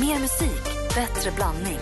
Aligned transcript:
Mer 0.00 0.20
musik, 0.20 0.64
bättre 0.94 1.30
blandning. 1.30 1.78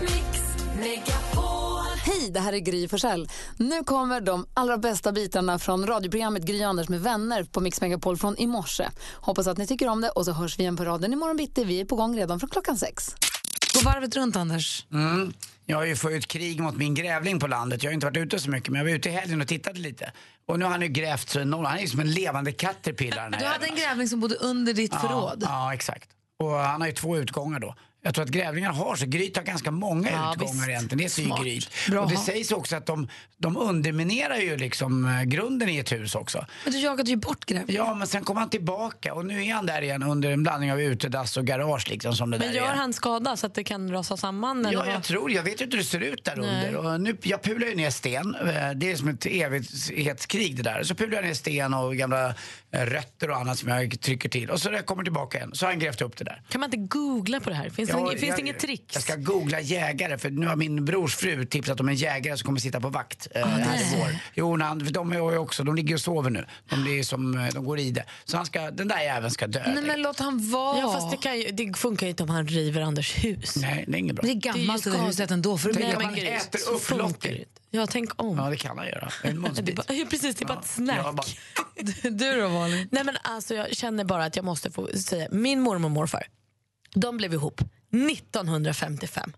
Hej, 2.05 2.31
det 2.31 2.41
här 2.41 2.53
är 2.53 2.59
Gry 2.59 2.89
Forssell. 2.89 3.29
Nu 3.57 3.85
kommer 3.85 4.21
de 4.21 4.47
allra 4.55 4.79
bästa 4.79 5.13
bitarna 5.13 5.59
från 5.59 5.87
radioprogrammet 5.87 6.43
Gry 6.43 6.63
Anders 6.63 6.89
med 6.89 7.01
vänner 7.01 7.45
på 7.45 7.61
Mix 7.61 7.81
Megapol 7.81 8.17
från 8.17 8.37
i 8.39 8.47
morse. 8.47 8.89
Hoppas 9.15 9.47
att 9.47 9.59
ni 9.59 9.67
tycker 9.67 9.89
om 9.89 10.01
det 10.01 10.09
och 10.09 10.25
så 10.25 10.33
hörs 10.33 10.59
vi 10.59 10.63
igen 10.63 10.77
på 10.77 10.85
raden 10.85 11.13
imorgon 11.13 11.37
bitti. 11.37 11.65
Vi 11.65 11.81
är 11.81 11.85
på 11.85 11.97
gång 11.97 12.17
redan 12.17 12.41
från 12.41 12.51
klockan 12.51 12.77
sex. 12.77 13.15
Gå 13.75 13.91
varvet 13.91 14.17
runt, 14.17 14.37
Anders. 14.37 14.87
Mm. 14.93 15.33
Jag 15.67 15.77
har 15.77 15.85
ju 15.85 15.97
fått 15.97 16.27
krig 16.27 16.61
mot 16.61 16.77
min 16.77 16.95
grävling 16.95 17.41
på 17.41 17.47
landet. 17.47 17.83
Jag 17.83 17.91
har 17.91 17.95
inte 17.95 18.07
varit 18.07 18.17
ute 18.17 18.39
så 18.39 18.51
mycket 18.51 18.71
men 18.71 18.79
jag 18.79 18.85
var 18.87 18.93
ute 18.93 19.09
i 19.09 19.13
helgen 19.13 19.41
och 19.41 19.49
tittade 19.49 19.79
lite. 19.81 20.13
Och 20.49 20.59
nu 20.59 20.65
har 20.65 20.73
han 20.73 20.83
ju 20.83 20.89
grävt 20.89 21.29
så 21.29 21.41
enormt. 21.41 21.69
Han 21.69 21.77
är 21.77 21.83
ju 21.83 21.89
som 21.89 22.01
en 22.01 22.11
levande 22.11 22.53
caterpillar. 22.53 23.31
Du 23.31 23.37
hade 23.37 23.47
en 23.47 23.53
jäveln. 23.53 23.77
grävling 23.77 24.09
som 24.09 24.21
bodde 24.21 24.35
under 24.35 24.73
ditt 24.73 24.95
förråd. 24.95 25.39
Ja, 25.43 25.49
ja, 25.49 25.75
exakt. 25.75 26.11
Och 26.39 26.51
han 26.51 26.81
har 26.81 26.89
ju 26.89 26.95
två 26.95 27.17
utgångar 27.17 27.61
då. 27.61 27.75
Jag 28.07 28.15
tror 28.15 28.25
att 28.25 28.31
grävlingar 28.31 28.73
har 28.73 28.97
så. 28.97 29.07
Gryt 29.07 29.37
har 29.37 29.45
ganska 29.45 29.71
många 29.71 30.11
Ja, 30.11 30.33
utgångar 30.33 30.53
visst. 30.55 30.69
egentligen. 30.69 30.99
Det 30.99 31.05
är 31.05 31.09
Smart. 31.09 31.43
Gryt. 31.43 31.71
Bra 31.91 32.01
Och 32.03 32.11
det 32.11 32.17
sägs 32.17 32.53
också 32.53 32.77
att 32.77 32.87
de, 32.87 33.09
de 33.39 33.57
underminerar 33.57 34.37
ju 34.37 34.57
liksom 34.57 35.05
eh, 35.09 35.23
grunden 35.23 35.69
i 35.69 35.79
ett 35.79 35.93
hus 35.93 36.15
också. 36.15 36.47
Men 36.65 36.73
du 36.73 36.79
jagade 36.79 37.11
ju 37.11 37.17
bort 37.17 37.45
grävlingen. 37.45 37.85
Ja, 37.87 37.95
men 37.95 38.07
sen 38.07 38.25
kom 38.25 38.37
han 38.37 38.49
tillbaka 38.51 39.15
och 39.15 39.27
nu 39.27 39.45
är 39.45 39.55
han 39.55 39.67
där 39.67 39.83
igen 39.83 40.03
under 40.03 40.31
en 40.31 40.43
blandning 40.43 40.73
av 40.73 40.81
utedass 40.81 41.37
och 41.37 41.45
garage 41.47 41.89
liksom 41.91 42.15
som 42.15 42.31
det 42.31 42.39
Men 42.39 42.49
där 42.49 42.55
gör 42.55 42.67
är. 42.67 42.75
han 42.77 42.93
skada 42.93 43.37
så 43.37 43.47
att 43.47 43.55
det 43.55 43.65
kan 43.65 43.91
rasa 43.91 44.17
samman? 44.17 44.67
eller 44.67 44.73
Ja, 44.73 44.85
vad? 44.85 44.95
jag 44.95 45.03
tror 45.03 45.31
Jag 45.33 45.43
vet 45.43 45.61
ju 45.61 45.65
inte 45.65 45.77
hur 45.77 45.83
det 45.85 45.89
ser 45.89 46.01
ut 46.01 46.25
där 46.25 46.37
Nej. 46.37 46.67
under. 46.75 46.77
Och 46.77 47.01
nu, 47.01 47.17
jag 47.23 47.43
pular 47.43 47.67
ju 47.67 47.75
ner 47.75 47.91
sten. 47.91 48.35
Eh, 48.35 48.71
Det 48.77 48.93
är 48.93 48.97
som 48.97 49.09
ett 49.09 49.27
evighetskrig 49.27 50.57
det 50.57 50.63
där. 50.63 50.83
Så 50.83 50.95
pular 50.95 51.15
jag 51.17 51.25
ner 51.25 51.35
sten 51.35 51.75
och 51.75 51.97
gamla 51.97 52.35
eh, 52.71 52.81
rötter 52.81 53.31
och 53.31 53.37
annat 53.37 53.59
som 53.59 53.69
jag 53.69 54.01
trycker 54.01 54.29
till. 54.29 54.51
Och 54.51 54.61
så 54.61 54.69
när 54.71 54.77
jag 54.77 54.87
kommer 54.87 55.03
tillbaka 55.03 55.39
igen 55.39 55.51
så 55.55 55.67
har 55.67 55.73
han 55.73 55.79
grävt 55.79 56.03
upp 56.03 56.17
det 56.17 56.25
där. 56.25 56.43
Kan 56.49 56.61
man 56.61 56.69
inte 56.75 56.77
googla 56.97 57.41
på 57.41 57.51
det 57.51 57.57
här? 57.57 57.71
Finns, 57.71 57.91
Ja, 57.91 57.96
inget, 57.99 58.21
finns 58.21 58.23
jag- 58.29 58.37
det 58.39 58.43
inget 58.43 58.59
trick? 58.59 58.91
Jag 58.95 59.03
ska 59.03 59.17
googla 59.17 59.61
jägare 59.61 60.19
för 60.19 60.31
nu 60.31 60.47
har 60.47 60.57
min 60.57 60.85
brors 60.85 61.15
fru 61.17 61.45
tipsat 61.45 61.81
om 61.81 61.89
en 61.89 61.95
jägare 61.95 62.37
som 62.37 62.47
kommer 62.47 62.61
sitta 62.61 62.81
på 62.81 62.89
vakt 62.89 63.29
eh, 63.35 63.47
här 63.47 63.77
i 63.77 63.97
vår. 63.99 64.17
Jo, 64.35 64.61
han, 64.61 64.85
för 64.85 64.93
de 64.93 65.13
är 65.13 65.17
ju 65.17 65.39
också, 65.39 65.65
de 65.65 65.75
ligger 65.75 65.95
och 65.95 66.01
sover 66.01 66.31
nu. 66.31 66.47
De, 66.71 66.99
är 66.99 67.03
som, 67.03 67.39
eh, 67.39 67.49
de 67.55 67.65
går 67.65 67.79
i 67.79 67.91
det. 67.91 68.05
Så 68.25 68.37
han 68.37 68.47
ska, 68.47 68.71
den 68.71 68.89
där 68.89 69.01
jäveln 69.01 69.31
ska 69.31 69.47
dö. 69.47 69.63
Nej, 69.75 69.83
men 69.83 70.03
låt 70.03 70.19
han 70.19 70.51
vara. 70.51 70.79
Ja, 70.79 70.93
fast 70.93 71.11
det, 71.11 71.17
kan 71.17 71.39
ju, 71.41 71.51
det 71.51 71.75
funkar 71.79 72.07
ju 72.07 72.11
inte 72.11 72.23
om 72.23 72.31
han 72.31 72.47
river 72.49 72.81
Anders 72.83 73.25
hus. 73.25 73.57
Nej, 73.57 73.85
det 73.89 73.97
är 73.97 73.99
inget 73.99 74.17
bra. 74.17 74.23
Det 74.23 74.31
är 74.31 74.35
gammalt 74.35 74.85
det, 74.85 74.91
är 74.91 75.07
huset 75.07 75.31
ändå. 75.31 75.59
För 75.59 75.71
att 75.71 75.77
Tänk 75.77 75.97
om 75.97 76.03
man 76.03 76.15
äter 76.15 76.59
så 76.59 76.95
upp 76.95 77.05
inte. 77.09 77.45
Ja, 77.71 77.87
tänk 77.87 78.23
om. 78.23 78.39
Ja, 78.39 78.51
det 78.51 78.57
kan 78.57 78.79
han 78.79 78.87
göra. 78.87 79.13
En 79.23 79.49
Det 79.55 79.73
bara, 79.75 79.95
ja, 79.95 80.07
precis, 80.11 80.37
det 80.37 80.45
är 80.45 80.47
bara 80.47 80.59
ett 80.59 80.67
snack. 80.67 80.99
Ja, 81.05 81.13
bara- 81.13 81.27
Du 82.11 82.41
då, 82.41 82.49
Malin? 82.49 82.89
Nej, 82.91 83.05
men 83.05 83.17
alltså, 83.23 83.55
jag 83.55 83.77
känner 83.77 84.05
bara 84.05 84.25
att 84.25 84.37
jag 84.37 84.45
måste 84.45 84.71
få 84.71 84.89
säga, 84.99 85.29
min 85.31 85.61
mormor 85.61 85.85
och 85.85 85.91
morfar, 85.91 86.27
de 86.95 87.17
blev 87.17 87.33
ihop 87.35 87.61
1955. 87.93 89.33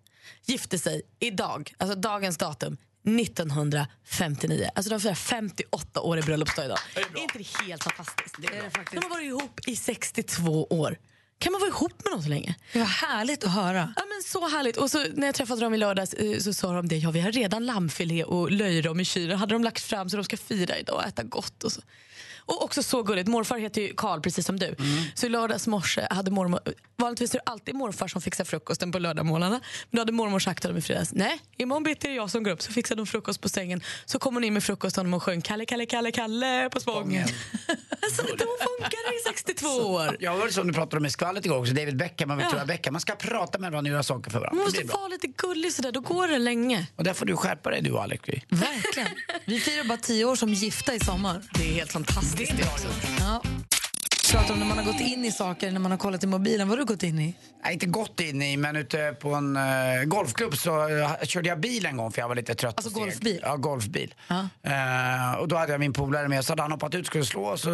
Gifte 0.47 0.79
sig 0.79 1.03
idag, 1.19 1.75
alltså 1.79 1.97
dagens 1.97 2.39
datum, 2.39 2.77
1959. 3.03 4.71
Alltså 4.75 4.91
de 4.91 5.01
firar 5.01 5.15
58 5.15 6.01
år 6.01 6.19
i 6.19 6.23
bröllopsdag 6.23 6.65
idag. 6.65 6.79
Är, 6.95 7.23
inte 7.23 7.39
det 7.39 7.47
helt 7.67 7.85
fantastiskt? 7.85 8.35
Det 8.39 8.57
är 8.57 8.63
det 8.63 8.71
faktiskt. 8.71 9.03
De 9.03 9.03
har 9.03 9.11
varit 9.11 9.27
ihop 9.27 9.61
i 9.67 9.77
62 9.77 10.67
år. 10.71 10.99
Kan 11.39 11.53
man 11.53 11.61
vara 11.61 11.69
ihop 11.69 12.05
med 12.05 12.13
någon 12.13 12.23
så 12.23 12.29
länge? 12.29 12.55
Det 12.73 12.79
var 12.79 12.87
härligt 12.87 13.45
att 13.45 13.53
höra. 13.53 13.95
Ja, 13.97 14.03
men 14.09 14.23
så 14.25 14.49
härligt. 14.49 14.77
Och 14.77 14.91
så, 14.91 15.05
när 15.15 15.27
jag 15.27 15.35
träffade 15.35 15.61
dem 15.61 15.75
i 15.75 15.77
lördags 15.77 16.15
eh, 16.15 16.39
så 16.39 16.55
sa 16.55 16.73
de 16.73 16.89
det. 16.89 16.97
Ja, 16.97 17.11
vi 17.11 17.21
har 17.21 17.33
redan 17.33 17.67
lammfilé 17.67 18.25
och 18.25 18.51
löjrom 18.51 19.01
i 19.01 19.05
kylen. 19.05 19.39
hade 19.39 19.55
de 19.55 19.65
lagt 19.65 19.83
fram 19.83 20.11
så 20.11 20.17
de 20.17 20.25
ska 20.25 20.37
fira 20.37 20.79
idag 20.79 20.97
och 20.97 21.05
äta 21.05 21.23
gott. 21.23 21.65
Och, 21.65 21.73
så. 21.73 21.81
Och 22.49 22.65
också 22.65 22.83
så 22.83 23.03
gulligt. 23.03 23.29
Morfar 23.29 23.59
heter 23.59 23.83
ju 23.83 23.95
Karl 23.97 24.21
precis 24.21 24.47
som 24.47 24.59
du. 24.59 24.77
Så 25.15 25.27
i 25.27 25.29
lördags 25.29 25.67
morse 25.67 26.07
hade 26.11 26.31
mormor... 26.31 26.61
Vanligtvis 26.97 27.35
är 27.35 27.39
det 27.39 27.43
alltid 27.47 27.75
morfar 27.75 28.09
som 28.09 28.23
fixar 28.23 28.45
frukosten 28.45 28.93
på 28.93 28.99
lördagmorgnarna. 28.99 29.61
Men 29.91 29.97
då 29.97 30.01
hade 30.01 30.13
mormor 30.13 30.39
sagt 30.39 30.61
till 30.63 30.71
dem 30.71 30.79
i 30.79 30.81
fredags. 30.81 31.13
Nej, 31.13 31.39
imorgon 31.57 31.83
bitti 31.83 32.07
är 32.07 32.11
det 32.11 32.17
jag 32.17 32.31
som 32.31 32.43
går 32.43 32.51
upp. 32.51 32.63
Så 32.63 32.73
fixade 32.73 33.01
de 33.01 33.07
frukost 33.07 33.41
på 33.41 33.49
sängen. 33.49 33.83
Så 34.05 34.19
kom 34.19 34.35
hon 34.35 34.45
in 34.45 34.55
med 34.55 34.65
frukosten 34.65 35.15
och 35.15 35.23
sjöng 35.23 35.41
Kalle, 35.41 35.65
Kalle, 35.65 35.87
Kalle, 35.87 36.13
Kalle 36.13 36.71
på 36.71 36.81
spången. 36.81 37.29
alltså, 38.03 38.23
de 38.39 38.47
funkar 38.61 39.15
i 39.21 39.23
62 39.27 39.67
år. 39.69 40.17
Ja, 40.21 40.33
det 40.33 40.39
var 40.39 40.49
som 40.49 40.67
du 40.69 40.75
pratade 40.75 40.97
om 40.97 41.07
i 41.07 41.11
skvallret 41.11 41.47
igår 41.47 41.59
också. 41.59 41.75
David 41.75 41.97
Beckham 41.97 42.31
och 42.31 42.41
Victoria 42.41 42.65
Beckham. 42.65 42.93
Man 42.93 43.01
ska 43.01 43.15
prata 43.15 43.59
med 43.59 43.73
varandra 43.73 43.89
och 43.91 43.93
göra 43.93 44.03
saker 44.03 44.31
för 44.31 44.41
varandra. 44.41 44.63
Man 44.65 44.73
Det 44.73 44.85
måste 44.85 44.97
vara 44.97 45.09
lite 45.09 45.27
gullig 45.27 45.73
sådär, 45.73 45.93
då 45.93 46.01
går 46.01 46.29
det 46.29 46.39
länge. 46.39 46.87
Och 46.97 47.05
där 47.05 47.15
får 47.15 47.27
du 47.27 47.37
skärpa 47.37 47.71
dig 47.71 47.83
du 47.83 47.91
och 47.91 48.03
Alex. 48.03 48.23
Verkligen. 48.49 49.09
Vi 49.45 49.61
firar 49.61 49.85
bara 49.85 49.99
tio 49.99 50.25
år 50.25 50.37
som 50.37 50.55
gifta 50.55 50.95
i 50.95 51.01
sommar. 51.01 51.43
Det 51.55 51.71
är 51.71 51.75
helt 51.75 51.93
fantastiskt. 51.93 52.38
Det 52.39 52.45
också. 52.45 52.89
Ja. 53.21 53.43
Pratar 54.33 54.55
om 54.55 54.61
när 54.61 54.67
man 54.67 54.79
har 54.79 54.85
gått 54.85 55.01
in 55.01 55.25
i 55.25 55.33
saker, 55.33 55.71
när 55.71 55.81
man 55.81 55.91
har 55.91 55.99
kollat 55.99 56.25
i 56.25 56.27
mobilen. 56.27 56.69
Vad 56.69 56.79
har 56.79 56.87
du 56.87 56.93
gått 56.93 57.03
in 57.03 57.19
i? 57.19 57.35
Nej, 57.65 57.73
inte 57.73 57.87
gått 57.87 58.21
in 58.21 58.43
i, 58.43 58.57
men 58.57 58.77
ute 58.77 59.17
på 59.21 59.35
en 59.35 59.57
uh, 59.57 60.05
golfklubb 60.05 60.57
så 60.57 60.89
uh, 60.89 61.17
körde 61.23 61.49
jag 61.49 61.61
bil 61.61 61.87
en 61.87 61.97
gång 61.97 62.13
för 62.13 62.21
jag 62.21 62.29
var 62.29 62.35
lite 62.35 62.55
trött. 62.55 62.75
Alltså 62.77 63.01
golfbil? 63.01 63.41
Ja, 63.43 63.57
golfbil. 63.57 64.15
Eh, 64.63 65.39
och 65.41 65.49
då 65.49 65.57
hade 65.57 65.73
jag 65.73 65.81
min 65.81 65.93
polare 65.93 66.29
med, 66.29 66.45
så 66.45 66.53
hade 66.53 66.63
han 66.63 66.73
hoppat 66.73 66.95
ut 66.95 67.01
och 67.01 67.07
skulle 67.07 67.25
slå 67.25 67.57
så 67.57 67.71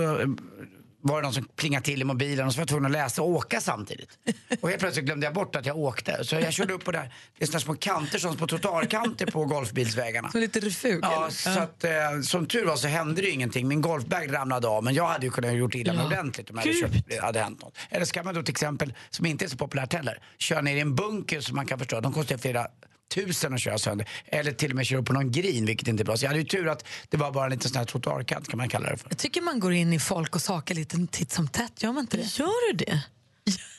var 1.07 1.17
det 1.17 1.23
någon 1.23 1.35
som 1.35 1.45
plingade 1.57 1.85
till 1.85 2.01
i 2.01 2.05
mobilen 2.05 2.47
och 2.47 2.53
så 2.53 2.57
var 2.57 2.63
jag 2.63 2.69
tvungen 2.69 2.87
att 2.87 2.93
läsa 2.93 3.23
och 3.23 3.29
åka 3.29 3.61
samtidigt. 3.61 4.19
Och 4.61 4.69
helt 4.69 4.81
plötsligt 4.81 5.05
glömde 5.05 5.27
jag 5.27 5.35
bort 5.35 5.57
att 5.57 5.67
jag 5.67 5.77
åkte. 5.77 6.25
Så 6.25 6.35
jag 6.35 6.53
körde 6.53 6.73
upp 6.73 6.85
på 6.85 6.93
det 6.93 6.99
här, 6.99 7.15
det 7.39 7.45
är 7.45 7.47
såna 7.47 7.61
små 7.61 7.75
kanter 7.75 8.19
som 8.19 8.37
på 8.37 8.47
trottoarkanter 8.47 9.27
på 9.27 9.45
golfbilsvägarna. 9.45 10.31
Som 10.31 10.41
lite 10.41 10.61
refug? 10.61 11.01
Ja, 11.03 11.17
eller? 11.17 11.31
så 11.31 11.61
att, 11.61 11.85
eh, 11.85 11.91
som 12.23 12.47
tur 12.47 12.67
var 12.67 12.77
så 12.77 12.89
hände 12.89 13.21
det 13.21 13.27
ju 13.27 13.33
ingenting. 13.33 13.69
Min 13.69 13.81
golfbag 13.81 14.35
ramlade 14.35 14.69
av 14.69 14.85
men 14.85 14.95
jag 14.95 15.07
hade 15.07 15.27
ju 15.27 15.33
kunnat 15.33 15.55
gjort 15.55 15.75
illa 15.75 15.93
mig 15.93 16.07
ordentligt 16.07 16.51
om 16.51 16.57
jag 16.57 16.63
hade, 16.63 16.75
köpt, 16.75 17.09
det 17.09 17.21
hade 17.21 17.41
hänt 17.41 17.63
något. 17.63 17.79
Eller 17.91 18.05
ska 18.05 18.23
man 18.23 18.35
då 18.35 18.43
till 18.43 18.53
exempel, 18.53 18.95
som 19.11 19.27
inte 19.27 19.45
är 19.45 19.49
så 19.49 19.57
populärt 19.57 19.93
heller, 19.93 20.19
köra 20.39 20.61
ner 20.61 20.77
i 20.77 20.81
en 20.81 20.95
bunker 20.95 21.41
som 21.41 21.57
man 21.57 21.67
kan 21.67 21.79
förstå, 21.79 22.01
de 22.01 22.13
kostar 22.13 22.37
flera 22.37 22.67
tusen 23.15 23.55
att 23.55 23.61
köra 23.61 23.79
sönder. 23.79 24.09
Eller 24.27 24.53
till 24.53 24.71
och 24.71 24.77
med 24.77 24.87
köra 24.87 25.01
upp 25.01 25.07
på 25.07 25.13
någon 25.13 25.33
green 25.33 25.67
vilket 25.67 25.89
inte 25.89 26.03
är 26.03 26.05
bra. 26.05 26.17
Så 26.17 26.25
jag 26.25 26.31
hade 26.31 26.41
ju 26.41 26.47
tur 26.47 26.69
att 26.69 26.85
det 27.09 27.17
var 27.17 27.33
bara 27.33 27.45
en 27.45 27.51
liten 27.51 27.71
sån 27.71 27.79
här 27.79 27.85
trottoarkant 27.85 28.49
kan 28.49 28.57
man 28.59 28.69
kalla 28.69 28.91
det 28.91 28.97
för. 28.97 29.09
Jag 29.09 29.19
tycker 29.19 29.41
man 29.41 29.61
går 29.61 29.73
in 29.73 29.93
i 29.93 29.99
folk 29.99 30.35
och 30.35 30.43
saker 30.43 30.75
lite 30.75 31.07
titt 31.11 31.33
som 31.33 31.49
tätt. 31.49 31.83
Gör 31.83 31.93
man 31.93 32.01
inte 32.01 32.17
det? 32.17 32.39
Gör 32.39 32.73
du 32.73 32.85
det? 32.85 33.01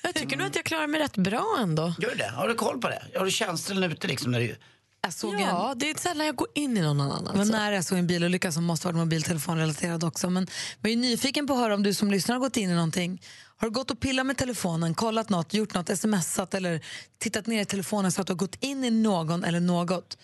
Jag 0.03 0.15
tycker 0.15 0.37
nog 0.37 0.47
att 0.47 0.55
jag 0.55 0.65
klarar 0.65 0.87
mig 0.87 1.01
rätt 1.01 1.17
bra 1.17 1.57
ändå. 1.59 1.93
Gör 1.99 2.09
du 2.09 2.15
det? 2.15 2.29
Har 2.35 2.47
du 2.47 2.55
koll 2.55 2.81
på 2.81 2.89
det? 2.89 3.03
Har 3.15 3.25
du 3.25 3.31
känslan 3.31 3.83
ute 3.83 4.07
liksom? 4.07 4.31
När 4.31 4.39
du... 4.39 4.55
Jag 5.01 5.13
såg 5.13 5.33
en, 5.33 5.39
Ja, 5.39 5.73
det 5.77 5.89
är 5.89 5.95
sällan 5.95 6.25
jag 6.25 6.35
går 6.35 6.47
in 6.55 6.77
i 6.77 6.81
någon 6.81 7.01
annan. 7.01 7.27
Alltså. 7.27 7.51
nära 7.53 7.75
jag 7.75 7.85
såg 7.85 7.97
en 7.97 8.07
bilolycka 8.07 8.51
som 8.51 8.63
måste 8.63 8.87
vara 8.87 8.97
mobiltelefonrelaterad 8.97 10.03
också. 10.03 10.29
Men 10.29 10.47
jag 10.81 10.91
är 10.91 10.97
nyfiken 10.97 11.47
på 11.47 11.53
att 11.53 11.59
höra 11.59 11.73
om 11.73 11.83
du 11.83 11.93
som 11.93 12.11
lyssnar 12.11 12.35
har 12.35 12.39
gått 12.39 12.57
in 12.57 12.69
i 12.69 12.73
någonting. 12.73 13.21
Har 13.57 13.67
du 13.67 13.73
gått 13.73 13.91
och 13.91 13.99
pillat 13.99 14.25
med 14.25 14.37
telefonen, 14.37 14.93
kollat 14.93 15.29
något, 15.29 15.53
gjort 15.53 15.73
något, 15.73 15.99
smsat 15.99 16.53
eller 16.53 16.85
tittat 17.17 17.47
ner 17.47 17.61
i 17.61 17.65
telefonen 17.65 18.11
så 18.11 18.21
att 18.21 18.27
du 18.27 18.33
har 18.33 18.37
gått 18.37 18.55
in 18.59 18.83
i 18.83 18.91
någon 18.91 19.43
eller 19.43 19.59
något? 19.59 20.17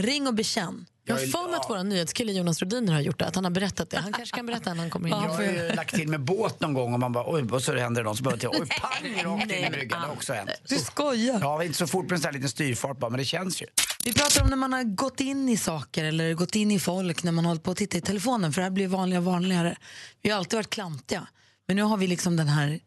Ring 0.00 0.26
och 0.26 0.34
bekänn. 0.34 0.86
Jag 1.04 1.14
har 1.14 1.26
för 1.26 1.50
mig 1.50 1.56
att 1.60 1.66
vår 1.68 1.84
nyhetskille 1.84 2.32
Jonas 2.32 2.62
Rodiner 2.62 2.92
har 2.92 3.00
gjort 3.00 3.18
det. 3.18 3.26
Att 3.26 3.34
han 3.34 3.44
har 3.44 3.50
berättat 3.50 3.90
det. 3.90 3.98
Han 3.98 4.12
kanske 4.12 4.36
kan 4.36 4.46
berätta 4.46 4.74
när 4.74 4.80
han 4.80 4.90
kommer 4.90 5.08
in. 5.08 5.14
Jag 5.14 5.30
har 5.30 5.42
ju 5.42 5.72
lagt 5.72 5.94
till 5.94 6.08
med 6.08 6.20
båt 6.20 6.60
någon 6.60 6.74
gång 6.74 6.94
och 6.94 7.00
man 7.00 7.12
bara 7.12 7.34
oj, 7.34 7.42
och 7.42 7.62
så 7.62 7.76
händer 7.76 8.02
det 8.02 8.08
något 8.08 8.16
så 8.16 8.24
bara 8.24 8.36
till, 8.36 8.48
oj, 8.48 8.68
pang 8.80 9.24
rakt 9.24 9.52
in 9.52 9.64
i 9.64 9.70
bryggan. 9.70 10.00
Det 10.00 10.06
har 10.06 10.12
också 10.12 10.32
hänt. 10.32 10.50
Du 10.68 10.76
skojar. 10.76 11.38
Ja, 11.40 11.64
inte 11.64 11.78
så 11.78 11.86
fort 11.86 12.04
med 12.04 12.12
en 12.12 12.20
sån 12.20 12.28
här 12.28 12.32
liten 12.32 12.48
styrfart 12.48 12.98
bara, 12.98 13.10
men 13.10 13.18
det 13.18 13.24
känns 13.24 13.62
ju. 13.62 13.66
Vi 14.04 14.12
pratar 14.12 14.42
om 14.42 14.48
när 14.48 14.56
man 14.56 14.72
har 14.72 14.82
gått 14.82 15.20
in 15.20 15.48
i 15.48 15.56
saker 15.56 16.04
eller 16.04 16.34
gått 16.34 16.54
in 16.54 16.70
i 16.70 16.80
folk 16.80 17.22
när 17.22 17.32
man 17.32 17.44
håller 17.44 17.60
på 17.60 17.70
att 17.70 17.76
titta 17.76 17.98
i 17.98 18.00
telefonen. 18.00 18.52
För 18.52 18.60
det 18.60 18.64
här 18.64 18.70
blir 18.70 18.88
vanligare 18.88 19.20
och 19.20 19.32
vanligare. 19.32 19.76
Vi 20.22 20.30
har 20.30 20.38
alltid 20.38 20.56
varit 20.56 20.70
klantiga. 20.70 21.26
Men 21.70 21.76
nu 21.76 21.82
har 21.82 21.96
vi 21.96 22.06
liksom 22.06 22.36
den 22.36 22.48
här 22.48 22.78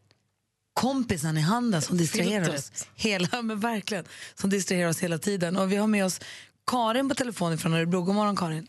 kompisen 0.74 1.36
i 1.36 1.40
handen 1.40 1.82
som 1.82 1.96
distraherar 1.96 2.54
oss. 2.54 2.88
Hela, 2.96 3.42
men 3.42 3.60
verkligen, 3.60 4.04
som 4.34 4.50
distraherar 4.50 4.88
oss 4.88 5.02
hela 5.02 5.18
tiden. 5.18 5.56
Och 5.56 5.72
vi 5.72 5.76
har 5.76 5.86
med 5.86 6.04
oss 6.04 6.20
Karin 6.66 7.08
på 7.08 7.14
telefon 7.14 7.58
från 7.58 7.74
Örebro. 7.74 8.00
God 8.02 8.14
morgon 8.14 8.36
Karin. 8.36 8.66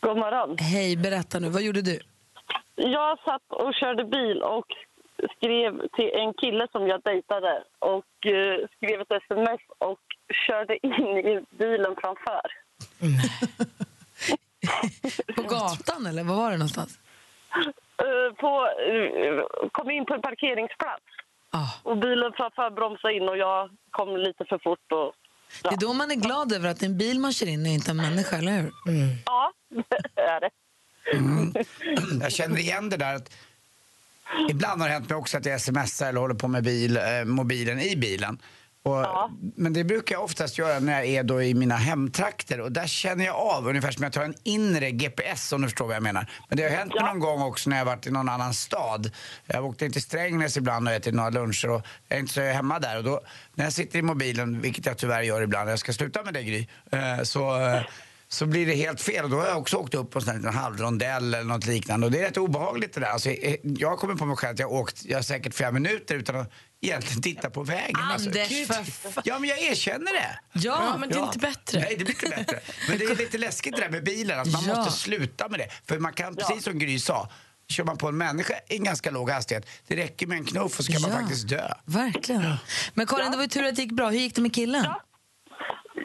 God 0.00 0.16
morgon. 0.16 0.56
Hej, 0.58 0.96
berätta 0.96 1.38
nu. 1.38 1.48
Vad 1.48 1.62
gjorde 1.62 1.82
du? 1.82 2.00
Jag 2.74 3.18
satt 3.18 3.42
och 3.48 3.74
körde 3.74 4.04
bil 4.04 4.42
och 4.42 4.66
skrev 5.36 5.88
till 5.96 6.10
en 6.22 6.34
kille 6.34 6.66
som 6.72 6.86
jag 6.86 7.02
dejtade 7.02 7.64
och 7.78 8.26
eh, 8.26 8.66
skrev 8.76 9.00
ett 9.00 9.12
sms 9.22 9.60
och 9.78 10.00
körde 10.46 10.86
in 10.86 11.18
i 11.32 11.44
bilen 11.58 11.94
framför. 12.00 12.46
På 15.36 15.42
gatan 15.42 16.06
eller 16.06 16.24
vad 16.24 16.36
var 16.36 16.50
det 16.50 16.56
någonstans? 16.56 16.98
Eh, 18.04 18.34
på, 18.40 18.68
eh, 18.90 19.68
kom 19.72 19.90
in 19.90 20.04
på 20.06 20.14
en 20.14 20.22
parkeringsplats 20.22 21.02
Ah. 21.50 21.68
och 21.82 21.96
bilen 21.98 22.32
framför 22.36 22.70
bromsade 22.70 23.14
in 23.14 23.28
och 23.28 23.36
jag 23.36 23.70
kom 23.90 24.16
lite 24.16 24.44
för 24.44 24.58
fort. 24.58 24.92
Och, 24.92 25.12
Det 25.62 25.68
är 25.68 25.80
då 25.80 25.92
man 25.92 26.10
är 26.10 26.14
glad 26.14 26.52
över 26.52 26.68
att 26.68 26.82
är 26.82 26.86
en 26.86 26.98
bil 26.98 27.18
man 27.20 27.32
kör 27.32 27.46
in 27.46 27.60
och 27.60 27.66
inte 27.66 27.90
en 27.90 27.96
människa, 27.96 28.36
eller 28.36 28.52
hur? 28.52 28.72
Ja, 29.26 29.52
det 30.14 30.20
är 30.20 30.40
det. 30.40 30.50
Jag 32.20 32.32
känner 32.32 32.58
igen 32.58 32.88
det 32.90 32.96
där 32.96 33.14
att 33.14 33.32
ibland 34.50 34.80
har 34.80 34.88
det 34.88 34.94
hänt 34.94 35.08
mig 35.08 35.18
också 35.18 35.36
att 35.38 35.46
jag 35.46 35.60
smsar 35.60 36.08
eller 36.08 36.20
håller 36.20 36.34
på 36.34 36.48
med 36.48 36.64
bil, 36.64 36.96
eh, 36.96 37.24
mobilen 37.24 37.80
i 37.80 37.96
bilen. 37.96 38.38
Och, 38.86 39.30
Men 39.56 39.72
det 39.72 39.84
brukar 39.84 40.14
jag 40.14 40.24
oftast 40.24 40.58
göra 40.58 40.78
när 40.78 40.92
jag 40.92 41.06
är 41.06 41.22
då 41.22 41.42
i 41.42 41.54
mina 41.54 41.76
hemtrakter 41.76 42.60
och 42.60 42.72
där 42.72 42.86
känner 42.86 43.24
jag 43.24 43.36
av 43.36 43.68
ungefär 43.68 43.90
som 43.90 44.02
jag 44.02 44.12
tar 44.12 44.22
en 44.22 44.34
inre 44.42 44.90
GPS 44.90 45.52
om 45.52 45.62
du 45.62 45.68
förstår 45.68 45.86
vad 45.86 45.96
jag 45.96 46.02
menar. 46.02 46.30
Men 46.48 46.56
det 46.58 46.62
har 46.62 46.70
hänt 46.70 46.94
mig 46.94 47.04
någon 47.04 47.18
gång 47.18 47.42
också 47.42 47.70
när 47.70 47.78
jag 47.78 47.84
varit 47.84 48.06
i 48.06 48.10
någon 48.10 48.28
annan 48.28 48.54
stad. 48.54 49.10
Jag 49.46 49.56
har 49.56 49.62
åkt 49.62 49.82
in 49.82 49.92
till 49.92 50.02
Strängnäs 50.02 50.56
ibland 50.56 50.88
och 50.88 50.94
ätit 50.94 51.14
några 51.14 51.30
luncher 51.30 51.70
och 51.70 51.82
jag 52.08 52.16
är 52.16 52.20
inte 52.20 52.32
så 52.32 52.40
hemma 52.40 52.78
där 52.78 52.96
och 52.96 53.04
då 53.04 53.20
när 53.54 53.64
jag 53.64 53.72
sitter 53.72 53.98
i 53.98 54.02
mobilen, 54.02 54.60
vilket 54.60 54.86
jag 54.86 54.98
tyvärr 54.98 55.22
gör 55.22 55.42
ibland, 55.42 55.70
jag 55.70 55.78
ska 55.78 55.92
sluta 55.92 56.22
med 56.22 56.34
det 56.34 56.42
Gry, 56.42 56.66
eh, 56.90 57.22
så 57.22 57.66
eh, 57.66 57.82
så 58.28 58.46
blir 58.46 58.66
det 58.66 58.74
helt 58.74 59.00
fel. 59.00 59.24
Och 59.24 59.30
då 59.30 59.36
har 59.40 59.46
jag 59.46 59.58
också 59.58 59.76
åkt 59.76 59.94
upp 59.94 60.10
på 60.10 60.18
en 60.30 60.44
halvrondell 60.44 61.34
eller 61.34 61.44
något 61.44 61.66
liknande. 61.66 62.06
Och 62.06 62.12
det 62.12 62.18
är 62.18 62.22
rätt 62.22 62.36
obehagligt 62.36 62.94
det 62.94 63.00
där. 63.00 63.06
Alltså, 63.08 63.30
eh, 63.30 63.56
jag 63.62 63.98
kommit 63.98 64.18
på 64.18 64.24
mig 64.26 64.36
själv 64.36 64.52
att 64.52 64.58
jag 64.58 64.68
har 64.68 64.74
åkt 64.74 65.04
jag 65.04 65.18
har 65.18 65.22
säkert 65.22 65.54
flera 65.54 65.70
minuter 65.72 66.14
utan 66.14 66.36
att 66.36 66.52
egentligen 66.80 67.22
titta 67.22 67.50
på 67.50 67.62
vägen. 67.62 67.96
Alltså, 67.96 68.28
Anders, 68.28 68.48
gud. 68.48 68.66
för. 68.68 69.22
Ja, 69.24 69.38
men 69.38 69.48
jag 69.48 69.58
erkänner 69.62 70.12
det. 70.12 70.38
Ja, 70.52 70.96
men 70.98 71.08
det 71.08 71.14
är 71.18 71.22
inte 71.24 71.38
bättre. 71.38 71.80
Nej, 71.80 71.96
det 71.98 72.04
blir 72.04 72.24
inte 72.24 72.36
bättre. 72.36 72.60
Men 72.88 72.98
det 72.98 73.04
är 73.04 73.16
lite 73.16 73.38
läskigt 73.38 73.76
det 73.76 73.82
där 73.82 73.90
med 73.90 74.04
bilen, 74.04 74.40
att 74.40 74.52
man 74.52 74.64
Ja. 74.66 74.76
måste 74.76 74.92
sluta 74.92 75.48
med 75.48 75.58
det. 75.60 75.68
För 75.88 75.98
man 75.98 76.12
kan, 76.12 76.36
precis 76.36 76.64
som 76.64 76.78
Gry 76.78 76.98
sa, 76.98 77.30
kör 77.68 77.84
man 77.84 77.96
på 77.96 78.08
en 78.08 78.16
människa 78.16 78.54
i 78.68 78.76
en 78.76 78.84
ganska 78.84 79.10
låg 79.10 79.30
hastighet, 79.30 79.66
det 79.88 79.96
räcker 79.96 80.26
med 80.26 80.38
en 80.38 80.44
knuff 80.44 80.78
och 80.78 80.84
så 80.84 80.92
kan 80.92 81.02
man 81.02 81.10
Ja. 81.10 81.16
faktiskt 81.18 81.48
dö. 81.48 81.72
Verkligen. 81.84 82.54
Men 82.94 83.06
Karin, 83.06 83.30
det 83.30 83.36
var 83.36 83.44
ju 83.44 83.48
tur 83.48 83.64
att 83.66 83.76
det 83.76 83.82
gick 83.82 83.92
bra. 83.92 84.10
Hur 84.10 84.18
gick 84.18 84.34
det 84.34 84.40
med 84.40 84.54
killen? 84.54 84.86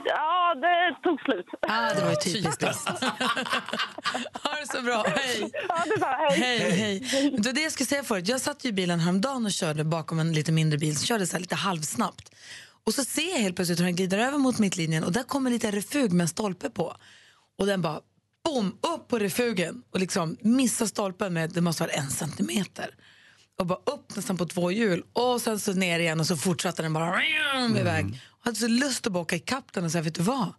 Ja, 0.06 0.56
det 0.56 1.04
tog 1.04 1.22
slut. 1.22 1.46
Ah, 1.62 1.94
det 1.94 2.02
var 2.02 2.10
ju 2.10 2.16
typiskt. 2.16 2.64
ha 4.44 4.56
det 4.62 4.68
så 4.78 4.82
bra. 4.82 5.06
Hej. 5.08 5.52
Ja, 5.70 5.84
det 5.86 6.02
var, 6.02 6.30
hej. 6.30 6.60
Hej, 6.60 6.72
hej. 6.72 7.36
Det 7.38 7.52
det 7.52 7.62
jag 7.62 7.72
skulle 7.72 7.88
säga 7.88 8.04
förut. 8.04 8.28
Jag 8.28 8.42
satt 8.42 8.66
ju 8.66 8.70
i 8.70 8.74
bilen 8.74 9.00
häromdagen 9.00 9.46
och 9.46 9.52
körde 9.52 9.84
bakom 9.84 10.20
en 10.20 10.34
lite 10.34 10.52
mindre 10.52 10.78
bil. 10.80 10.98
Så 10.98 11.06
körde 11.06 11.28
så 11.28 11.34
här 11.34 11.40
lite 11.42 11.56
halvsnabbt. 11.56 12.36
Och 12.84 12.94
så 12.94 13.04
ser 13.06 13.30
jag 13.30 13.38
helt 13.38 13.56
plötsligt 13.56 13.80
hur 13.80 13.86
den 13.86 13.96
glider 13.96 14.18
över 14.18 14.38
mot 14.38 14.60
mittlinjen 14.60 15.04
och 15.04 15.12
där 15.12 15.24
kommer 15.24 15.52
lite 15.52 15.72
refug 15.72 16.12
med 16.12 16.24
en 16.24 16.28
stolpe 16.28 16.70
på. 16.70 16.96
Och 17.58 17.66
den 17.66 17.82
bara 17.82 18.00
bom, 18.46 18.78
upp 18.96 19.08
på 19.08 19.20
refugen 19.20 19.84
och 19.94 20.00
liksom 20.00 20.38
missar 20.42 20.86
stolpen 20.86 21.34
med, 21.34 21.50
det 21.50 21.62
måste 21.62 21.84
vara 21.84 21.92
en 21.92 22.10
centimeter. 22.10 22.96
Och 23.60 23.66
bara 23.66 23.80
upp 23.86 24.16
nästan 24.16 24.38
på 24.38 24.46
två 24.46 24.72
hjul 24.72 25.04
och 25.14 25.42
sen 25.42 25.60
så 25.60 25.74
ner 25.74 26.00
igen 26.00 26.20
och 26.20 26.28
så 26.28 26.38
fortsatte 26.38 26.82
den 26.82 26.94
bara 26.94 27.22
iväg. 27.80 28.22
Och 28.28 28.46
hade 28.46 28.56
så 28.58 28.68
lust 28.68 29.08
att 29.08 29.14
bara 29.14 29.20
åka 29.20 29.36
ikapp 29.36 29.74
den 29.74 29.86
och 29.86 29.92
säga, 29.92 30.02
vet 30.02 30.16
du 30.16 30.24
vad? 30.24 30.54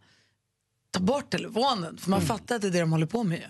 Ta 0.91 1.01
bort 1.01 1.31
telefonen, 1.31 1.99
för 1.99 2.11
man 2.11 2.23
fattar 2.23 2.57
att 2.57 2.63
det 2.63 2.69
är 2.69 2.73
det 2.73 2.81
de 2.81 2.93
håller 2.93 3.07
på 3.07 3.25
med 3.25 3.39
ju. 3.39 3.45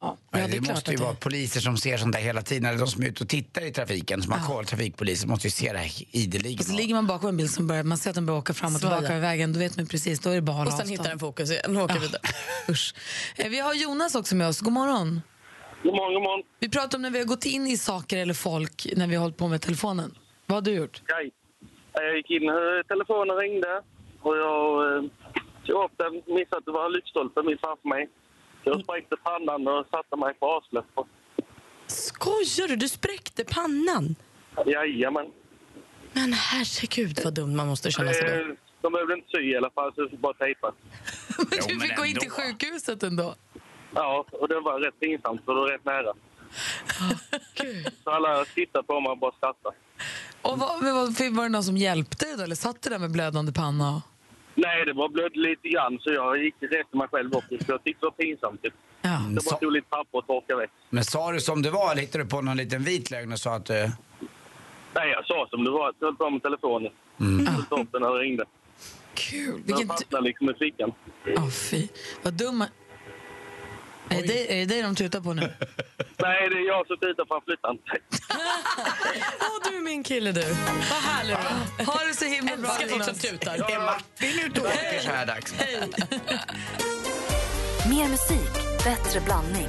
Ja, 0.00 0.16
ja, 0.32 0.38
det, 0.46 0.52
klart 0.58 0.68
måste 0.68 0.90
ju 0.90 0.94
att 0.96 1.00
vara 1.02 1.14
poliser 1.14 1.60
som 1.60 1.76
ser 1.76 1.98
sånt 1.98 2.12
där 2.12 2.20
hela 2.20 2.42
tiden. 2.42 2.64
Eller 2.64 2.78
de 2.78 2.88
som 2.88 3.02
är 3.02 3.06
ute 3.06 3.24
och 3.24 3.28
tittar 3.30 3.62
i 3.64 3.72
trafiken, 3.72 4.22
som 4.22 4.32
har 4.32 4.46
koll, 4.46 4.64
trafikpoliser, 4.66 5.28
måste 5.28 5.46
ju 5.46 5.50
se 5.50 5.72
det 5.72 5.78
här 5.78 5.92
ideligen. 6.16 6.58
Och 6.58 6.64
så 6.64 6.72
ligger 6.72 6.94
man 6.94 7.06
bakom 7.06 7.28
en 7.28 7.36
bil 7.36 7.48
som 7.52 7.66
börjar, 7.66 7.82
man 7.82 7.98
ser 7.98 8.10
att 8.10 8.14
den 8.14 8.26
börjar 8.26 8.38
åka 8.38 8.54
fram 8.54 8.74
och 8.74 8.80
tillbaka 8.80 9.00
det. 9.00 9.08
över 9.08 9.20
vägen, 9.20 9.52
då 9.52 9.58
vet 9.58 9.76
man 9.76 9.86
precis, 9.86 10.20
då 10.20 10.30
är 10.30 10.34
det 10.34 10.40
bara 10.42 10.56
Och 10.56 10.62
sen 10.64 10.72
avstånd. 10.72 10.90
hittar 10.90 11.08
den 11.08 11.18
fokus 11.18 11.50
igen 11.50 11.76
och 11.76 11.82
åker 11.84 11.98
vidare. 11.98 12.22
Usch. 12.68 12.94
Eh, 13.36 13.48
Vi 13.48 13.58
har 13.58 13.74
Jonas 13.74 14.14
också 14.14 14.34
med 14.36 14.48
oss, 14.48 14.60
god 14.60 14.72
morgon. 14.72 15.20
God 15.82 15.94
morgon, 15.94 16.14
god 16.14 16.22
morgon. 16.22 16.42
Vi 16.60 16.68
pratar 16.68 16.98
om 16.98 17.02
när 17.02 17.10
vi 17.10 17.18
har 17.18 17.26
gått 17.26 17.44
in 17.44 17.66
i 17.66 17.76
saker 17.76 18.16
eller 18.16 18.34
folk 18.34 18.86
när 18.96 19.06
vi 19.06 19.14
har 19.14 19.22
hållit 19.22 19.36
på 19.36 19.48
med 19.48 19.60
telefonen. 19.62 20.14
Vad 20.46 20.56
har 20.56 20.62
du 20.62 20.70
gjort? 20.74 21.02
Hej. 21.06 21.30
Jag 21.92 22.16
gick 22.16 22.30
in, 22.30 22.48
eh, 22.48 22.54
telefonen 22.88 23.36
ringde 23.36 23.82
och 24.20 24.36
jag 24.36 24.96
eh, 24.96 25.02
tog 25.66 25.84
upp 25.84 25.92
den, 25.96 26.12
missade 26.36 26.56
att 26.58 26.64
det 26.64 26.72
var 26.72 26.86
en 26.86 26.92
lyktstolpe 26.92 27.42
mitt 27.42 27.60
framför 27.60 27.88
mig. 27.88 28.08
Jag 28.64 28.82
spräckte 28.84 29.16
pannan 29.16 29.68
och 29.68 29.86
satte 29.90 30.16
mig 30.16 30.34
på 30.34 30.46
arslet. 30.56 30.84
Skojar 31.86 32.68
du? 32.68 32.76
Du 32.76 32.88
spräckte 32.88 33.44
pannan? 33.44 34.14
Jajamän. 34.66 35.26
Men 36.12 36.32
herregud 36.32 37.20
vad 37.24 37.34
dumt 37.34 37.56
man 37.56 37.66
måste 37.66 37.90
känna 37.90 38.12
sig 38.12 38.22
då. 38.24 38.50
Eh, 38.50 38.56
De 38.80 38.92
behövde 38.92 39.14
inte 39.14 39.28
sy 39.30 39.42
i 39.52 39.56
alla 39.56 39.70
fall, 39.70 39.94
så 39.94 40.00
jag 40.02 40.10
fick 40.10 40.20
bara 40.20 40.34
tejpa. 40.34 40.72
Men 41.38 41.58
du 41.68 41.80
fick 41.80 41.96
gå 41.96 42.04
in 42.04 42.16
till 42.16 42.30
sjukhuset 42.30 43.02
ändå. 43.02 43.34
Ja, 43.96 44.24
och 44.32 44.48
det 44.48 44.60
var 44.60 44.80
rätt 44.80 45.00
pinsamt 45.00 45.44
för 45.44 45.54
det 45.54 45.60
var 45.60 45.68
rätt 45.68 45.84
nära. 45.84 46.12
Så 48.04 48.10
alla 48.10 48.44
tittade 48.44 48.84
på 48.86 49.00
mig 49.00 49.10
och 49.10 49.18
bara 49.18 49.32
skrattade. 49.32 49.76
Och 50.42 50.58
vad, 50.58 50.82
var 51.34 51.42
det 51.42 51.48
någon 51.48 51.64
som 51.64 51.76
hjälpte 51.76 52.24
dig 52.26 52.36
då, 52.36 52.42
eller 52.42 52.54
satt 52.54 52.82
du 52.82 52.90
där 52.90 52.98
med 52.98 53.10
blödande 53.10 53.52
panna? 53.52 54.02
Nej, 54.54 54.84
det 54.84 54.92
var 54.92 55.08
blödde 55.08 55.38
lite 55.38 55.68
grann 55.68 55.98
så 56.00 56.12
jag 56.12 56.44
gick 56.44 56.54
rätt 56.60 56.70
till 56.90 56.98
mig 56.98 57.08
själv 57.08 57.34
också. 57.34 57.48
För 57.64 57.72
jag 57.72 57.84
tyckte 57.84 58.00
det 58.00 58.06
var 58.06 58.10
pinsamt. 58.24 58.62
Typ. 58.62 58.74
Ja. 59.02 59.20
Det 59.30 59.44
bara 59.50 59.56
tog 59.58 59.72
lite 59.72 59.86
papper 59.88 60.18
och 60.18 60.26
torka 60.26 60.56
väck. 60.56 60.70
Men 60.90 61.04
sa 61.04 61.32
du 61.32 61.40
som 61.40 61.62
det 61.62 61.70
var 61.70 61.92
eller 61.92 62.02
hittade 62.02 62.24
du 62.24 62.30
på 62.30 62.40
någon 62.40 62.56
liten 62.56 62.82
vit 62.84 63.10
lögn 63.10 63.32
och 63.32 63.38
sa 63.38 63.54
att... 63.54 63.70
eh, 63.70 63.90
Nej, 64.94 65.10
jag 65.10 65.26
sa 65.26 65.46
som 65.50 65.64
det 65.64 65.70
var. 65.70 65.92
Jag 65.98 66.06
höll 66.06 66.16
på 66.16 66.30
med 66.30 66.42
telefonen. 66.42 66.92
Mm. 67.20 67.44
Jag 67.56 67.68
tog 67.68 67.78
upp 67.80 67.92
den 67.92 68.02
när 68.02 68.10
det 68.14 68.18
ringde. 68.20 68.44
Kul. 69.14 69.52
Den 69.52 69.62
Vilken... 69.66 69.88
fastnade 69.88 70.24
liksom 70.24 70.50
i 70.50 70.54
fickan. 70.54 70.92
Åh, 71.36 71.48
fy. 71.50 71.88
Vad 72.22 72.34
dum. 72.34 72.64
Är 74.08 74.22
det, 74.26 74.52
är 74.62 74.66
det 74.66 74.74
det 74.74 74.82
de 74.82 74.94
tutar 74.94 75.20
på 75.20 75.34
nu? 75.34 75.40
Nej, 76.18 76.48
det 76.50 76.56
är 76.56 76.66
jag 76.68 76.86
som 76.86 76.96
tittar 76.96 77.26
för 77.26 77.34
han 77.34 77.42
flyttar 77.44 77.70
inte. 77.70 77.98
Åh, 79.40 79.70
du 79.70 79.76
är 79.76 79.80
min 79.82 80.02
kille 80.02 80.32
du. 80.32 80.40
Vad 80.90 81.02
härlig 81.02 81.36
du. 81.78 81.84
Ha 81.84 82.04
det 82.04 82.14
så 82.14 82.24
himla 82.24 82.56
bra, 82.56 82.70
Älskar 82.70 82.88
folk 82.88 83.04
som 83.04 83.14
tutar. 83.14 83.54
Är 83.54 83.78
Martin 83.84 84.40
ute 84.46 84.60
och 84.60 84.66
åker 84.66 85.00
så 85.00 85.10
här 85.10 85.26
dags? 85.26 85.54
Mer 87.90 88.08
musik, 88.08 88.52
bättre 88.84 89.20
blandning. 89.20 89.68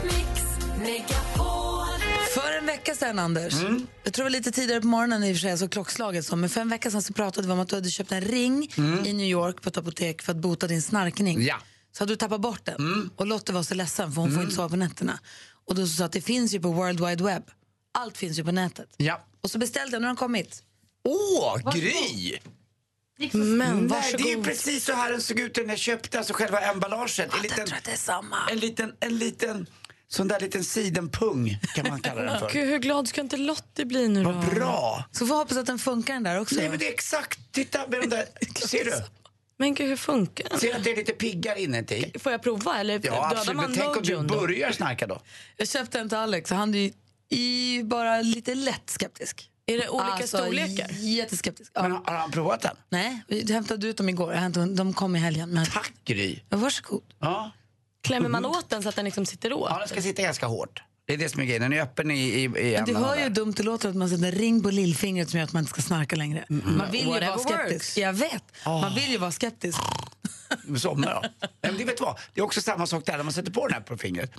För 2.33 2.57
en 2.59 2.65
vecka 2.65 2.95
sedan, 2.95 3.19
Anders, 3.19 3.53
Mm. 3.53 3.87
jag 4.03 4.13
tror 4.13 4.23
det 4.23 4.29
var 4.29 4.37
lite 4.37 4.51
tidigare 4.51 4.81
på 4.81 4.87
morgonen 4.87 5.23
i 5.23 5.31
och 5.31 5.35
för 5.35 5.39
sig, 5.41 5.51
alltså 5.51 5.67
klockslaget, 5.67 6.25
så, 6.25 6.35
men 6.35 6.49
för 6.49 6.61
en 6.61 6.69
vecka 6.69 6.91
sedan 6.91 7.01
så 7.01 7.13
pratade 7.13 7.47
vi 7.47 7.53
om 7.53 7.59
att 7.59 7.67
du 7.69 7.75
hade 7.75 7.89
köpt 7.89 8.11
en 8.11 8.21
ring 8.21 8.69
i 9.05 9.13
New 9.13 9.27
York 9.27 9.61
på 9.61 9.69
ett 9.69 9.77
apotek 9.77 10.21
för 10.21 10.31
att 10.31 10.37
bota 10.37 10.67
din 10.67 10.81
snarkning. 10.81 11.35
Mm. 11.35 11.47
Ja. 11.47 11.55
Mm. 11.97 11.99
Så 11.99 12.03
hade 12.03 12.13
du 12.13 12.17
tappat 12.17 12.41
bort 12.41 12.65
den 12.65 13.09
och 13.15 13.27
Lotte 13.27 13.53
var 13.53 13.63
så 13.63 13.73
ledsen 13.75 14.11
för 14.11 14.21
hon 14.21 14.31
får 14.33 14.43
inte 14.43 14.55
sova 14.55 14.69
på 14.69 14.75
nätterna. 14.75 15.19
Och 15.65 15.75
då 15.75 15.87
sa 15.87 16.05
att 16.05 16.11
det 16.11 16.21
finns 16.21 16.53
ju 16.53 16.59
på 16.59 16.71
World 16.71 17.05
Wide 17.07 17.23
Web. 17.23 17.43
Allt 17.93 18.17
finns 18.17 18.39
ju 18.39 18.43
på 18.43 18.51
nätet. 18.51 18.89
Ja. 18.97 19.25
Och 19.41 19.51
så 19.51 19.57
beställde 19.57 19.95
jag, 19.95 20.01
nu 20.01 20.05
har 20.07 20.09
den 20.09 20.17
kommit. 20.17 20.63
Åh, 21.03 21.71
Gry! 21.75 22.37
Men 23.33 23.57
Nej, 23.57 23.67
det 23.77 24.17
är 24.17 24.19
varsågod. 24.27 24.43
precis 24.45 24.85
så 24.85 24.93
här 24.93 25.11
den 25.11 25.21
såg 25.21 25.39
ut 25.39 25.57
när 25.57 25.63
jag 25.65 25.77
köpte 25.77 26.17
alltså 26.17 26.33
själva 26.33 26.59
emballaget. 26.59 27.19
En 27.19 27.29
Jag 27.33 27.41
liten, 27.43 27.65
tror 27.67 27.77
att 27.77 27.83
det 27.83 27.91
är 27.91 27.95
samma. 27.97 28.37
en 28.51 28.59
liten, 28.59 28.93
en 28.99 29.17
liten, 29.17 29.67
sån 30.07 30.27
där 30.27 30.39
liten 30.39 30.63
sidenpung 30.63 31.59
kan 31.75 31.87
man 31.89 31.99
kalla 32.01 32.21
den 32.21 32.39
för. 32.39 32.49
Gud, 32.53 32.67
hur 32.69 32.77
glad 32.79 33.07
ska 33.07 33.21
inte 33.21 33.37
Lottie 33.37 33.85
bli 33.85 34.07
nu 34.07 34.23
då? 34.23 34.31
Vad 34.31 34.45
bra! 34.55 35.05
Så 35.11 35.27
får 35.27 35.35
hoppas 35.35 35.57
att 35.57 35.65
den 35.65 35.79
funkar 35.79 36.13
den 36.13 36.23
där 36.23 36.39
också. 36.39 36.55
Nej 36.55 36.69
men 36.69 36.79
det 36.79 36.87
är 36.87 36.93
exakt, 36.93 37.39
titta 37.51 37.87
med 37.87 38.01
de 38.01 38.07
där, 38.07 38.25
ser 38.67 38.85
du? 38.85 38.91
Men 39.59 39.73
gud, 39.73 39.87
hur 39.89 39.95
funkar 39.95 40.49
den? 40.49 40.59
Ser 40.59 40.67
du 40.67 40.73
att 40.73 40.83
det 40.83 40.91
är 40.91 40.95
lite 40.95 41.11
piggar 41.13 41.55
inuti? 41.55 42.11
Får 42.19 42.31
jag 42.31 42.43
prova 42.43 42.79
eller 42.79 42.93
Ja 42.93 42.99
dödar 42.99 43.31
absolut, 43.31 43.55
man 43.57 43.65
men 43.65 43.79
tänk 43.79 43.97
om 43.97 44.03
du 44.03 44.15
då? 44.15 44.21
börjar 44.39 44.71
snarka 44.71 45.07
då? 45.07 45.21
Jag 45.57 45.67
köpte 45.67 45.99
en 45.99 46.09
till 46.09 46.17
Alex 46.17 46.51
och 46.51 46.57
han 46.57 46.75
är 46.75 46.79
ju 46.79 46.91
i 47.29 47.83
bara 47.83 48.21
lite 48.21 48.55
lätt 48.55 48.89
skeptisk. 48.89 49.49
Är 49.65 49.77
det 49.77 49.89
olika 49.89 50.05
Alltså, 50.11 50.37
storlekar? 50.37 50.89
Jätteskeptisk. 50.99 51.71
Ja. 51.75 51.81
Men 51.81 51.91
har 51.91 52.13
han 52.13 52.31
provat 52.31 52.61
den? 52.61 52.75
Nej, 52.89 53.21
vi 53.27 53.53
hämtade 53.53 53.87
ut 53.87 53.97
dem 53.97 54.09
igår. 54.09 54.33
Jag 54.33 54.39
hämtade, 54.39 54.73
de 54.75 54.93
kom 54.93 55.15
i 55.15 55.19
helgen. 55.19 55.49
Men... 55.49 55.65
Tack 55.65 55.93
Gry! 56.05 56.39
Ja, 56.49 56.57
varsågod. 56.57 57.03
Ja. 57.19 57.51
Klämmer 58.03 58.29
man 58.29 58.45
åt 58.45 58.69
den 58.69 58.83
så 58.83 58.89
att 58.89 58.95
den 58.95 59.05
liksom 59.05 59.25
sitter 59.25 59.53
åt? 59.53 59.69
ja, 59.69 59.79
den 59.79 59.87
ska 59.87 60.01
sitta 60.01 60.21
ganska 60.21 60.45
hårt. 60.45 60.83
Det 61.07 61.13
är 61.13 61.17
det 61.17 61.29
som 61.29 61.41
är 61.41 61.45
grejen, 61.45 61.61
den 61.61 61.73
är 61.73 61.81
öppen 61.81 62.11
i, 62.11 62.19
i, 62.19 62.43
i 62.43 62.49
Men 62.75 62.85
du 62.85 62.95
hör 62.95 63.15
ju 63.15 63.21
hur 63.23 63.29
dumt 63.29 63.53
det 63.57 63.63
låter 63.63 63.89
att 63.89 63.95
man 63.95 64.09
sätter 64.09 64.25
en 64.25 64.31
ring 64.31 64.63
på 64.63 64.69
lillfingret 64.69 65.29
som 65.29 65.37
gör 65.39 65.43
att 65.45 65.53
man 65.53 65.63
inte 65.63 65.69
ska 65.69 65.81
snarka 65.81 66.15
längre. 66.15 66.45
Man 66.47 66.91
vill 66.91 67.01
ju 67.01 67.07
Whatever 67.07 67.27
vara 67.27 67.39
skeptisk. 67.39 67.73
works. 67.73 67.97
Jag 67.97 68.13
vet. 68.13 68.43
Man 68.65 68.95
vill 68.95 69.11
ju 69.11 69.17
vara 69.17 69.31
skeptisk. 69.31 69.77
Somna 70.77 71.13
då. 71.13 71.19
Nej, 71.21 71.49
men 71.61 71.77
det, 71.77 71.83
vet 71.85 72.01
vad? 72.01 72.17
det 72.33 72.41
är 72.41 72.45
också 72.45 72.61
samma 72.61 72.87
sak 72.87 73.05
där 73.05 73.17
när 73.17 73.23
man 73.23 73.33
sätter 73.33 73.51
på 73.51 73.67
den 73.67 73.73
här 73.73 73.81
på 73.81 73.97
fingret. 73.97 74.31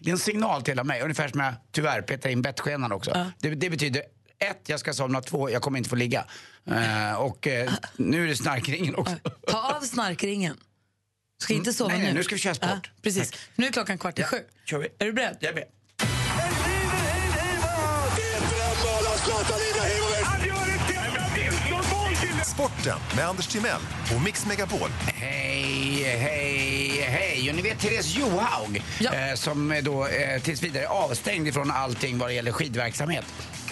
Det 0.00 0.10
är 0.10 0.12
en 0.12 0.18
signal 0.18 0.62
till 0.62 0.70
hela 0.72 0.84
mig, 0.84 1.02
ungefär 1.02 1.28
som 1.28 1.40
jag 1.40 1.54
tyvärr 1.72 2.02
petar 2.02 2.30
in 2.30 2.42
bettskenan 2.42 2.92
också. 2.92 3.32
Det, 3.38 3.50
det 3.50 3.70
betyder 3.70 4.02
ett, 4.38 4.62
jag 4.66 4.80
ska 4.80 4.94
somna, 4.94 5.20
två, 5.22 5.50
jag 5.50 5.62
kommer 5.62 5.78
inte 5.78 5.90
få 5.90 5.96
ligga. 5.96 6.24
Eh, 6.70 7.14
och 7.20 7.46
eh, 7.46 7.72
nu 7.96 8.24
är 8.24 8.28
det 8.28 8.36
snarkringen 8.36 8.94
också. 8.94 9.14
Ta 9.46 9.76
av 9.76 9.80
snarkringen. 9.80 10.56
Ska 11.42 11.54
inte 11.54 11.72
sova 11.72 11.90
Nej, 11.90 11.98
nej, 11.98 12.08
nu. 12.08 12.14
nu 12.18 12.24
ska 12.24 12.34
vi 12.34 12.40
köra 12.40 12.54
sport. 12.54 12.90
Precis. 13.02 13.30
Tack. 13.30 13.40
Nu 13.56 13.66
är 13.66 13.72
klockan 13.72 13.98
kvart 13.98 14.18
i 14.18 14.22
Ja, 14.22 14.28
sju. 14.28 14.36
kör 14.64 14.78
vi. 14.78 14.88
Är 14.98 15.04
du 15.06 15.12
beredd? 15.12 15.36
Jag 15.40 15.52
vet. 15.52 15.68
Sporten 22.56 22.98
med 23.16 23.28
Anders 23.28 23.46
Timell 23.46 23.80
och 24.16 24.22
Mix 24.22 24.46
Megapol. 24.46 24.88
Hej, 25.14 26.02
hej, 26.04 27.00
hej. 27.08 27.50
Och 27.50 27.56
ni 27.56 27.62
vet 27.62 27.78
Therese 27.80 28.16
Johaug 28.16 28.82
Ja. 29.00 29.12
eh, 29.14 29.34
som 29.34 29.72
är 29.72 29.82
då 29.82 30.06
eh, 30.06 30.42
tills 30.42 30.62
vidare 30.62 30.88
avstängd 30.88 31.48
ifrån 31.48 31.70
allting 31.70 32.18
vad 32.18 32.28
det 32.28 32.34
gäller 32.34 32.52
skidverksamhet. 32.52 33.24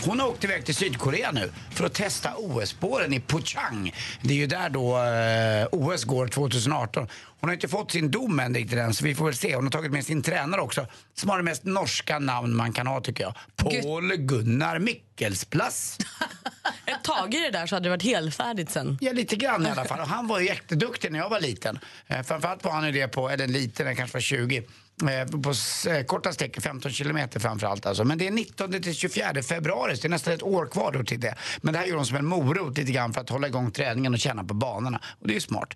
Hon 0.05 0.21
har 0.21 0.29
åkt 0.29 0.45
iväg 0.45 0.65
till 0.65 0.75
Sydkorea 0.75 1.31
nu 1.33 1.53
för 1.71 1.85
att 1.85 1.95
testa 1.95 2.31
OS-spåren 2.37 3.13
i 3.13 3.21
Puchang. 3.21 3.95
Det 4.23 4.35
är 4.35 4.39
ju 4.39 4.47
där 4.47 4.69
då 4.71 4.99
eh, 5.03 5.67
OS 5.73 6.05
går 6.05 6.27
2018. 6.29 7.09
Hon 7.45 7.49
har 7.49 7.55
inte 7.55 7.69
fått 7.69 7.91
sin 7.91 8.11
dom 8.11 8.41
än 8.41 8.55
riktigt 8.55 8.79
än 8.79 8.95
så 8.95 9.05
vi 9.05 9.15
får 9.15 9.25
väl 9.25 9.35
se. 9.35 9.55
Hon 9.55 9.65
har 9.65 9.71
tagit 9.71 9.93
med 9.93 10.05
sin 10.05 10.23
tränare 10.23 10.61
också 10.61 10.87
som 11.15 11.31
har 11.31 11.37
det 11.37 11.43
mest 11.43 11.65
norska 11.65 12.19
namn 12.19 12.57
man 12.57 12.73
kan 12.73 12.87
ha 12.87 13.01
tycker 13.01 13.25
jag. 13.25 13.35
Paul 13.57 14.17
Gunnar 14.17 14.79
Mikkelsplass. 14.79 15.99
Är 16.87 16.95
tagit 16.95 17.43
det 17.43 17.59
där 17.59 17.67
så 17.67 17.77
hade 17.77 17.87
det 17.87 17.91
varit 17.91 18.03
helfärdigt 18.03 18.71
sen. 18.71 18.99
Ja, 19.01 19.13
lite 19.13 19.37
grann 19.37 19.67
i 19.67 19.71
alla 19.71 19.85
fall. 19.85 20.01
Och 20.01 20.09
han 20.09 20.27
var 20.27 20.41
ju 20.41 20.47
jätteduktig 20.47 21.13
när 21.13 21.19
jag 21.19 21.29
var 21.29 21.41
liten. 21.41 21.79
Eh, 22.07 22.23
framförallt 22.23 22.65
var 22.65 22.73
han 22.73 22.87
ju 22.87 22.93
det 22.93 23.09
på, 23.09 23.29
eller 23.29 23.47
liten, 23.47 23.87
han 23.87 23.97
kanske 23.97 24.17
var 24.17 24.21
20. 24.21 24.63
Eh, 25.03 25.41
på 25.41 25.53
eh, 25.91 26.05
korta 26.05 26.33
sträckor, 26.33 26.61
15 26.61 26.93
kilometer 26.93 27.41
framförallt 27.41 27.87
alltså. 27.87 28.05
Men 28.05 28.19
det 28.19 28.27
är 28.27 28.31
19 28.31 28.73
till 28.83 28.95
24 28.95 29.43
februari, 29.43 29.97
så 29.97 30.03
det 30.03 30.09
är 30.09 30.11
nästan 30.11 30.35
ett 30.35 30.43
år 30.43 30.67
kvar 30.67 30.93
då 30.93 31.05
till 31.05 31.21
det. 31.21 31.35
Men 31.63 31.73
det 31.73 31.79
här 31.79 31.87
gör 31.87 31.97
de 31.97 32.07
som 32.07 32.17
en 32.17 32.27
morot 32.27 32.79
lite 32.79 32.93
grann 32.93 33.13
för 33.13 33.21
att 33.21 33.29
hålla 33.31 33.47
igång 33.47 33.71
träningen 33.71 34.13
och 34.15 34.19
känna 34.19 34.45
på 34.45 34.55
banorna. 34.55 35.01
Och 35.21 35.27
det 35.27 35.33
är 35.33 35.35
ju 35.35 35.41
smart. 35.41 35.75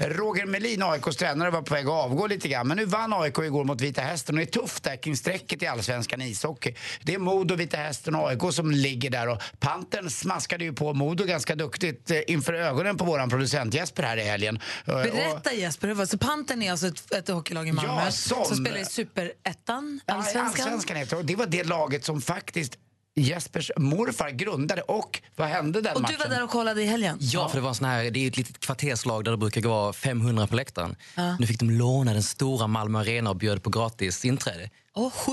Roger 0.00 0.46
Melin, 0.46 0.82
AIKs 0.82 1.16
tränare, 1.16 1.50
var 1.50 1.62
på 1.62 1.74
väg 1.74 1.86
att 1.86 1.92
avgå 1.92 2.26
lite 2.26 2.48
grann. 2.48 2.68
Men 2.68 2.76
nu 2.76 2.84
vann 2.84 3.12
AIK 3.12 3.38
igår 3.38 3.64
mot 3.64 3.80
Vita 3.80 4.00
Hästen 4.02 4.36
och 4.36 4.42
är 4.42 4.46
tufft 4.46 4.82
där 4.82 4.96
kring 4.96 5.16
strecket 5.16 5.62
i 5.62 5.66
allsvenskan 5.66 6.22
ishockey. 6.22 6.74
Det 7.02 7.14
är 7.14 7.18
Modo, 7.18 7.54
Vita 7.54 7.76
Hästen 7.76 8.14
och 8.14 8.28
AIK 8.28 8.42
som 8.52 8.70
ligger 8.70 9.10
där 9.10 9.28
och 9.28 9.42
Pantern 9.58 10.10
smaskade 10.10 10.64
ju 10.64 10.72
på 10.72 10.94
Modo 10.94 11.24
ganska 11.24 11.54
duktigt 11.54 12.10
eh, 12.10 12.18
inför 12.26 12.52
ögonen 12.52 12.96
på 12.96 13.04
våran 13.04 13.30
producent 13.30 13.74
Jesper 13.74 14.02
här 14.02 14.16
i 14.16 14.22
helgen. 14.22 14.60
Berätta 14.86 15.52
Jesper, 15.52 15.88
hur 15.88 15.94
var 15.94 16.04
det? 16.04 16.08
så 16.08 16.18
Panten 16.18 16.62
är 16.62 16.70
alltså 16.70 16.86
ett, 16.86 17.12
ett 17.14 17.28
hockeylag 17.28 17.68
i 17.68 17.72
Malmö 17.72 17.92
Ja, 18.04 18.10
som- 18.10 18.57
spelar 18.60 18.78
i 18.78 18.84
Superettan, 18.84 20.00
Ja, 20.06 20.14
Allsvenskan. 20.14 20.46
Allsvenskan 20.46 20.96
heter 20.96 21.10
det. 21.16 21.20
Och 21.20 21.24
det 21.26 21.36
var 21.36 21.46
det 21.46 21.64
laget 21.64 22.04
som 22.04 22.20
faktiskt 22.20 22.78
Jespers 23.16 23.70
morfar 23.76 24.30
grundade. 24.30 24.82
Och 24.82 25.22
vad 25.36 25.48
hände 25.48 25.80
den 25.80 25.94
Och 25.96 26.02
matchen? 26.02 26.16
du 26.18 26.24
var 26.28 26.34
där 26.36 26.44
och 26.44 26.50
kollade 26.50 26.82
i 26.82 26.86
helgen? 26.86 27.18
Ja, 27.20 27.48
för 27.48 27.56
det 27.56 27.62
var 27.62 27.74
sån 27.74 27.86
här, 27.86 28.10
det 28.10 28.20
är 28.24 28.28
ett 28.28 28.36
litet 28.36 28.60
kvarterslag 28.60 29.24
där 29.24 29.30
det 29.30 29.36
brukar 29.36 29.60
gå 29.60 29.92
500 29.92 30.46
på 30.46 30.56
läktaren. 30.56 30.96
Nu 31.38 31.46
fick 31.46 31.58
de 31.58 31.70
låna 31.70 32.12
den 32.12 32.22
stora 32.22 32.66
Malmö 32.66 32.98
Arena 32.98 33.30
och 33.30 33.36
bjöd 33.36 33.62
på 33.62 33.70
gratis 33.70 34.24
inträde. 34.24 34.70
Och 34.92 35.14
7 35.14 35.32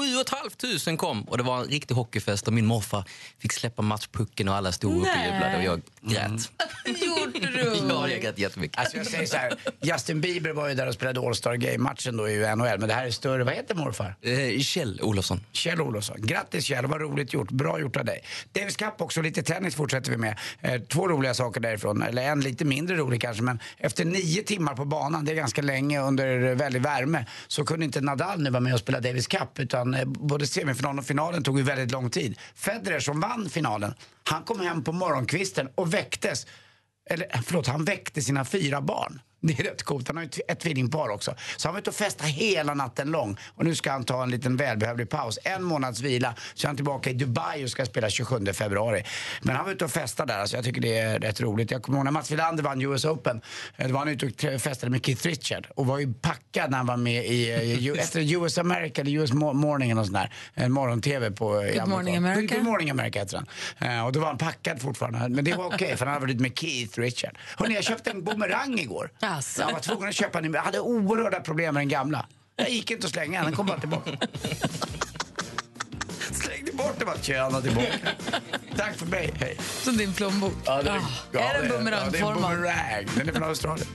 500 0.84 0.98
kom 0.98 1.22
och 1.24 1.38
det 1.38 1.44
var 1.44 1.60
en 1.60 1.66
riktig 1.68 1.96
hockeyfest 1.96 2.48
och 2.48 2.54
min 2.54 2.66
morfar 2.66 3.04
fick 3.40 3.54
släppa 3.54 3.82
matchpucken 3.82 4.48
och 4.48 4.56
alla 4.56 4.72
stod 4.72 4.94
upp 4.94 5.02
och 5.02 5.24
jublade 5.26 5.58
och 5.58 5.64
jag 5.64 5.82
grät. 6.02 6.52
Gjorde 6.86 7.40
du? 7.40 7.76
Ja, 7.90 8.10
jag 8.10 8.22
grät 8.22 8.40
jättemycket. 8.40 8.80
Alltså 8.80 8.98
jag 8.98 9.06
säger 9.08 9.26
så 9.26 9.38
här, 9.38 9.54
Justin 9.82 10.22
Bieber 10.22 10.54
var 10.54 10.70
ju 10.70 10.76
där 10.76 10.88
och 10.88 10.94
spelade 10.94 11.20
All-Star 11.28 11.56
Game-matchen 11.56 12.18
då 12.18 12.30
i 12.30 12.56
NHL. 12.56 12.80
Men 12.80 12.88
det 12.88 12.94
här 12.94 13.06
är 13.06 13.12
större. 13.12 13.44
Vad 13.44 13.54
heter 13.54 13.76
morfar? 13.76 14.16
Eh, 14.22 14.60
Kjell 14.60 15.00
Olofsson. 15.02 15.42
Kjell 15.52 15.82
Olofsson. 15.82 16.18
Grattis 16.20 16.66
Kjell, 16.66 16.86
vad 16.86 17.02
roligt 17.02 17.34
gjort. 17.34 17.52
Bra 17.52 17.80
gjort 17.80 17.96
av 17.98 18.06
dig. 18.06 18.24
Davis 18.52 18.76
Cup 18.76 19.02
också, 19.02 19.22
lite 19.22 19.44
tennis 19.44 19.76
fortsätter 19.76 20.12
vi 20.12 20.18
med. 20.18 20.40
Eh, 20.62 20.82
två 20.82 21.08
roliga 21.08 21.34
saker 21.34 21.62
därifrån. 21.62 22.02
Eller 22.02 22.22
en 22.22 22.42
lite 22.42 22.66
mindre 22.66 22.96
rolig 22.96 23.22
kanske, 23.22 23.44
men 23.44 23.60
efter 23.78 24.06
nio 24.06 24.44
timmar 24.44 24.76
på 24.76 24.86
banan, 24.86 25.26
det 25.26 25.32
är 25.32 25.36
ganska 25.36 25.62
länge 25.62 26.02
under 26.02 26.56
väldig 26.56 26.82
värme, 26.82 27.26
så 27.48 27.66
kunde 27.66 27.86
inte 27.86 28.02
Nadal 28.02 28.42
nu 28.42 28.50
vara 28.50 28.60
med 28.62 28.74
och 28.74 28.80
spela 28.80 29.00
Davis 29.00 29.28
Cup. 29.28 29.55
Utan 29.60 29.94
eh, 29.94 30.06
både 30.06 30.48
semifinalen 30.48 31.00
och 31.00 31.06
finalen 31.06 31.44
tog 31.44 31.58
ju 31.58 31.64
väldigt 31.64 31.92
lång 31.92 32.10
tid. 32.10 32.38
Federer 32.56 33.00
som 33.00 33.20
vann 33.20 33.50
finalen, 33.50 33.94
han 34.24 34.44
kom 34.44 34.60
hem 34.60 34.84
på 34.84 34.92
morgonkvisten 34.92 35.70
och 35.76 35.94
väcktes 35.94 36.48
eller 37.10 37.42
förlåt, 37.44 37.68
han 37.68 37.86
väckte 37.86 38.22
sina 38.22 38.46
fyra 38.46 38.82
barn. 38.82 39.22
Det 39.48 39.60
är 39.60 39.64
rätt 39.64 39.84
coolt. 39.84 40.08
Han 40.08 40.18
har 40.18 40.24
ju 40.24 40.30
ett- 40.48 40.60
tvillingpar 40.60 41.10
också. 41.10 41.36
Så 41.58 41.68
han 41.68 41.74
var 41.74 41.82
ute 41.82 41.90
och 41.90 41.96
festade 41.96 42.30
hela 42.30 42.74
natten 42.74 43.12
lång. 43.12 43.38
Och 43.56 43.66
nu 43.66 43.76
ska 43.76 43.92
han 43.92 44.04
ta 44.04 44.24
en 44.24 44.32
liten 44.32 44.58
välbehövlig 44.58 45.10
paus. 45.10 45.40
En 45.44 45.64
månads 45.64 46.00
vila. 46.02 46.36
Så 46.54 46.66
är 46.66 46.70
han 46.70 46.76
tillbaka 46.76 47.10
i 47.10 47.14
Dubai 47.14 47.66
och 47.66 47.70
ska 47.70 47.86
spela 47.86 48.10
27 48.10 48.54
februari. 48.54 49.04
Men 49.42 49.56
han 49.56 49.66
var 49.66 49.72
ute 49.72 49.86
och 49.86 49.92
festade 49.92 50.34
där. 50.34 50.46
Så 50.46 50.56
jag 50.56 50.64
tycker 50.66 50.82
det 50.82 50.98
är 50.98 51.20
rätt 51.20 51.42
roligt. 51.42 51.72
Jag 51.72 51.84
kommer 51.84 51.98
ihåg 51.98 52.06
när 52.06 52.12
Mats 52.12 52.32
Wilander 52.32 52.64
vann 52.64 52.82
US 52.82 53.06
Open. 53.06 53.42
eh, 53.78 53.88
Då 53.88 53.94
var 53.94 54.00
han 54.00 54.08
ute 54.10 54.26
och 54.56 54.62
festade 54.62 54.90
med 54.90 55.06
Keith 55.06 55.26
Richard. 55.28 55.68
Och 55.76 55.86
var 55.86 56.00
ju 56.00 56.14
packad 56.14 56.72
när 56.72 56.78
han 56.78 56.88
var 56.88 56.98
med 56.98 57.26
i, 57.26 57.52
eh, 57.52 57.80
ju- 57.80 57.96
efter 57.98 58.36
US 58.44 58.58
America 58.58 59.02
eller 59.02 59.12
US 59.12 59.32
Mo- 59.32 59.54
Morning 59.54 59.92
eller 59.92 60.04
sånt 60.04 60.14
där. 60.14 60.34
En 60.54 60.72
morgon-tv 60.72 61.32
på... 61.32 61.60
eh, 61.62 61.70
i 61.76 61.78
Good 61.80 61.90
Morning 61.90 62.16
America. 62.18 62.56
Good 62.56 62.64
Morning 62.66 62.90
America 62.90 63.20
heter 63.20 63.44
den. 63.80 63.90
Eh, 63.98 64.06
och 64.06 64.12
då 64.12 64.20
var 64.20 64.28
han 64.28 64.38
packad 64.38 64.82
fortfarande. 64.82 65.30
Men 65.30 65.46
det 65.46 65.54
var 65.54 65.66
okej 65.66 65.98
för 65.98 66.06
han 66.06 66.14
hade 66.14 66.26
varit 66.26 66.40
med 66.42 66.58
Keith 66.60 67.00
Richard. 67.00 67.38
Hörrni, 67.58 67.76
jag 67.76 67.84
köpte 67.84 68.10
en 68.12 68.24
bumerang 68.24 68.80
igår. 68.80 69.12
Alltså. 69.36 69.62
Jag 69.62 69.72
var 69.72 69.80
tvungen 69.80 70.10
att 70.10 70.16
köpa 70.16 70.38
en 70.40 70.44
ny. 70.44 70.52
Jag 70.58 70.62
hade 70.62 70.80
oerhörda 70.80 71.40
problem 71.40 71.74
med 71.74 71.82
den 71.82 71.90
gamla. 71.90 72.26
Jag 72.56 72.70
gick 72.70 72.92
inte 72.92 73.08
att 73.08 73.14
slänga 73.14 73.38
den, 73.40 73.46
den 73.46 73.56
kom 73.56 73.66
bara 73.66 73.80
tillbaka. 73.80 74.12
Slängde 76.32 76.72
bort 76.72 76.94
den 76.98 77.08
bara, 77.08 77.18
tjena 77.22 77.62
tillbaka. 77.62 77.88
Tack 78.78 78.96
för 78.96 79.06
mig, 79.06 79.34
hej. 79.40 79.58
Som 79.84 79.98
din 79.98 80.14
plånbok. 80.14 80.54
Ja, 80.66 80.82
det 80.84 80.90
är, 80.90 80.94
Ah, 80.94 80.98
är 80.98 81.02
den 81.32 81.42
Ja, 81.42 81.54
det 81.62 81.66
är 81.66 81.70
bumerangformad? 81.78 82.52
en 82.52 82.58
bumerang. 82.58 83.06
Den 83.18 83.30
är 83.30 83.34
från 83.34 83.44
Australien. 83.44 83.88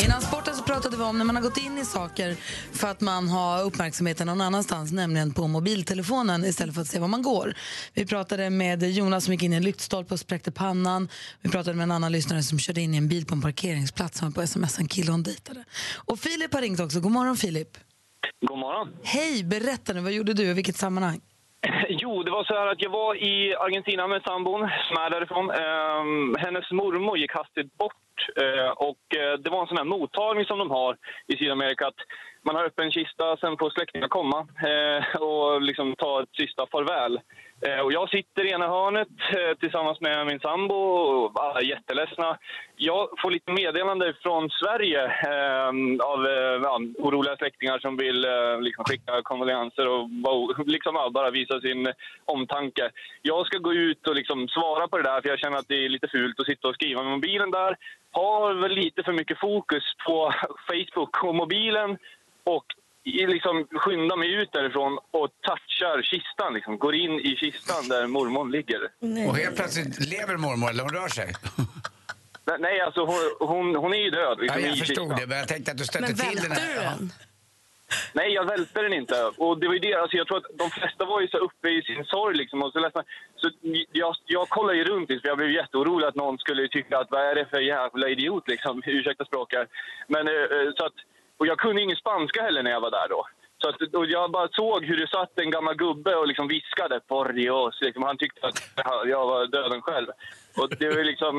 Innan 0.00 0.22
sporten 0.22 0.54
så 0.54 0.62
pratade 0.62 0.96
vi 0.96 1.02
om 1.02 1.18
när 1.18 1.24
man 1.24 1.36
har 1.36 1.42
gått 1.42 1.56
in 1.56 1.78
i 1.78 1.84
saker 1.84 2.36
för 2.72 2.88
att 2.88 3.00
man 3.00 3.28
har 3.28 3.64
uppmärksamheten 3.64 4.26
någon 4.26 4.40
annanstans, 4.40 4.92
nämligen 4.92 5.32
på 5.32 5.48
mobiltelefonen 5.48 6.44
istället 6.44 6.74
för 6.74 6.82
att 6.82 6.88
se 6.88 6.98
var 6.98 7.08
man 7.08 7.22
går. 7.22 7.54
Vi 7.94 8.06
pratade 8.06 8.50
med 8.50 8.82
Jonas 8.82 9.24
som 9.24 9.32
gick 9.32 9.42
in 9.42 9.52
i 9.52 9.56
en 9.56 9.62
lyktstolpe 9.62 10.14
och 10.14 10.20
spräckte 10.20 10.50
pannan. 10.50 11.08
Vi 11.40 11.50
pratade 11.50 11.76
med 11.76 11.84
en 11.84 11.90
annan 11.90 12.12
lyssnare 12.12 12.42
som 12.42 12.58
körde 12.58 12.80
in 12.80 12.94
i 12.94 12.96
en 12.96 13.08
bil 13.08 13.26
på 13.26 13.34
en 13.34 13.42
parkeringsplats 13.42 14.18
som 14.18 14.28
var 14.28 14.32
på 14.32 14.42
sms 14.42 14.78
en 14.78 14.88
kille 14.88 15.10
hon 15.10 15.22
dejtade. 15.22 15.64
Och 15.94 16.18
Filip 16.18 16.54
har 16.54 16.60
ringt 16.60 16.80
också. 16.80 17.00
God 17.00 17.12
morgon 17.12 17.36
Filip. 17.36 17.78
God 18.46 18.58
morgon. 18.58 18.88
Hej, 19.02 19.44
berätta 19.44 19.92
nu, 19.92 20.00
vad 20.00 20.12
gjorde 20.12 20.34
du 20.34 20.50
och 20.50 20.58
vilket 20.58 20.76
sammanhang? 20.76 21.20
Jo, 21.88 22.22
det 22.22 22.30
var 22.30 22.44
så 22.44 22.54
här 22.54 22.66
att 22.66 22.82
jag 22.82 22.90
var 22.90 23.14
i 23.14 23.54
Argentina 23.54 24.06
med 24.06 24.22
sambon 24.22 24.60
som 24.60 24.96
är 24.96 25.10
därifrån. 25.10 25.50
Ehm, 25.50 26.36
hennes 26.38 26.70
mormor 26.70 27.18
gick 27.18 27.32
hastigt 27.32 27.78
bort 27.78 28.28
ehm, 28.42 28.70
och 28.76 29.16
eh, 29.16 29.38
det 29.38 29.50
var 29.50 29.60
en 29.60 29.66
sån 29.66 29.76
här 29.76 29.84
mottagning 29.84 30.44
som 30.44 30.58
de 30.58 30.70
har 30.70 30.96
i 31.26 31.36
Sydamerika 31.36 31.86
att 31.86 32.00
man 32.44 32.56
har 32.56 32.64
öppen 32.64 32.90
kista, 32.90 33.36
sen 33.36 33.56
får 33.58 33.70
släktingar 33.70 34.08
komma 34.08 34.46
ehm, 34.68 35.02
och 35.20 35.62
liksom 35.62 35.94
ta 35.98 36.22
ett 36.22 36.34
sista 36.36 36.66
farväl. 36.72 37.20
Eh, 37.66 37.80
och 37.80 37.92
jag 37.92 38.10
sitter 38.10 38.44
i 38.44 38.50
ena 38.50 38.68
hörnet 38.68 39.08
eh, 39.36 39.56
tillsammans 39.60 40.00
med 40.00 40.26
min 40.26 40.40
sambo 40.40 40.74
och 40.74 41.44
alla 41.44 41.60
är 41.60 41.64
jätteledsna. 41.64 42.38
Jag 42.76 43.08
får 43.22 43.30
lite 43.30 43.52
meddelande 43.52 44.14
från 44.22 44.50
Sverige 44.50 45.02
ehm, 45.06 46.00
eh, 46.00 46.06
av 46.06 46.20
ja, 46.62 46.80
oroliga 46.98 47.36
släktingar 47.36 47.78
som 47.78 47.96
vill 47.96 48.24
eh, 48.24 48.60
liksom 48.60 48.84
skicka 48.84 49.22
kondolenser 49.22 49.88
och 49.88 50.08
bara- 50.08 50.62
liksom, 50.66 50.94
ja, 50.94 51.10
bara 51.10 51.30
visa 51.30 51.60
sin 51.60 51.92
omtanke. 52.24 52.90
Jag 53.22 53.46
ska 53.46 53.58
gå 53.58 53.72
ut 53.72 54.06
och 54.06 54.14
liksom 54.14 54.48
svara 54.48 54.88
på 54.88 54.96
det 54.98 55.02
där 55.10 55.20
för 55.20 55.28
jag 55.28 55.38
känner 55.38 55.58
att 55.58 55.68
det 55.68 55.84
är 55.84 55.88
lite 55.88 56.08
fult 56.08 56.40
att 56.40 56.46
sitta 56.46 56.68
och 56.68 56.74
skriva 56.74 57.02
med 57.02 57.12
mobilen 57.12 57.50
där. 57.50 57.76
Har 58.12 58.54
väl 58.54 58.72
lite 58.72 59.02
för 59.02 59.12
mycket 59.12 59.40
fokus 59.40 59.84
på 60.06 60.32
Facebook 60.68 61.24
och 61.24 61.34
mobilen 61.34 61.98
och 62.44 62.64
liksom 63.04 63.66
skyndar 63.70 64.16
mig 64.16 64.32
ut 64.34 64.52
därifrån 64.52 64.98
och 65.10 65.28
touchar 65.46 66.02
kistan, 66.02 66.54
liksom, 66.54 66.78
går 66.78 66.94
in 66.94 67.20
i 67.20 67.36
kistan 67.36 67.88
där 67.88 68.06
mormor 68.06 68.48
ligger. 68.48 68.80
Och 69.28 69.36
helt 69.36 69.56
plötsligt 69.56 70.06
lever 70.12 70.36
mormor, 70.36 70.70
eller 70.70 70.82
hon 70.82 70.92
rör 70.94 71.08
sig. 71.08 71.32
Nej, 72.44 72.56
Nej, 72.60 72.80
alltså 72.80 73.04
hon, 73.04 73.48
hon, 73.48 73.76
hon 73.76 73.94
är 73.94 73.98
ju 73.98 74.10
död. 74.10 74.36
Ja, 74.38 74.42
Liksom, 74.42 74.62
jag 74.62 74.76
i 74.76 74.80
förstod 74.80 74.96
kistan. 75.08 75.20
det, 75.20 75.26
men 75.26 75.38
jag 75.38 75.48
tänkte 75.48 75.70
att 75.72 75.78
du 75.78 75.84
stötte 75.84 76.06
Men 76.06 76.16
till 76.16 76.42
den 76.42 76.52
här. 76.52 76.74
du 76.74 76.82
Ja. 76.82 76.90
den? 76.90 77.12
Nej, 78.12 78.32
jag 78.32 78.44
välte 78.44 78.82
den 78.82 78.92
inte. 78.92 79.14
Och 79.36 79.58
det 79.60 79.66
var 79.66 79.74
ju 79.74 79.80
det, 79.80 79.94
alltså 79.94 80.16
jag 80.16 80.26
tror 80.26 80.36
att 80.38 80.58
de 80.58 80.70
flesta 80.70 81.04
var 81.04 81.20
ju 81.20 81.28
så 81.28 81.36
uppe 81.38 81.68
i 81.68 81.82
sin 81.82 82.04
sorg 82.04 82.36
liksom 82.36 82.62
och 82.62 82.72
så. 82.72 82.90
Så 83.36 83.50
jag, 83.92 84.14
jag 84.26 84.48
kollade 84.48 84.78
ju 84.78 84.84
runt, 84.84 85.08
för 85.08 85.28
jag 85.28 85.36
blev 85.38 85.50
jätteorolig 85.50 86.06
att 86.06 86.14
någon 86.14 86.38
skulle 86.38 86.68
tycka 86.68 86.98
att 86.98 87.10
vad 87.10 87.20
är 87.20 87.34
det 87.34 87.46
för 87.50 87.60
jävla 87.60 88.08
idiot 88.08 88.48
liksom, 88.48 88.82
ursäkta 88.86 89.24
språket. 89.24 89.68
Men 90.08 90.28
eh, 90.28 90.34
eh, 90.34 90.68
så 90.76 90.84
att, 90.86 90.92
och 91.42 91.48
jag 91.50 91.58
kunde 91.58 91.82
ingen 91.82 91.96
spanska 91.96 92.42
heller 92.42 92.62
när 92.62 92.70
jag 92.70 92.80
var 92.80 92.90
där 92.90 93.08
då. 93.08 93.26
Så 93.60 93.68
att, 93.68 93.94
och 93.94 94.06
jag 94.06 94.30
bara 94.30 94.48
såg 94.48 94.84
hur 94.84 94.96
det 94.96 95.08
satt 95.08 95.38
en 95.38 95.50
gammal 95.50 95.74
gubbe 95.76 96.14
och 96.14 96.26
liksom 96.26 96.48
viskade 96.48 97.00
por 97.00 97.32
Dios. 97.32 97.78
Liksom, 97.80 98.02
han 98.02 98.18
tyckte 98.18 98.46
att 98.46 98.58
jag 99.14 99.26
var 99.26 99.46
döden 99.46 99.82
själv. 99.82 100.08
Och 100.56 100.68
det 100.78 100.88
var 100.88 101.04
liksom 101.04 101.34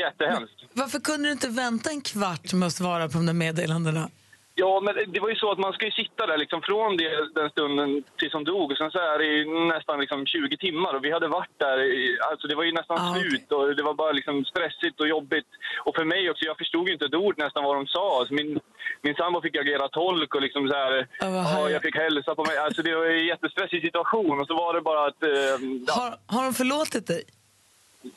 jättehemskt. 0.00 0.58
Varför 0.72 1.00
kunde 1.00 1.28
du 1.28 1.32
inte 1.32 1.48
vänta 1.48 1.90
en 1.90 2.00
kvart 2.00 2.52
med 2.52 2.66
att 2.66 2.72
svara 2.72 3.08
på 3.08 3.18
de 3.18 3.26
där 3.26 3.32
meddelandena? 3.32 4.08
Ja, 4.56 4.80
men 4.84 4.94
det 5.12 5.20
var 5.20 5.28
ju 5.28 5.36
så 5.36 5.50
att 5.52 5.58
man 5.58 5.72
ska 5.72 5.84
ju 5.84 5.90
sitta 5.90 6.26
där 6.26 6.38
liksom 6.38 6.62
från 6.62 6.96
det, 6.96 7.34
den 7.34 7.50
stunden 7.50 8.02
tills 8.18 8.32
hon 8.32 8.44
dog. 8.44 8.70
Och 8.72 8.78
sen 8.78 8.90
så 8.90 8.98
är 8.98 9.18
det 9.18 9.24
ju 9.26 9.44
nästan 9.74 10.00
liksom 10.00 10.26
20 10.26 10.56
timmar 10.56 10.94
och 10.94 11.04
vi 11.04 11.10
hade 11.12 11.28
varit 11.28 11.58
där. 11.58 11.78
i- 11.82 12.18
Alltså 12.30 12.46
det 12.48 12.54
var 12.54 12.64
ju 12.64 12.72
nästan 12.72 12.98
Ah, 13.00 13.14
slut 13.14 13.52
och 13.52 13.76
det 13.76 13.82
var 13.82 13.94
bara 13.94 14.12
liksom 14.12 14.44
stressigt 14.44 15.00
och 15.00 15.08
jobbigt. 15.08 15.46
Och 15.84 15.94
för 15.96 16.04
mig 16.04 16.30
också, 16.30 16.44
jag 16.44 16.58
förstod 16.58 16.86
ju 16.88 16.92
inte 16.92 17.04
ett 17.04 17.14
ord 17.14 17.38
nästan 17.38 17.64
vad 17.64 17.76
de 17.76 17.86
sa. 17.86 18.18
Alltså 18.18 18.34
min, 18.34 18.60
min 19.02 19.14
sambo 19.14 19.40
fick 19.42 19.56
agera 19.56 19.88
tolk 19.88 20.34
och 20.34 20.42
liksom 20.42 20.68
så 20.68 20.74
här, 20.74 20.92
vad 21.20 21.44
ja, 21.44 21.70
jag 21.70 21.82
fick 21.82 21.96
hälsa 21.96 22.34
på 22.34 22.44
mig. 22.44 22.56
Alltså 22.58 22.82
det 22.82 22.94
var 22.96 23.04
ju 23.04 23.18
en 23.20 23.26
jättestressig 23.26 23.82
situation 23.82 24.40
och 24.40 24.46
så 24.46 24.54
var 24.54 24.74
det 24.74 24.80
bara 24.80 25.06
att 25.06 25.22
eh, 25.22 25.56
Har, 25.98 26.10
har 26.34 26.44
de 26.44 26.52
förlåtit 26.54 27.06
dig? 27.06 27.22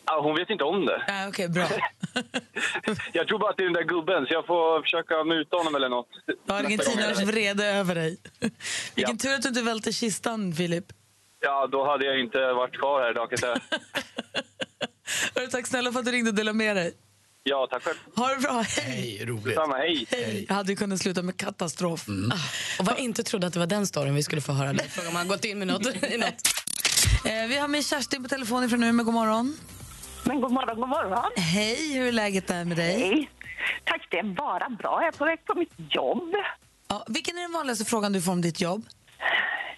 Ja, 0.05 0.21
hon 0.23 0.35
vet 0.35 0.49
inte 0.49 0.63
om 0.63 0.85
det. 0.85 1.03
Ja, 1.07 1.27
Okej, 1.27 1.49
bra. 1.49 1.67
Jag 3.13 3.27
tror 3.27 3.39
bara 3.39 3.49
att 3.49 3.57
det 3.57 3.63
är 3.63 3.65
den 3.65 3.73
där 3.73 3.83
gubben 3.83 4.25
så 4.27 4.33
jag 4.33 4.45
får 4.47 4.81
försöka 4.81 5.23
muta 5.23 5.57
honom 5.57 5.75
eller 5.75 5.89
något. 5.89 6.07
Du 6.45 6.53
har 6.53 6.59
argentinars 6.59 7.19
vrede 7.19 7.65
över 7.65 7.95
dig. 7.95 8.17
Vilken 8.95 9.15
Ja. 9.15 9.29
tur 9.29 9.33
att 9.35 9.41
du 9.41 9.47
inte 9.49 9.61
välte 9.61 9.91
kistan, 9.93 10.53
Filip. 10.53 10.85
Ja, 11.39 11.67
då 11.71 11.85
hade 11.91 12.05
jag 12.05 12.19
inte 12.19 12.37
varit 12.53 12.79
kvar 12.79 13.01
här 13.01 13.11
idag 13.11 13.29
kan 13.29 13.49
jag 15.35 15.51
Tack 15.51 15.67
snälla 15.67 15.91
för 15.91 15.99
att 15.99 16.05
du 16.05 16.11
ringde 16.11 16.29
och 16.29 16.35
delade 16.35 16.57
med 16.57 16.75
dig. 16.75 16.93
Ja, 17.43 17.67
tack 17.71 17.83
själv. 17.83 17.97
Ha 18.15 18.27
det 18.35 18.41
bra, 18.41 18.51
hej! 18.67 18.85
Hej, 18.85 19.25
roligt. 19.25 19.55
Samma, 19.55 19.75
hej. 19.77 20.05
hej. 20.11 20.45
Jag 20.47 20.55
hade 20.55 20.71
ju 20.71 20.75
kunnat 20.75 20.99
sluta 20.99 21.21
med 21.21 21.37
katastrof. 21.37 22.05
Och 22.79 22.85
vad 22.85 22.99
inte 22.99 23.23
trodde 23.23 23.47
att 23.47 23.53
det 23.53 23.59
var 23.59 23.67
den 23.67 23.87
storyn 23.87 24.15
vi 24.15 24.23
skulle 24.23 24.41
få 24.41 24.51
höra. 24.51 24.71
Nu 24.71 24.79
frågar 24.79 25.11
man 25.11 25.27
gått 25.27 25.45
in 25.45 25.59
med 25.59 25.67
något, 25.67 26.03
i 26.03 26.17
något. 26.17 26.41
Eh, 27.25 27.47
vi 27.47 27.57
har 27.57 27.67
med 27.67 27.85
Kerstin 27.85 28.23
på 28.23 28.29
telefon 28.29 28.69
från 28.69 28.83
Umeå. 28.83 29.05
God 29.05 29.13
morgon. 29.13 29.57
Men 30.27 30.41
god 30.41 30.51
morgon, 30.51 30.79
god 30.79 30.89
morgon. 30.89 31.31
Hej, 31.35 31.93
hur 31.93 32.07
är 32.07 32.11
läget 32.11 32.47
där 32.47 32.65
med 32.65 32.77
dig? 32.77 32.99
Hej. 32.99 33.29
Tack, 33.83 34.07
det 34.09 34.19
är 34.19 34.23
bara 34.23 34.69
bra. 34.69 34.99
Jag 35.01 35.13
är 35.13 35.17
på 35.17 35.25
väg 35.25 35.45
på 35.45 35.55
mitt 35.55 35.73
jobb. 35.77 36.35
Ja, 36.87 37.05
vilken 37.07 37.37
är 37.37 37.41
den 37.41 37.51
vanligaste 37.51 37.85
frågan 37.85 38.13
du 38.13 38.21
får 38.21 38.31
om 38.31 38.41
ditt 38.41 38.61
jobb? 38.61 38.85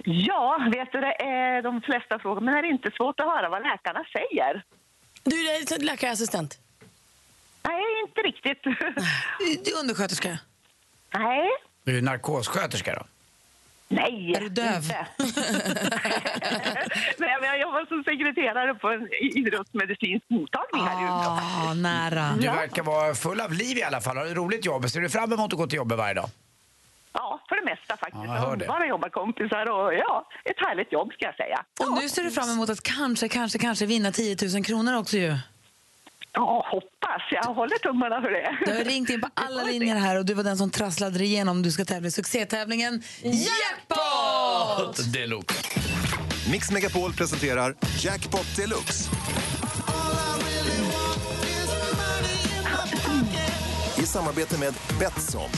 Ja, 0.03 0.70
vet 0.74 0.91
du, 0.91 1.01
det 1.01 1.22
är 1.24 1.62
de 1.62 1.82
flesta 1.82 2.20
frågor, 2.20 2.41
men 2.41 2.53
det 2.53 2.60
är 2.60 2.72
inte 2.72 2.91
svårt 2.91 3.20
att 3.20 3.25
höra 3.25 3.50
vad 3.50 3.62
läkarna 3.63 4.06
säger. 4.13 4.63
Du 5.24 5.36
är 5.50 5.79
läkarassistent? 5.86 6.60
Nej, 7.63 7.84
inte 8.08 8.22
riktigt. 8.22 8.63
Du 9.65 9.72
är 9.72 9.79
undersköterska? 9.79 10.38
Nej. 11.13 11.50
Är 11.86 11.91
du 11.91 12.01
narkossköterska 12.01 12.94
då? 12.96 13.03
Nej, 13.91 14.34
Är 14.36 14.39
du 14.41 14.50
döv? 14.50 14.75
inte. 14.84 15.08
Nej, 17.17 17.38
men 17.39 17.50
jag 17.50 17.60
jobbar 17.62 17.86
som 17.88 18.03
sekreterare 18.03 18.74
på 18.75 18.89
en 18.89 19.08
idrottsmedicinsk 19.22 20.25
mottagning 20.29 20.84
här 20.88 21.00
i 21.01 21.03
Umeå. 21.03 21.39
Ah, 21.69 21.74
nära. 21.74 22.34
Du 22.39 22.48
verkar 22.48 22.84
vara 22.84 23.15
full 23.15 23.41
av 23.41 23.53
liv 23.53 23.77
i 23.77 23.84
alla 23.84 24.01
fall. 24.01 24.17
Har 24.17 24.24
du 24.24 24.29
ett 24.31 24.38
roligt 24.38 24.65
jobb? 24.65 24.89
Ser 24.89 25.01
du 25.01 25.10
fram 25.10 25.34
emot 25.34 25.53
att 25.53 25.60
gå 25.60 25.67
till 25.67 25.77
jobbet 25.77 25.98
varje 25.98 26.13
dag? 26.13 26.29
Ja, 27.13 27.41
för 27.50 27.55
det 27.55 27.65
mesta 27.65 27.98
faktiskt. 27.98 28.24
Ja, 28.25 28.36
jag 28.36 28.41
hör 28.41 28.55
det. 28.55 28.67
Bara 28.67 28.86
jobbarkompisar 28.88 29.69
och 29.69 29.93
ja, 29.93 30.27
ett 30.46 30.60
härligt 30.67 30.91
jobb 30.93 31.13
ska 31.13 31.25
jag 31.25 31.36
säga. 31.36 31.63
Och 31.79 32.01
nu 32.01 32.10
ser 32.10 32.24
du 32.24 32.31
fram 32.31 32.50
emot 32.50 32.69
att 32.69 32.84
kanske, 32.84 33.27
kanske, 33.29 33.60
kanske 33.60 33.86
vinna 33.86 34.12
10 34.12 34.38
000 34.53 34.63
kronor 34.65 34.98
också 34.98 35.17
ju. 35.17 35.36
Ja, 36.39 36.65
hoppas. 36.72 37.22
Jag 37.31 37.53
håller 37.53 37.77
tummarna 37.77 38.22
för 38.22 38.31
det. 38.31 38.58
Du 38.72 38.77
har 38.77 38.84
ringt 38.84 39.10
in 39.10 39.22
på 39.22 39.27
alla 39.34 39.63
linjer 39.63 39.96
här 39.96 40.17
och 40.17 40.25
du 40.25 40.34
var 40.34 40.43
den 40.43 40.58
som 40.58 40.69
trasslade 40.72 41.17
dig 41.17 41.27
igenom. 41.27 41.62
Du 41.62 41.72
ska 41.72 41.86
tävla 41.86 42.08
i 42.08 42.12
succétävlingen 42.12 43.03
Jackpot! 43.24 45.13
Deluxe. 45.13 45.55
Mix 46.51 46.72
Megapol 46.72 47.13
presenterar 47.13 47.75
Jackpot 48.00 48.55
Deluxe. 48.55 49.10
I 53.98 54.05
samarbete 54.05 54.58
med 54.58 54.74
Betsson. 55.00 55.50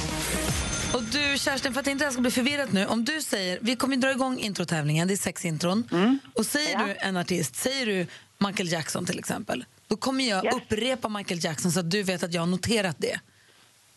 Och 0.93 1.03
du 1.03 1.37
Kerstin, 1.37 1.73
för 1.73 1.79
att 1.79 1.87
inte 1.87 2.03
det 2.03 2.05
här 2.07 2.11
ska 2.11 2.21
bli 2.21 2.31
förvirrat 2.31 2.71
nu. 2.71 2.85
Om 2.85 3.05
du 3.05 3.21
säger, 3.21 3.59
vi 3.61 3.75
kommer 3.75 3.97
dra 3.97 4.11
igång 4.11 4.37
introtävlingen, 4.39 5.07
det 5.07 5.13
är 5.13 5.17
sex 5.17 5.45
intron. 5.45 5.89
Och 6.35 6.45
säger 6.45 6.71
Ja. 6.79 6.85
du 6.85 6.95
en 6.99 7.17
artist, 7.17 7.55
säger 7.55 7.85
du 7.85 8.07
Michael 8.47 8.71
Jackson 8.71 9.05
till 9.05 9.19
exempel. 9.19 9.65
Då 9.91 9.97
kommer 9.97 10.23
jag 10.29 10.45
Yes. 10.45 10.55
upprepa 10.55 11.09
Michael 11.09 11.43
Jackson 11.43 11.71
så 11.71 11.79
att 11.79 11.91
du 11.91 12.03
vet 12.03 12.23
att 12.23 12.33
jag 12.33 12.41
har 12.41 12.47
noterat 12.47 12.95
det. 12.99 13.19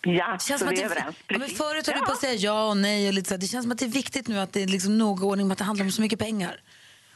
Ja, 0.02 0.38
känns 0.40 0.60
så 0.60 0.66
vi 0.68 0.80
är 0.80 0.84
överens. 0.84 1.16
ja, 1.28 1.38
men 1.38 1.48
förut 1.48 1.86
höll 1.86 1.94
du 1.98 2.04
på 2.06 2.12
att 2.12 2.22
Ja. 2.22 2.28
säga 2.28 2.34
ja 2.34 2.68
och 2.68 2.76
nej. 2.76 3.08
Och 3.08 3.14
lite 3.14 3.28
så 3.28 3.34
här. 3.34 3.40
Det 3.40 3.46
känns 3.46 3.64
som 3.64 3.72
att 3.72 3.78
det 3.78 3.84
är 3.84 3.88
viktigt 3.88 4.28
nu 4.28 4.38
att 4.38 4.52
det 4.52 4.62
är 4.62 4.66
liksom 4.66 4.98
noga 4.98 5.26
ordning 5.26 5.46
med 5.48 5.52
att 5.52 5.58
det 5.58 5.64
handlar 5.64 5.84
om 5.84 5.90
så 5.92 6.02
mycket 6.02 6.18
pengar. 6.18 6.60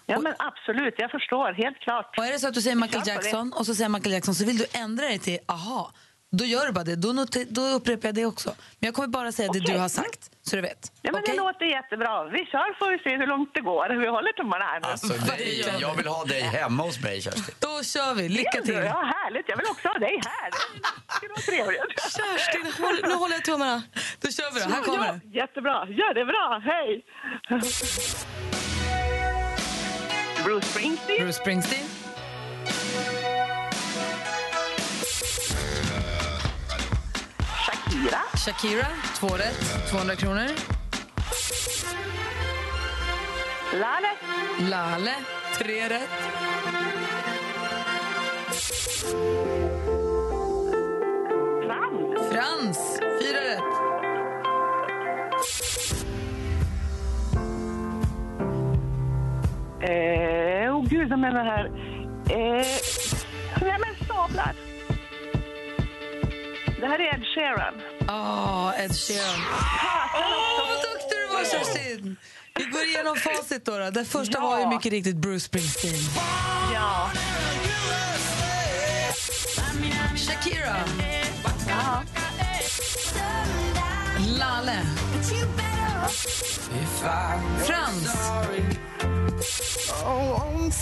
Ja, 0.07 0.21
men 0.21 0.35
absolut. 0.39 0.95
Jag 0.99 1.11
förstår. 1.11 1.53
Helt 1.53 1.79
klart. 1.79 2.19
Och 2.19 2.25
är 2.27 2.33
det 2.33 2.39
så 2.39 2.49
att 2.49 2.55
du 2.55 2.63
säger 2.63 2.77
Michael. 2.77 3.03
Jackson 3.07 3.53
och 3.53 3.67
så 3.67 3.75
säger 3.75 3.89
Michael 3.89 4.13
Jackson 4.13 4.35
så 4.35 4.45
vill 4.45 4.59
du 4.59 4.67
ändra 4.73 5.05
dig 5.05 5.19
till 5.19 5.39
aha, 5.47 5.93
då 6.31 6.45
gör 6.45 6.67
du 6.67 6.73
bara 6.73 6.85
det. 6.85 6.97
Då, 6.97 7.13
noter, 7.13 7.47
då 7.49 7.63
upprepar 7.63 8.09
jag 8.09 8.15
det 8.15 8.27
också. 8.27 8.49
Men 8.79 8.87
jag 8.87 8.95
kommer 8.95 9.09
bara 9.09 9.33
säga 9.33 9.53
det 9.53 9.61
Okej. 9.61 9.75
du 9.75 9.81
har 9.81 9.89
sagt, 9.89 10.31
så 10.43 10.57
du 10.57 10.63
vet. 10.63 10.93
Ja, 11.03 11.13
men 11.13 11.23
Okej? 11.23 11.35
Det 11.35 11.41
låter 11.43 11.67
jättebra. 11.67 12.25
Vi 12.25 12.47
kör 12.47 12.79
får 12.79 12.91
vi 12.91 12.99
se 12.99 13.17
hur 13.17 13.27
långt 13.27 13.51
det 13.55 13.61
går. 13.61 14.01
Vi 14.01 14.09
håller 14.09 14.33
tummarna 14.33 14.65
här 14.65 14.81
nu. 14.81 14.87
Alltså, 14.87 15.15
nej, 15.29 15.65
jag 15.81 15.95
vill 15.95 16.07
ha 16.07 16.25
dig 16.25 16.41
hemma 16.41 16.83
hos 16.83 17.03
mig, 17.03 17.23
Kerstin. 17.23 17.55
Då 17.59 17.83
kör 17.83 18.15
vi. 18.15 18.29
Lycka 18.29 18.61
till. 18.63 18.75
Ja, 18.75 19.13
härligt. 19.17 19.49
Jag 19.49 19.57
vill 19.57 19.67
också 19.67 19.89
ha 19.89 19.99
dig 19.99 20.21
här. 20.27 20.51
Det. 21.21 22.01
Kerstin, 22.17 22.85
håll, 22.85 23.01
nu 23.03 23.15
håller 23.15 23.35
jag 23.35 23.45
tummarna. 23.45 23.83
Då 24.21 24.29
kör 24.31 24.55
vi 24.55 24.61
då. 24.61 24.69
Här 24.69 24.83
kommer 24.83 25.07
ja, 25.07 25.13
det. 25.13 25.39
Jättebra. 25.39 25.87
Gör 25.89 26.15
det 26.15 26.25
bra. 26.25 26.63
Hej! 26.65 27.05
Bruce 30.45 30.67
Springsteen. 30.67 31.19
Bruce 31.19 31.33
Springsteen. 31.33 33.18
Shakira. 37.99 38.23
Shakira, 38.37 38.87
två 39.15 39.27
rätt. 39.37 39.91
200 39.91 40.17
kronor. 40.17 40.49
Lale. 43.73 44.09
Lale, 44.71 45.15
tre 45.59 45.89
rätt. 45.89 46.11
Frans. 51.67 52.33
Frans, 52.33 53.01
fyra 53.21 53.41
rätt. 53.41 53.89
Eh, 59.81 60.77
oh 60.77 60.89
gud, 60.89 61.11
jag 61.11 61.19
menar 61.19 61.45
här. 61.45 61.67
Eh, 62.31 62.67
nej 63.61 63.79
men 63.81 64.07
sablar. 64.07 64.55
Det 66.81 66.87
här 66.87 66.99
är 66.99 67.15
Ed 67.15 67.25
Sheeran. 67.35 67.75
Ah, 68.09 68.73
Ed 68.73 68.97
Sheeran. 68.97 69.41
Åh, 70.15 70.69
vad 70.69 70.79
duktig 70.83 71.19
du 71.19 71.35
var, 71.35 71.45
Kerstin! 71.45 72.17
Vi 72.55 72.65
går 72.65 72.85
igenom 72.85 73.17
facit. 73.17 73.65
Då, 73.65 73.79
då. 73.79 73.91
Det 73.91 74.05
första 74.05 74.39
Ja. 74.39 74.41
var 74.49 74.61
ju 74.61 74.67
mycket 74.67 74.93
riktigt 74.93 75.17
Bruce 75.17 75.41
Springsteen. 75.45 75.95
Ja. 76.75 77.11
Shakira. 80.17 80.77
ja. 81.69 82.03
Lale. 84.39 84.83
Frans. 87.67 88.09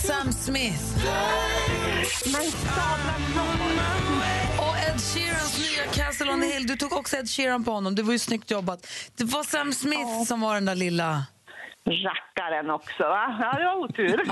Sam 0.07 0.33
Smith. 0.33 0.83
The 6.41 6.47
Hill. 6.47 6.67
Du 6.67 6.77
tog 6.77 6.93
också 6.93 7.17
Ed 7.17 7.29
Sheeran 7.31 7.65
på 7.65 7.71
honom. 7.71 7.95
Det 7.95 8.03
var 8.03 8.13
ju 8.13 8.19
snyggt 8.19 8.51
jobbat. 8.51 8.87
Det 9.17 9.25
var 9.25 9.43
Sam 9.43 9.73
Smith 9.73 10.23
som 10.27 10.41
var 10.41 10.55
den 10.55 10.65
där 10.65 10.75
lilla... 10.75 11.25
rackaren 11.87 12.71
också, 12.71 13.03
va? 13.03 13.37
Ja, 13.41 13.53
det 13.59 13.65
var 13.65 13.77
otur. 13.77 14.23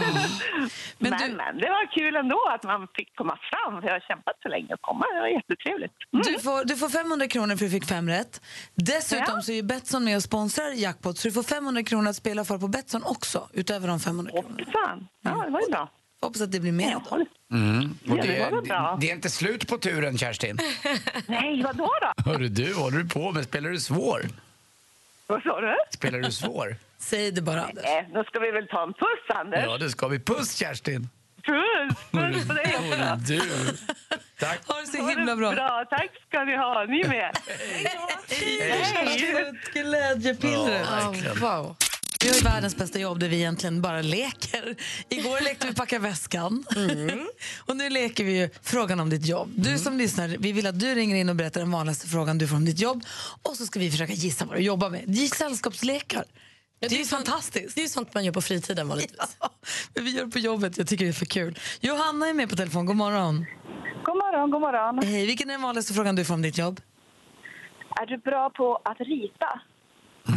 Men 0.99 1.11
Men, 1.11 1.21
du- 1.31 1.37
men, 1.37 1.59
det 1.59 1.69
var 1.71 1.93
kul 1.95 2.17
ändå 2.17 2.41
att 2.55 2.63
man 2.63 2.89
fick 2.95 3.17
komma 3.17 3.39
fram. 3.51 3.81
För 3.81 3.89
jag 3.89 3.95
har 3.95 4.01
kämpat 4.01 4.35
så 4.43 4.49
länge 4.49 4.75
att 4.75 4.83
komma. 4.83 5.05
Det 5.15 5.21
var 5.21 5.29
jättetrevligt. 5.29 5.93
Mm. 6.13 6.23
Du 6.27 6.39
får, 6.41 6.65
du 6.65 6.77
får 6.77 6.89
500 6.89 7.29
kronor 7.29 7.47
för 7.57 7.65
att 7.65 7.71
du 7.73 7.81
fick 7.81 7.85
fem 7.89 8.09
rätt. 8.09 8.41
Dessutom 8.75 9.35
Ja. 9.37 9.43
så 9.43 9.53
är 9.53 9.63
Betsson 9.63 10.05
med 10.05 10.17
och 10.17 10.23
sponsrar 10.23 10.71
Jackpot 10.71 11.19
så 11.19 11.29
du 11.29 11.33
får 11.33 11.43
500 11.43 11.83
kronor 11.83 12.11
att 12.11 12.17
spela 12.17 12.45
för 12.45 12.59
på 12.59 12.69
Betsson 12.69 13.03
också, 13.05 13.49
utöver 13.53 13.89
de 13.89 14.01
500 14.01 14.33
kronorna. 14.33 14.65
Fan. 14.73 15.09
Ja, 15.23 15.31
det 15.47 15.51
var 15.51 15.61
ju 15.61 15.71
bra. 15.71 15.89
Hoppas 16.21 16.41
att 16.41 16.53
det 16.53 16.61
blir 16.61 16.73
mer. 16.73 17.01
Mm. 17.53 17.99
Och 18.09 18.19
Ja, 18.19 18.23
det 18.23 18.29
det, 18.29 18.97
det 19.01 19.11
är 19.11 19.15
inte 19.15 19.31
slut 19.31 19.69
på 19.69 19.79
turen, 19.79 20.19
Kerstin. 20.19 20.59
Nej, 21.27 21.63
vad 21.63 21.77
då? 21.77 21.91
då? 22.17 22.31
Hörru 22.31 22.49
du, 22.49 22.75
håller 22.75 22.99
du 22.99 23.09
på 23.09 23.33
med? 23.33 23.45
Spelar 23.45 23.71
du 23.71 23.81
svår? 23.81 24.23
Vad 25.27 25.43
sa 25.43 25.61
du? 25.61 25.77
Spelar 25.91 26.19
du 26.19 26.33
svår? 26.33 26.77
Säg 26.99 27.31
det 27.31 27.43
bara, 27.43 27.63
Anders. 27.65 27.85
Eh, 27.85 28.05
då 28.15 28.25
ska 28.25 28.39
vi 28.39 28.51
väl 28.51 28.67
ta 28.67 28.83
en 28.83 28.93
puss, 28.93 29.37
Anders? 29.37 29.65
Ja, 29.67 29.79
det 29.79 29.91
ska 29.91 30.09
vi. 30.09 30.19
Puss, 30.19 30.55
Kerstin! 30.57 31.09
Puss! 31.43 31.97
Puss 32.11 32.49
på 32.49 32.53
dig 32.55 32.67
Hörru 32.67 33.13
också. 33.13 33.33
du. 33.33 33.41
Tack. 34.39 34.67
Ha 34.69 34.81
det 34.81 34.87
så 34.87 35.09
himla 35.09 35.37
bra. 35.37 35.53
bra. 35.53 35.85
Tack 35.91 36.11
ska 36.29 36.45
ni 36.45 36.57
ha. 36.57 36.85
Ni 36.85 37.05
med. 37.09 37.37
Hej! 38.31 39.53
Glädjepillret. 39.73 40.87
Ja, 40.91 41.11
verkligen. 41.11 41.41
Wow. 41.41 41.77
Vi 42.25 42.31
har 42.31 42.37
ju 42.37 42.43
världens 42.43 42.77
bästa 42.77 42.99
jobb 42.99 43.19
där 43.21 43.29
vi 43.29 43.37
egentligen 43.37 43.83
bara 43.83 44.03
leker. 44.03 44.77
Igår 45.09 45.45
lekte 45.45 45.67
vi 45.67 45.75
packa 45.75 45.99
väskan. 45.99 46.65
och 47.67 47.77
nu 47.77 47.91
leker 47.91 48.25
vi 48.25 48.39
ju 48.41 48.51
frågan 48.63 49.01
om 49.01 49.11
ditt 49.11 49.27
jobb. 49.27 49.49
Du 49.57 49.79
som 49.79 49.99
lyssnar, 49.99 50.29
vi 50.29 50.53
vill 50.53 50.67
att 50.67 50.81
du 50.81 50.95
ringer 50.95 51.17
in 51.17 51.29
och 51.29 51.37
berättar 51.37 51.61
den 51.61 51.71
vanligaste 51.71 52.07
frågan 52.09 52.39
du 52.39 52.49
får 52.49 52.57
om 52.57 52.65
ditt 52.65 52.79
jobb. 52.81 53.05
Och 53.43 53.57
så 53.57 53.67
ska 53.67 53.79
vi 53.81 53.91
försöka 53.91 54.13
gissa 54.13 54.45
vad 54.45 54.57
du 54.57 54.63
jobbar 54.63 54.91
med. 54.91 55.05
Det 55.07 55.25
är 55.25 55.29
sällskapslekar. 55.29 56.25
det 56.79 56.87
är 56.87 56.91
ju 56.91 57.05
sånt- 57.05 57.27
fantastiskt. 57.29 57.75
Det 57.75 57.81
är 57.81 57.83
ju 57.83 57.89
sånt 57.89 58.15
man 58.15 58.25
gör 58.25 58.33
på 58.33 58.43
fritiden 58.43 58.89
vanligtvis. 58.89 59.19
Ja, 59.41 59.51
men 59.95 60.05
vi 60.05 60.11
gör 60.11 60.25
det 60.25 60.31
på 60.31 60.39
jobbet. 60.39 60.79
Jag 60.79 60.87
tycker 60.89 61.05
det 61.05 61.11
är 61.11 61.13
för 61.13 61.27
kul. 61.27 61.59
Johanna 61.81 62.29
är 62.29 62.35
med 62.35 62.51
på 62.51 62.57
telefon. 62.57 62.87
God 62.87 62.97
morgon. 62.97 63.47
God 64.05 64.17
morgon, 64.17 64.51
god 64.51 64.61
morgon. 64.61 64.99
Hej, 65.05 65.27
vilken 65.27 65.51
är 65.51 65.55
den 65.55 65.63
vanligaste 65.63 65.95
frågan 65.95 66.17
du 66.17 66.25
får 66.25 66.35
om 66.35 66.43
ditt 66.43 66.59
jobb? 66.59 66.81
Är 68.01 68.07
du 68.07 68.19
bra 68.19 68.51
på 68.51 68.81
att 68.85 69.01
rita? 69.01 69.61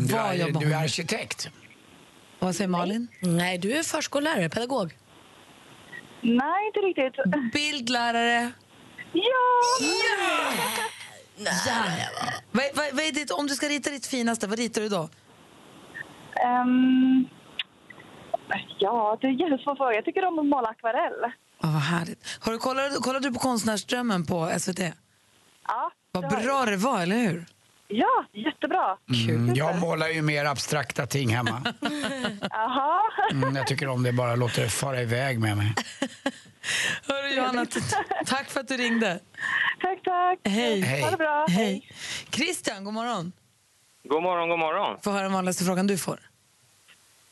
Du 0.08 0.16
är, 0.16 0.60
du 0.60 0.74
är 0.74 0.84
arkitekt. 0.84 1.50
Vad 2.40 2.56
säger 2.56 2.68
Malin? 2.68 3.08
Nej, 3.22 3.58
du 3.58 3.72
är 3.72 3.84
förskollärare, 3.84 4.50
pedagog. 4.50 4.98
Nej, 6.22 6.68
inte 6.68 6.80
riktigt. 6.80 7.54
Bildlärare. 7.54 8.52
Ja! 9.14 9.24
Ja. 11.38 11.52
Vad, 12.52 12.66
vad, 12.76 12.86
vad 12.94 13.04
är 13.06 13.12
ditt, 13.12 13.32
om 13.32 13.48
du 13.48 13.56
ska 13.56 13.68
rita 13.68 13.90
ditt 13.90 14.06
finaste, 14.08 14.48
vad 14.48 14.60
ritar 14.60 14.82
du 14.82 14.90
då? 14.90 15.10
Ehm, 16.46 17.26
ja, 18.80 19.18
det 19.22 19.28
är 19.28 19.32
en 19.32 19.38
jättesvår 19.38 19.76
fråga. 19.76 19.94
Jag 19.96 20.06
tycker 20.06 20.26
om 20.26 20.40
att 20.40 20.46
måla 20.46 20.68
akvarell. 20.68 21.24
Oh, 21.64 21.74
vad 21.74 21.82
härligt. 21.82 22.38
Har 22.40 22.52
du, 22.52 22.58
kollat, 22.58 23.02
kollade 23.02 23.28
du 23.30 23.34
på 23.34 23.40
Konstnärsdrömmen 23.40 24.26
på 24.26 24.52
SVT? 24.60 24.80
Ja, 25.68 25.92
Vad 26.12 26.24
jag. 26.24 26.44
bra 26.44 26.66
det 26.66 26.78
var, 26.78 27.02
eller 27.02 27.16
hur? 27.18 27.46
Ja, 27.88 28.26
jättebra. 28.34 28.98
Mm, 29.30 29.56
jag 29.56 29.80
målar 29.80 30.08
ju 30.08 30.22
mer 30.22 30.46
abstrakta 30.46 31.06
ting 31.08 31.36
hemma. 31.36 31.74
Jaha. 32.50 33.02
Mm, 33.32 33.56
jag 33.56 33.68
tycker 33.68 33.88
om 33.88 34.04
det, 34.04 34.14
bara 34.14 34.36
låter 34.36 34.62
det 34.62 34.70
fara 34.70 35.02
iväg 35.02 35.40
med 35.40 35.58
mig. 35.58 35.74
Hörru, 37.08 37.30
du, 37.30 37.36
Johanna. 37.36 37.66
Tack 38.26 38.50
för 38.50 38.60
att 38.60 38.68
du 38.68 38.78
ringde. 38.78 39.20
Tack, 39.82 40.04
tack. 40.04 40.40
Hej. 40.44 40.82
Hej. 40.82 41.02
Ha 41.02 41.12
det 41.12 41.18
bra. 41.18 41.46
Hej. 41.50 41.90
Christian, 42.32 42.84
god 42.84 42.94
morgon. 42.94 43.32
God 44.04 44.24
morgon, 44.24 44.50
god 44.50 44.60
morgon. 44.60 44.98
Få 45.04 45.12
höra 45.12 45.24
den 45.24 45.34
vanligaste 45.34 45.64
frågan 45.64 45.88
du 45.88 45.98
får. 45.98 46.20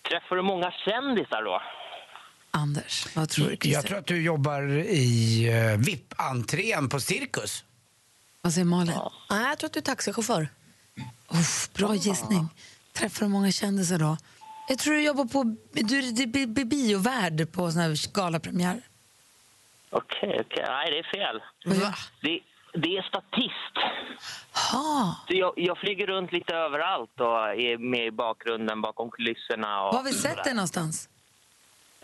Träffar 0.10 0.36
du 0.36 0.42
många 0.42 0.72
kändisar 0.72 1.44
då? 1.44 1.62
Anders, 2.52 3.16
vad 3.16 3.30
tror 3.30 3.46
du 3.46 3.52
Christian? 3.52 3.72
Jag 3.74 3.86
tror 3.86 3.98
att 3.98 4.08
du 4.08 4.22
jobbar 4.22 4.62
i 4.78 5.48
uh, 5.50 5.78
VIP-entrén 5.78 6.90
på 6.90 7.00
Cirkus. 7.00 7.64
Vad 8.46 8.54
säger 8.54 8.66
Malin? 8.66 8.96
Nej, 9.30 9.48
jag 9.50 9.58
tror 9.58 9.68
att 9.68 9.74
du 9.74 9.80
är 9.80 9.82
taxichaufför. 9.82 10.48
Uff, 11.34 11.70
bra 11.74 11.96
gissning. 11.96 12.48
Träffar 12.94 13.26
du 13.26 13.32
många 13.32 13.52
kändisar 13.52 14.00
då? 14.00 14.18
Jag 14.70 14.80
tror 14.80 14.94
du 14.94 15.02
jobbar 15.04 15.26
på 15.26 15.44
du 15.74 15.98
är 16.00 16.12
du 16.12 16.24
är 16.42 16.48
bi- 16.48 16.66
biovärd 16.66 17.52
på 17.52 17.72
såna 17.72 17.84
här 17.84 18.14
galapremiär. 18.14 18.82
Okej, 19.90 20.42
okej. 20.46 20.66
Nej, 20.68 20.92
det 20.92 21.00
är 21.00 21.04
fel. 21.14 21.42
Va? 21.82 21.94
Det, 22.22 22.40
det 22.74 22.98
är 22.98 23.02
statist. 23.02 23.76
Ha. 24.72 25.16
Så 25.28 25.34
jag, 25.36 25.54
jag 25.56 25.78
flyger 25.78 26.08
runt 26.08 26.32
lite 26.32 26.54
överallt 26.56 27.20
och 27.20 27.28
är 27.50 27.78
med 27.78 28.06
i 28.08 28.12
bakgrunden 28.12 28.82
bakom 28.82 29.12
kulisserna. 29.12 29.82
Och 29.82 29.94
Var 29.94 30.00
har 30.00 30.04
vi 30.04 30.14
sett 30.14 30.44
dig 30.44 30.54
någonstans? 30.54 31.10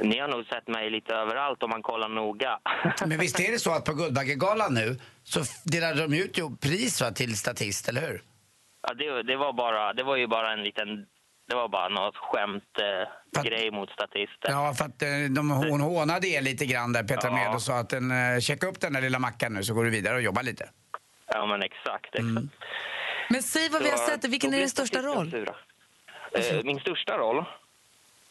Ni 0.04 0.20
har 0.20 0.28
nog 0.28 0.46
sett 0.46 0.68
mig 0.68 0.90
lite 0.90 1.14
överallt 1.14 1.64
om 1.64 1.70
man 1.70 1.82
kollar 1.82 2.10
noga. 2.10 2.60
Men 3.06 3.20
visst 3.20 3.40
är 3.40 3.52
det 3.52 3.60
så 3.60 3.72
att 3.72 3.86
på 3.86 3.94
Guldbaggegalan 3.94 4.74
nu 4.74 5.00
så 5.24 5.40
delade 5.64 6.02
de 6.08 6.14
ut 6.14 6.38
ju 6.38 6.56
pris 6.58 7.02
va, 7.02 7.12
till 7.12 7.38
statist, 7.38 7.90
eller 7.90 8.02
hur? 8.02 8.22
ja, 8.88 8.94
det, 8.94 9.24
det, 9.24 9.36
var 9.38 9.54
bara, 9.54 9.94
det 9.94 10.04
var 10.04 10.16
ju 10.16 10.28
bara 10.28 10.54
en 10.54 10.64
liten... 10.64 11.06
Det 11.50 11.56
var 11.56 11.68
bara 11.70 11.90
något 11.90 12.16
skämt 12.18 12.64
eh, 12.82 13.10
Fast- 13.36 13.48
grej 13.48 13.72
mot 13.72 13.90
statister. 13.90 14.50
Ja, 14.50 14.74
för 14.74 14.86
att 14.86 15.02
eh, 15.02 15.10
de, 15.30 15.50
hon 15.50 15.82
hånade 15.82 16.28
er 16.28 16.42
lite 16.42 16.66
grann 16.66 16.94
där, 16.94 17.04
Petra 17.04 17.30
Ja. 17.30 17.36
Med, 17.36 17.56
och 17.56 17.62
sa 17.62 17.74
att 17.80 17.90
den, 17.90 18.12
eh, 18.12 18.40
checka 18.40 18.68
upp 18.68 18.80
den 18.80 18.94
där 18.94 19.02
lilla 19.02 19.20
mackan 19.20 19.54
nu 19.54 19.64
så 19.64 19.74
går 19.74 19.84
du 19.84 19.90
vidare 19.90 20.16
och 20.16 20.22
jobbar 20.22 20.44
lite. 20.44 20.70
Ja, 21.28 21.46
men 21.46 21.64
exakt. 21.64 22.06
exakt. 22.06 22.20
Mm. 22.20 22.50
Men 23.30 23.44
säg 23.44 23.70
vad 23.70 23.84
vi 23.84 23.90
har 23.90 23.98
Så, 23.98 24.06
sett. 24.06 24.26
Vilken 24.26 24.54
är 24.54 24.58
din 24.58 24.70
största 24.70 25.00
roll? 25.02 25.34
Eh, 26.34 26.64
min 26.64 26.80
största 26.80 27.18
roll? 27.18 27.46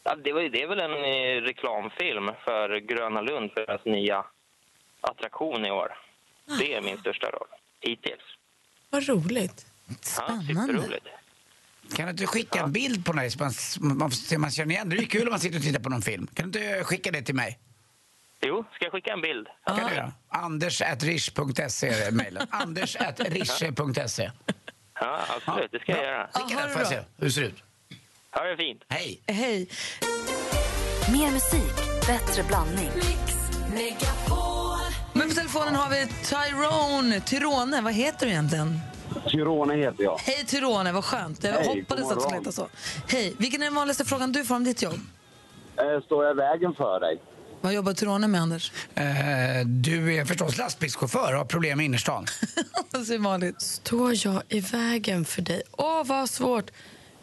Ja, 0.03 0.15
det, 0.25 0.33
var, 0.33 0.41
ju- 0.41 0.49
det 0.49 0.63
är 0.63 0.69
väl 0.69 0.81
en 0.81 0.91
eh, 0.93 1.43
reklamfilm 1.43 2.31
för 2.45 2.77
Gröna 2.79 3.21
Lund, 3.21 3.51
för 3.53 3.67
deras 3.67 3.85
nya 3.85 4.25
attraktion 5.01 5.67
i 5.67 5.71
år. 5.71 5.99
Det 6.59 6.75
är 6.75 6.81
min 6.83 6.99
största 6.99 7.27
roll, 7.31 7.49
hittills. 7.81 8.23
Vad 8.91 9.09
roligt. 9.09 9.67
Ja, 9.89 9.95
Spännande. 10.01 10.55
superroligt. 10.73 11.07
Kan 11.97 12.05
du 12.07 12.11
inte 12.11 12.27
skicka 12.27 12.61
en 12.61 12.73
bild 12.73 13.05
på 13.07 13.13
så 13.31 13.39
man, 13.43 13.99
man, 13.99 14.11
man 14.39 14.51
känner 14.51 14.75
igen? 14.75 14.89
Det 14.89 14.97
är 14.97 15.01
ju 15.01 15.07
kul 15.07 15.23
om 15.23 15.31
man 15.31 15.41
sitter 15.41 15.57
och 15.59 15.63
tittar 15.65 15.81
på 15.81 15.89
någon 15.91 16.03
film. 16.03 16.27
Kan 16.35 16.51
du 16.51 16.59
inte 16.61 16.85
skicka 16.85 17.11
det 17.11 17.23
till 17.23 17.35
mig? 17.35 17.59
Jo, 18.43 18.65
ska 18.75 18.85
jag 18.85 18.93
skicka 18.93 19.13
en 19.13 19.21
bild? 19.21 19.47
Kan 19.67 19.77
du 19.77 19.95
göra? 19.95 20.13
Anders.rish.se 20.29 21.89
är 21.89 22.11
mejlen. 22.13 22.47
Anders.rische.se. 22.51 24.31
Ja, 24.95 25.21
absolut. 25.37 25.73
Det 25.73 25.79
ska 25.81 25.93
jag 25.93 26.03
göra. 26.05 26.29
Skicka 26.33 26.61
den 26.61 26.69
det 26.69 26.73
får 26.73 26.81
jag 26.81 26.89
se 26.89 26.97
hur 27.17 27.27
det 27.27 27.31
ser 27.33 27.43
ut. 27.43 27.63
Ha 28.35 28.45
det 28.45 28.57
fint. 28.57 28.83
Hej! 28.89 29.23
Hej. 29.27 29.69
Mer 31.13 31.31
musik, 31.33 31.75
bättre 32.07 32.43
blandning. 32.43 32.91
Men 35.13 35.29
på 35.29 35.35
telefonen 35.35 35.75
har 35.75 35.91
vi 35.91 36.07
Tyrone. 36.25 37.21
Tyrone, 37.21 37.81
vad 37.81 37.93
heter 37.93 38.27
du 38.27 38.33
egentligen? 38.33 38.81
Tyrone 39.31 39.77
heter 39.77 40.05
jag. 40.05 40.19
Hej 40.19 40.45
Tyrone, 40.47 40.93
vad 40.93 41.05
skönt. 41.05 41.45
Jag 41.45 41.53
Hej, 41.53 41.67
hoppades 41.81 42.11
att 42.11 42.15
det 42.15 42.21
skulle 42.21 42.37
heta 42.39 42.53
så. 42.53 42.69
Hej, 43.09 43.35
vilken 43.39 43.63
är 43.63 43.67
den 43.67 43.75
vanligaste 43.75 44.05
frågan 44.05 44.33
du 44.33 44.45
får 44.45 44.55
om 44.55 44.65
ditt 44.65 44.83
jobb? 44.83 44.99
Eh, 45.77 46.05
Står 46.05 46.25
jag 46.25 46.35
i 46.35 46.37
vägen 46.37 46.75
för 46.75 47.01
dig? 47.01 47.21
Vad 47.61 47.73
jobbar 47.75 47.93
Tyrone 47.93 48.29
med, 48.29 48.41
Anders? 48.41 48.73
Eh, 48.95 49.05
du 49.67 50.15
är 50.15 50.25
förstås 50.25 50.59
lastbilschaufför 50.59 51.33
och 51.33 51.39
har 51.39 51.45
problem 51.45 51.77
med 51.77 51.85
innerstan. 51.87 52.27
Säger 53.07 53.19
Malin? 53.19 53.55
Står 53.59 54.27
jag 54.27 54.43
i 54.49 54.61
vägen 54.61 55.25
för 55.25 55.43
dig? 55.43 55.63
Åh, 55.73 56.03
vad 56.07 56.31
svårt. 56.31 56.71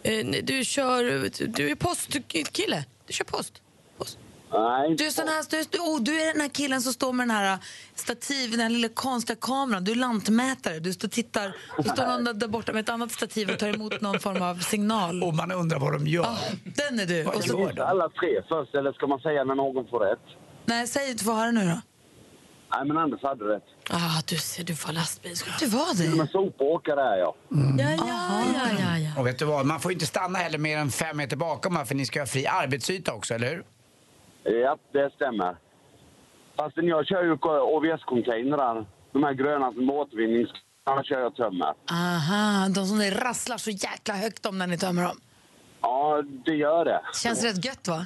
Eh, 0.03 0.25
Du 0.43 0.65
kör... 0.65 1.03
Du 1.47 1.69
är 1.71 1.75
postkille. 1.75 2.85
Du 3.07 3.13
kör 3.13 3.25
post. 3.25 3.61
post. 3.97 4.17
Nej, 4.53 4.95
Du 4.95 5.05
är, 5.05 5.09
sån 5.09 5.27
här, 5.27 5.45
du, 5.49 5.57
är- 5.59 5.63
oh, 5.79 6.01
du 6.01 6.21
är 6.21 6.33
den 6.33 6.41
här 6.41 6.49
killen 6.49 6.81
som 6.81 6.93
står 6.93 7.13
med 7.13 7.27
den 7.27 7.35
här 7.35 7.57
stativ, 7.95 8.51
den 8.51 8.59
här 8.59 8.69
lilla 8.69 8.89
konstiga 8.89 9.37
kameran. 9.41 9.83
Du 9.83 9.91
är 9.91 9.95
lantmätare. 9.95 10.79
Du 10.79 10.93
står, 10.93 11.07
tittar, 11.07 11.55
så 11.75 11.83
står 11.83 12.05
någon 12.05 12.39
där- 12.39 12.47
borta 12.47 12.73
med 12.73 12.79
ett 12.79 12.89
annat 12.89 13.11
stativ 13.11 13.49
och 13.49 13.59
tar 13.59 13.67
emot 13.67 14.01
någon 14.01 14.19
form 14.19 14.41
av 14.41 14.55
signal. 14.55 15.23
Och 15.23 15.33
man 15.33 15.51
undrar 15.51 15.79
vad 15.79 15.93
de 15.93 16.07
gör. 16.07 16.23
Ah, 16.25 16.37
den 16.63 16.99
är 16.99 17.05
du. 17.05 17.25
Och 17.25 17.43
så, 17.43 17.69
alla 17.83 18.09
tre 18.09 18.41
först 18.49 18.75
eller 18.75 18.93
ska 18.93 19.07
man 19.07 19.19
säga 19.19 19.43
när 19.43 19.55
någon 19.55 19.87
får 19.87 19.99
rätt? 19.99 20.19
nej, 20.65 20.87
säg 20.87 21.13
du 21.13 21.23
får 21.23 21.33
höra 21.33 21.51
nu 21.51 21.61
då. 21.65 21.81
Nej, 22.71 22.85
men 22.87 22.97
Anders 22.97 23.23
hade 23.23 23.45
rätt. 23.45 23.63
Ah, 23.89 24.21
du 24.27 24.35
ser, 24.35 24.63
du 24.63 24.75
får 24.75 24.93
lastbil. 24.93 25.33
Du 25.59 25.65
var 25.65 25.95
Till 25.95 26.11
och 26.19 26.25
det? 26.25 26.31
sopåkare 26.31 27.01
är 27.01 27.17
jag. 27.17 27.33
Ja, 27.49 27.95
ja, 27.97 28.43
ja, 28.55 28.69
ja, 28.79 28.97
ja. 28.97 29.19
Och 29.21 29.27
vet 29.27 29.39
du 29.39 29.45
vad, 29.45 29.65
man 29.65 29.79
får 29.79 29.91
inte 29.91 30.05
stanna 30.05 30.39
heller 30.39 30.57
mer 30.57 30.77
än 30.77 30.89
fem 30.89 31.17
meter 31.17 31.37
bakom 31.37 31.75
här 31.75 31.85
för 31.85 31.95
ni 31.95 32.05
ska 32.05 32.19
ha 32.19 32.25
fri 32.27 32.47
arbetsyta 32.47 33.13
också, 33.13 33.33
eller 33.33 33.47
hur? 33.47 33.63
Ja, 34.43 34.77
det 34.93 35.09
stämmer. 35.15 35.57
Fast 36.55 36.77
jag 36.77 37.07
kör 37.07 37.23
ju 37.23 37.31
OVS-containrar. 37.33 38.85
De 39.11 39.23
här 39.23 39.33
gröna 39.33 39.71
som 39.73 39.89
återvinnings... 39.89 40.49
Annars 40.83 41.07
kör 41.07 41.19
jag 41.19 41.35
tömmer. 41.35 41.73
Aha, 41.91 42.67
de 42.69 42.85
som 42.87 42.99
det 42.99 43.11
rasslar 43.11 43.57
så 43.57 43.69
jäkla 43.69 44.13
högt 44.13 44.45
om 44.45 44.57
när 44.57 44.67
ni 44.67 44.77
tömmer 44.77 45.03
dem. 45.03 45.17
Ja, 45.81 46.21
det 46.45 46.55
gör 46.55 46.85
det. 46.85 47.01
Känns 47.23 47.43
rätt 47.43 47.65
gött 47.65 47.87
va? 47.87 48.05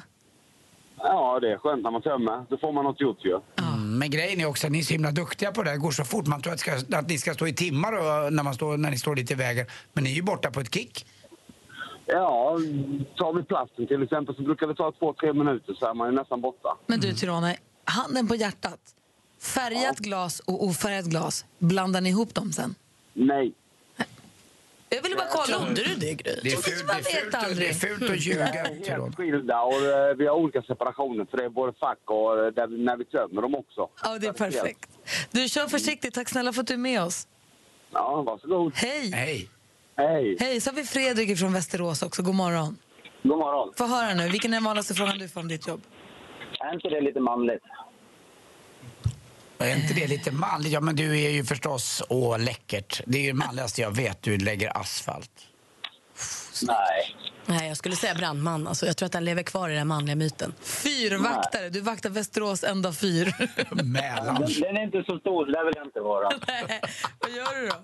Ja, 1.02 1.38
det 1.40 1.52
är 1.52 1.58
skönt 1.58 1.82
när 1.82 1.90
man 1.90 2.02
tömmer. 2.02 2.46
Då 2.48 2.58
får 2.58 2.72
man 2.72 2.84
något 2.84 3.00
gjort 3.00 3.24
ju. 3.24 3.40
Mm, 3.58 3.98
men 3.98 4.10
grejen 4.10 4.40
är 4.40 4.46
också 4.46 4.66
att 4.66 4.72
ni 4.72 4.78
är 4.78 4.82
så 4.82 4.92
himla 4.92 5.10
duktiga 5.10 5.52
på 5.52 5.62
det. 5.62 5.70
Det 5.70 5.76
går 5.78 5.90
så 5.90 6.04
fort. 6.04 6.26
Man 6.26 6.42
tror 6.42 6.52
att, 6.52 6.60
ska, 6.60 6.72
att 6.92 7.08
ni 7.08 7.18
ska 7.18 7.34
stå 7.34 7.46
i 7.46 7.52
timmar 7.52 7.92
och, 7.92 8.32
när, 8.32 8.42
man 8.42 8.54
står, 8.54 8.76
när 8.76 8.90
ni 8.90 8.98
står 8.98 9.16
lite 9.16 9.32
i 9.32 9.36
vägen. 9.36 9.66
Men 9.92 10.04
ni 10.04 10.10
är 10.10 10.14
ju 10.14 10.22
borta 10.22 10.50
på 10.50 10.60
ett 10.60 10.74
kick. 10.74 11.06
Ja, 12.06 12.58
tar 13.16 13.32
vi 13.32 13.42
plasten 13.42 13.86
till 13.86 14.02
exempel 14.02 14.34
så 14.36 14.42
brukar 14.42 14.66
det 14.66 14.74
ta 14.74 14.92
två, 14.92 15.14
tre 15.20 15.32
minuter 15.32 15.74
så 15.74 15.86
är 15.86 15.94
man 15.94 16.08
ju 16.08 16.14
nästan 16.14 16.40
borta. 16.40 16.76
Men 16.86 17.00
du 17.00 17.12
Tyrone, 17.12 17.56
handen 17.84 18.28
på 18.28 18.34
hjärtat. 18.34 18.80
Färgat 19.40 19.98
glas 19.98 20.40
och 20.40 20.64
ofärgat 20.64 21.04
glas, 21.04 21.46
blandar 21.58 22.00
ni 22.00 22.08
ihop 22.08 22.34
dem 22.34 22.52
sen? 22.52 22.74
Nej. 23.12 23.52
Jag 24.94 25.02
ville 25.02 25.16
bara 25.16 25.26
kolla. 25.30 25.58
Trodde 25.58 25.82
du 25.82 25.94
det, 25.94 26.14
Gry? 26.14 26.34
Det 26.42 26.52
är 26.52 26.56
fult, 26.56 26.88
det 26.88 26.92
är 26.92 27.46
fult, 27.48 27.58
det 27.58 27.68
är 27.68 27.72
fult 27.72 28.10
att 28.10 28.26
ljuga. 28.26 28.44
Helt 28.44 28.84
Tyrone. 28.84 29.12
skilda 29.16 29.62
och 29.62 29.74
eh, 29.74 30.16
vi 30.16 30.26
har 30.26 30.34
olika 30.34 30.62
separationer 30.62 31.24
för 31.30 31.36
det 31.36 31.44
är 31.44 31.48
både 31.48 31.72
fack 31.72 31.98
och 32.04 32.38
eh, 32.38 32.52
där, 32.52 32.66
när 32.66 32.96
vi 32.96 33.04
tömmer 33.04 33.42
dem 33.42 33.54
också. 33.54 33.88
Ja, 34.02 34.18
det 34.18 34.26
är 34.26 34.32
perfekt. 34.32 34.90
Du, 35.30 35.48
kör 35.48 35.66
försiktigt. 35.66 36.14
Tack 36.14 36.28
snälla 36.28 36.52
för 36.52 36.60
att 36.60 36.66
du 36.66 36.74
är 36.74 36.78
med 36.78 37.02
oss. 37.02 37.28
Ja, 37.92 38.22
varsågod. 38.22 38.72
Hej! 38.74 39.10
Hej. 39.12 39.48
Hej. 39.96 40.36
Hej, 40.40 40.60
så 40.60 40.70
har 40.70 40.76
vi 40.76 40.84
Fredrik 40.84 41.38
från 41.38 41.52
Västerås 41.52 42.02
också. 42.02 42.22
God 42.22 42.34
morgon. 42.34 42.78
God 43.22 43.38
morgon. 43.38 43.72
Få 43.76 43.86
höra 43.86 44.14
nu, 44.14 44.28
vilken 44.28 44.52
är 44.52 44.56
den 44.56 44.64
vanligaste 44.64 44.94
frågan 44.94 45.18
du 45.18 45.28
får 45.28 45.40
om 45.40 45.48
ditt 45.48 45.68
jobb? 45.68 45.80
Är 46.60 46.74
inte 46.74 46.88
det 46.88 47.00
lite 47.00 47.20
manligt? 47.20 47.62
Är 49.62 49.76
inte 49.76 49.94
det 49.94 50.06
lite 50.06 50.30
manligt? 50.32 50.72
Ja, 50.72 50.80
men 50.80 50.96
du 50.96 51.20
är 51.24 51.30
ju 51.30 51.44
förstås 51.44 52.02
åh, 52.08 52.38
läckert. 52.38 53.00
Det 53.06 53.18
är 53.18 53.22
ju 53.22 53.28
det 53.28 53.34
manligaste 53.38 53.80
jag 53.80 53.96
vet. 53.96 54.22
Du 54.22 54.38
lägger 54.38 54.76
asfalt. 54.80 55.30
Nej. 56.66 57.16
Nej, 57.46 57.68
jag 57.68 57.76
skulle 57.76 57.96
säga 57.96 58.14
brandman. 58.14 58.66
Alltså, 58.68 58.86
jag 58.86 58.96
tror 58.96 59.06
att 59.06 59.12
den 59.12 59.24
lever 59.24 59.42
kvar 59.42 59.68
i 59.68 59.74
den 59.74 59.88
manliga 59.88 60.16
myten. 60.16 60.54
Fyrvaktare. 60.62 61.68
Du 61.68 61.80
vaktar 61.80 62.10
Västerås 62.10 62.64
enda 62.64 62.92
fyr. 62.92 63.34
Mälaren. 63.84 64.36
Den 64.60 64.76
är 64.76 64.82
inte 64.82 65.02
så 65.06 65.18
stor, 65.18 65.46
det 65.46 65.64
vill 65.64 65.74
jag 65.76 65.86
inte 65.86 66.00
vara. 66.00 66.28
Nej, 66.48 66.80
Vad 67.20 67.30
gör 67.30 67.60
du 67.60 67.66
då? 67.68 67.74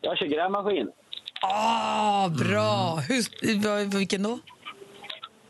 Jag 0.00 0.18
kör 0.18 0.26
grävmaskin. 0.26 0.88
Ah, 1.42 2.28
bra! 2.28 2.96
Hur, 3.08 3.62
vad- 3.62 3.94
vilken 3.94 4.22
då? 4.22 4.32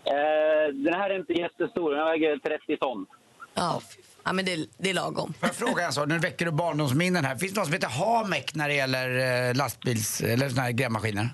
Eh, 0.04 0.74
den 0.74 0.94
här 0.94 1.10
är 1.10 1.18
inte 1.18 1.32
jättestor, 1.32 1.94
den 1.94 2.04
väger 2.04 2.38
30 2.38 2.76
ton. 2.76 3.06
Ja, 3.54 3.80
ja 4.24 4.32
men 4.32 4.44
det, 4.44 4.66
det 4.78 4.90
är 4.90 4.94
lagom. 4.94 5.34
Får 5.40 5.48
jag 5.48 5.56
fråga 5.56 5.86
en 5.86 5.92
sak? 5.92 6.08
Nu 6.08 6.18
väcker 6.18 6.44
du 6.44 6.50
barndomsminnen 6.52 7.24
här. 7.24 7.36
Finns 7.36 7.52
det 7.52 7.60
något 7.60 7.66
som 7.66 7.72
heter 7.74 7.88
Hamek 7.88 8.54
när 8.54 8.68
det 8.68 8.74
gäller 8.74 9.48
eh, 9.48 9.54
lastbils 9.54 10.20
eller 10.20 10.48
såna 10.48 10.62
här 10.62 10.70
grävmaskiner? 10.70 11.28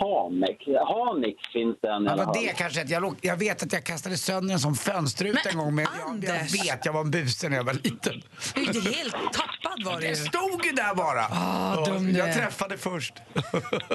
Hamek. 0.00 0.68
Hanix 0.86 1.38
finns 1.52 1.76
den 1.82 2.06
i 2.06 2.08
alla 2.08 2.24
fall. 2.24 2.34
det 2.42 2.48
kanske 2.56 2.82
jag, 2.82 3.02
låg- 3.02 3.18
jag 3.20 3.36
vet 3.36 3.62
att 3.62 3.72
jag 3.72 3.84
kastade 3.84 4.16
sönder 4.16 4.54
en 4.54 4.60
sån 4.60 4.74
fönsterruta 4.74 5.40
Men 5.44 5.52
en 5.52 5.58
gång. 5.58 5.74
Men 5.74 5.84
jag, 5.84 5.92
jag 6.02 6.10
Anders! 6.10 6.54
vet, 6.64 6.84
jag 6.86 6.92
var 6.92 7.00
en 7.00 7.10
buse 7.10 7.48
när 7.48 7.56
jag 7.56 7.64
var 7.64 7.72
liten. 7.72 8.22
Du 8.54 8.60
är 8.60 8.94
helt 8.94 9.12
tappad 9.14 9.84
var 9.84 10.00
det 10.00 10.08
Det 10.08 10.16
stod 10.16 10.64
ju 10.64 10.72
där 10.72 10.94
bara. 10.94 11.26
Ah, 11.30 11.84
dum 11.84 12.12
du 12.12 12.18
jag 12.18 12.28
är. 12.28 12.34
träffade 12.34 12.78
först. 12.78 13.14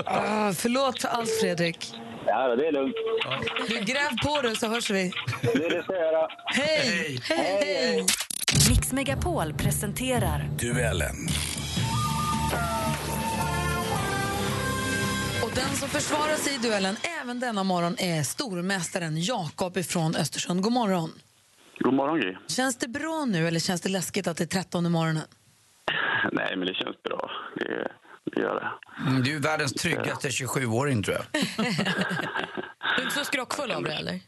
Ah, 0.06 0.54
förlåt 0.54 1.02
för 1.02 1.08
allt, 1.10 1.30
Fredrik. 1.42 1.94
Ja, 2.28 2.56
det 2.56 2.68
är 2.68 2.72
lugnt. 2.72 2.96
Du, 3.68 3.76
gräv 3.80 4.10
på 4.24 4.42
det 4.42 4.56
så 4.56 4.68
hörs 4.68 4.90
vi. 4.90 5.12
Det 5.42 5.66
är 5.66 5.70
det 5.70 5.84
ska 5.84 5.94
jag 5.94 6.02
göra. 6.02 6.28
Hej! 6.46 7.20
Hej, 7.24 7.60
hej! 7.62 8.06
Mix 8.70 8.94
Megapol 8.94 9.54
presenterar 9.54 10.50
Duellen. 10.60 11.16
Och 15.44 15.52
den 15.56 15.70
som 15.76 15.90
försvarar 15.90 16.36
sig 16.36 16.56
i 16.56 16.58
duellen 16.58 16.96
även 17.22 17.40
denna 17.40 17.64
morgon 17.64 17.96
är 18.00 18.24
stormästaren 18.24 19.22
Jakob 19.22 19.78
ifrån 19.78 20.16
Östersund. 20.16 20.62
God 20.62 20.72
morgon. 20.74 21.10
God 21.80 21.94
morgon, 21.94 22.20
Gry. 22.20 22.38
Känns 22.48 22.78
det 22.78 22.88
bra 22.88 23.26
nu 23.26 23.48
eller 23.48 23.60
känns 23.60 23.82
det 23.82 23.90
läskigt 23.90 24.28
att 24.28 24.38
det 24.38 24.44
är 24.44 24.62
13 24.64 24.92
morgonen? 24.92 25.24
Nej, 26.32 26.56
men 26.58 26.68
det 26.68 26.74
känns 26.74 27.04
bra. 27.04 27.32
Det, 27.56 27.64
det 27.64 27.92
gör 28.36 28.56
det. 28.56 28.72
Mm, 29.10 29.24
du 29.24 29.36
är 29.36 29.40
världens 29.40 29.74
tryggaste 29.74 30.28
27-åring 30.30 31.04
tror 31.04 31.18
jag. 31.18 31.26
Du 32.96 33.02
är 33.02 33.04
inte 33.04 33.16
så 33.16 33.26
skrockfull 33.26 33.72
av 33.72 33.84
det 33.84 33.94
eller? 33.94 34.20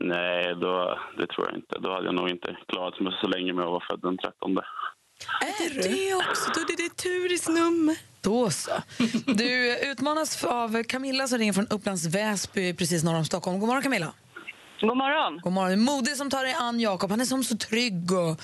Nej, 0.00 0.54
då, 0.54 0.98
det 1.18 1.26
tror 1.26 1.46
jag 1.48 1.56
inte. 1.58 1.78
Då 1.78 1.92
hade 1.92 2.04
jag 2.06 2.14
nog 2.14 2.28
inte 2.30 2.56
klarat 2.68 3.00
mig 3.00 3.12
så 3.20 3.26
länge 3.28 3.52
med 3.52 3.64
att 3.64 3.70
vara 3.70 3.84
född 3.90 4.00
den 4.02 4.18
13. 4.18 4.58
Är 5.40 5.74
det 5.74 5.88
det 5.88 6.14
också? 6.14 6.50
Då 6.54 6.60
är 6.60 6.76
det 6.76 6.96
Turis 6.96 7.48
nummer. 7.48 7.96
Då 8.20 8.50
så. 8.50 8.70
Du 9.26 9.78
utmanas 9.90 10.44
av 10.44 10.82
Camilla 10.82 11.26
som 11.28 11.38
ringer 11.38 11.52
från 11.52 11.66
Upplands 11.70 12.06
Väsby 12.06 12.74
precis 12.74 13.04
norr 13.04 13.14
om 13.16 13.24
Stockholm. 13.24 13.58
God 13.60 13.66
morgon 13.68 13.82
Camilla. 13.82 14.12
God 14.80 14.96
morgon. 14.96 15.40
God 15.42 15.52
morgon. 15.52 15.80
Modig 15.80 16.16
som 16.16 16.30
tar 16.30 16.44
dig 16.44 16.54
an 16.54 16.80
Jakob. 16.80 17.10
Han 17.10 17.20
är 17.20 17.24
som 17.24 17.44
så 17.44 17.56
trygg 17.56 18.12
och... 18.12 18.40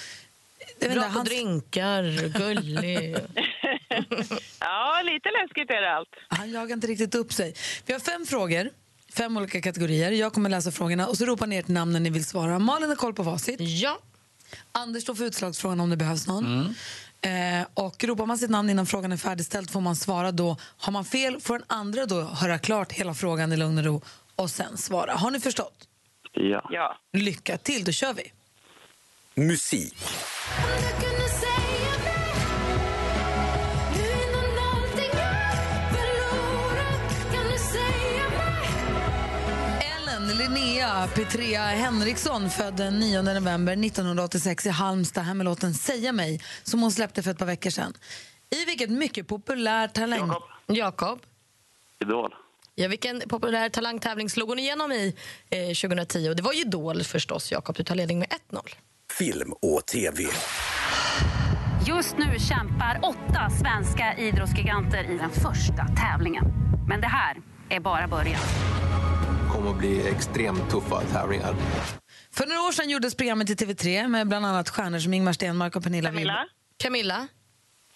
Bra 0.80 0.94
på 1.02 1.08
han- 1.08 1.24
drinkar, 1.24 2.02
gullig. 2.38 3.16
Ja, 4.60 5.02
lite 5.04 5.28
läskigt 5.42 5.70
är 5.70 5.80
det 5.80 5.94
allt. 5.96 6.08
Han 6.28 6.50
jagar 6.50 6.74
inte 6.74 6.86
riktigt 6.86 7.14
upp 7.14 7.32
sig. 7.32 7.54
Vi 7.86 7.92
har 7.92 8.00
fem 8.00 8.26
frågor, 8.26 8.70
fem 9.14 9.36
olika 9.36 9.62
kategorier. 9.62 10.10
Jag 10.12 10.32
kommer 10.32 10.50
läsa 10.50 10.70
frågorna 10.72 11.06
och 11.06 11.16
så 11.18 11.24
ropar 11.24 11.46
ni 11.46 11.56
ert 11.56 11.68
namn 11.68 11.92
när 11.92 12.00
ni 12.00 12.10
vill 12.10 12.24
svara. 12.24 12.58
Malin 12.58 12.88
har 12.88 12.96
koll 12.96 13.14
på 13.14 13.24
facit. 13.24 13.60
Ja. 13.60 13.98
Anders 14.72 15.02
står 15.02 15.14
för 15.14 15.24
utslagsfrågan 15.24 15.80
om 15.80 15.90
det 15.90 15.96
behövs 15.96 16.26
någon. 16.26 16.74
Eh, 17.22 17.66
och 17.74 18.04
ropar 18.04 18.26
man 18.26 18.38
sitt 18.38 18.50
namn 18.50 18.70
innan 18.70 18.86
frågan 18.86 19.12
är 19.12 19.16
färdigställd 19.16 19.70
får 19.70 19.80
man 19.80 19.96
svara 19.96 20.32
då. 20.32 20.56
Har 20.78 20.92
man 20.92 21.04
fel 21.04 21.40
får 21.40 21.54
den 21.58 21.64
andra 21.66 22.06
då 22.06 22.20
höra 22.22 22.58
klart 22.58 22.92
hela 22.92 23.14
frågan 23.14 23.52
i 23.52 23.56
lugn 23.56 23.78
och 23.78 23.84
ro 23.84 24.02
och 24.36 24.50
sen 24.50 24.76
svara. 24.76 25.12
Har 25.12 25.30
ni 25.30 25.40
förstått? 25.40 25.88
Ja. 26.32 26.68
Ja. 26.70 26.98
Lycka 27.12 27.58
till, 27.58 27.84
då 27.84 27.92
kör 27.92 28.14
vi. 28.14 28.32
Musik. 29.34 29.96
Linnea 40.54 41.06
Petrea 41.14 41.62
Henriksson 41.62 42.50
född 42.50 42.76
den 42.76 42.98
9 42.98 43.22
november 43.22 43.72
1986 43.72 44.66
i 44.66 44.68
Halmstad 44.68 45.24
här 45.24 45.34
med 45.34 45.44
låten 45.44 45.74
Säga 45.74 46.12
mig 46.12 46.40
som 46.62 46.80
hon 46.80 46.92
släppte 46.92 47.22
för 47.22 47.30
ett 47.30 47.38
par 47.38 47.46
veckor 47.46 47.70
sedan. 47.70 47.94
I 48.50 48.64
vilket 48.64 48.90
mycket 48.90 49.28
populär 49.28 49.88
talang... 49.88 50.32
Jakob. 50.66 51.20
Idol. 52.02 52.34
Ja, 52.74 52.88
vilken 52.88 53.20
populär 53.28 53.68
talangtävling 53.68 54.30
slog 54.30 54.48
hon 54.48 54.58
igenom 54.58 54.92
i 54.92 55.16
eh, 55.50 55.66
2010? 55.66 56.28
Och 56.28 56.36
det 56.36 56.42
var 56.42 56.52
ju 56.52 56.60
Idol 56.60 57.02
förstås, 57.02 57.52
Jakob. 57.52 57.76
Du 57.76 57.84
tar 57.84 57.94
ledning 57.94 58.18
med 58.18 58.28
1-0. 58.50 58.60
Film 59.18 59.52
och 59.52 59.86
TV. 59.86 60.24
Just 61.86 62.16
nu 62.18 62.38
kämpar 62.38 63.00
åtta 63.02 63.50
svenska 63.50 64.16
idrottsgiganter 64.18 65.10
i 65.10 65.18
den 65.18 65.30
första 65.30 65.86
tävlingen. 65.96 66.44
Men 66.88 67.00
det 67.00 67.08
här 67.08 67.36
är 67.68 67.80
bara 67.80 68.08
början. 68.08 68.40
Kommer 69.60 69.72
att 69.72 69.78
bli 69.78 70.08
extremt 70.08 70.70
tuffa 70.70 71.00
tävlingar. 71.00 71.54
För 72.30 72.46
några 72.46 72.60
år 72.60 72.72
sedan 72.72 72.90
gjordes 72.90 73.14
programmet 73.14 73.50
i 73.50 73.54
TV3 73.54 74.08
med 74.08 74.28
bland 74.28 74.46
annat 74.46 74.68
stjärnor 74.68 74.98
som 74.98 75.14
Ingmar 75.14 75.32
Stenmark 75.32 75.76
och 75.76 75.82
Pernilla 75.82 76.10
Wilberg. 76.10 76.36
Camilla? 76.76 77.28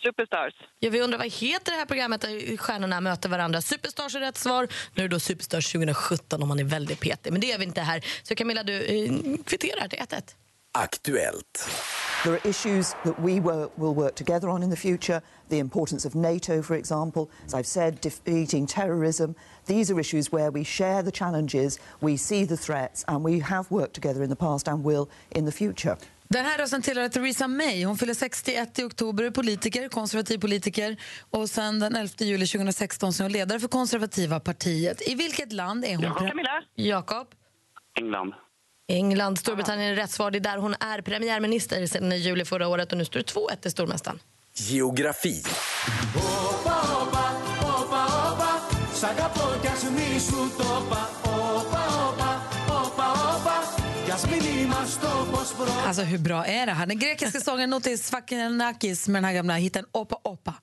Superstars. 0.02 0.54
Ja, 0.78 0.90
vi 0.90 1.00
undrar 1.00 1.18
vad 1.18 1.32
heter 1.32 1.72
det 1.72 1.78
här 1.78 1.86
programmet 1.86 2.20
där 2.20 2.56
stjärnorna 2.56 3.00
möter 3.00 3.28
varandra? 3.28 3.62
Superstars 3.62 4.14
är 4.14 4.20
rätt 4.20 4.36
svar. 4.36 4.68
Nu 4.94 5.04
är 5.04 5.08
det 5.08 5.14
då 5.14 5.20
Superstars 5.20 5.72
2017 5.72 6.42
om 6.42 6.48
man 6.48 6.58
är 6.58 6.64
väldigt 6.64 7.00
petig. 7.00 7.32
Men 7.32 7.40
det 7.40 7.52
är 7.52 7.58
vi 7.58 7.64
inte 7.64 7.80
här. 7.80 8.04
Så 8.22 8.34
Camilla, 8.34 8.62
du 8.62 8.82
eh, 8.82 9.12
kvitterar 9.44 9.88
till 9.88 9.98
1-1. 9.98 10.34
Aktuellt. 10.74 11.68
There 12.24 12.32
are 12.32 12.40
issues 12.48 12.94
that 13.04 13.20
we 13.20 13.38
will, 13.38 13.70
work 13.76 14.14
together 14.14 14.48
on 14.48 14.62
in 14.62 14.70
the 14.70 14.76
future. 14.76 15.20
The 15.48 15.58
importance 15.58 16.08
of 16.08 16.14
NATO, 16.14 16.62
for 16.62 16.74
example, 16.74 17.28
as 17.46 17.54
I've 17.54 17.66
said, 17.66 18.00
defeating 18.00 18.66
terrorism. 18.66 19.34
These 19.66 19.92
are 19.92 20.00
issues 20.00 20.32
where 20.32 20.50
we 20.50 20.64
share 20.64 21.02
the 21.02 21.12
challenges, 21.12 21.78
we 22.00 22.16
see 22.16 22.46
the 22.46 22.56
threats, 22.56 23.04
and 23.06 23.24
we 23.24 23.40
have 23.40 23.70
worked 23.70 23.94
together 23.94 24.22
in 24.22 24.30
the 24.30 24.36
past 24.36 24.68
and 24.68 24.84
will 24.84 25.08
in 25.30 25.44
the 25.44 25.52
future. 25.52 25.96
Den 26.28 26.44
här 26.44 26.58
rösten 26.58 26.82
tillhör 26.82 27.08
Theresa 27.08 27.48
May. 27.48 27.84
Hon 27.84 27.98
fyller 27.98 28.14
61 28.14 28.78
i 28.78 28.84
oktober, 28.84 29.30
politiker, 29.30 29.88
konservativ 29.88 30.38
politiker. 30.38 30.96
Och 31.30 31.50
sen 31.50 31.78
den 31.78 31.96
11 31.96 32.14
juli 32.18 32.46
2016 32.46 33.12
så 33.12 33.22
är 33.22 33.24
hon 33.24 33.32
ledare 33.32 33.60
för 33.60 33.68
konservativa 33.68 34.40
partiet. 34.40 35.08
I 35.08 35.14
vilket 35.14 35.52
land 35.52 35.84
är 35.84 35.96
hon... 35.96 36.04
Jakob. 36.04 36.28
Camilla? 36.28 36.62
Jakob? 36.74 37.26
England. 37.98 38.34
England, 38.86 39.38
Storbritannien 39.38 39.92
är 39.92 39.96
rätt 39.96 40.10
svar. 40.10 40.30
Det 40.30 40.38
är 40.38 40.40
där 40.40 40.56
hon 40.56 40.74
är 40.80 41.00
premiärminister 41.00 41.86
sedan 41.86 42.12
i 42.12 42.16
juli 42.16 42.44
förra 42.44 42.68
året. 42.68 42.92
Och 42.92 42.98
nu 42.98 43.04
står 43.04 43.20
det 43.20 43.26
2-1 43.26 43.56
till 43.56 43.70
stormästaren. 43.70 44.18
Geografi. 44.54 45.42
Alltså 55.86 56.02
hur 56.02 56.18
bra 56.18 56.46
är 56.46 56.66
det 56.66 56.72
här? 56.72 56.86
Den 56.86 56.98
grekiska 56.98 57.40
sångaren 57.40 57.70
Notis 57.70 58.10
Fakinakis 58.10 59.08
med 59.08 59.16
den 59.16 59.24
här 59.24 59.32
gamla 59.32 59.54
hitten 59.54 59.84
Oppa 59.92 60.18
Oppa. 60.22 60.54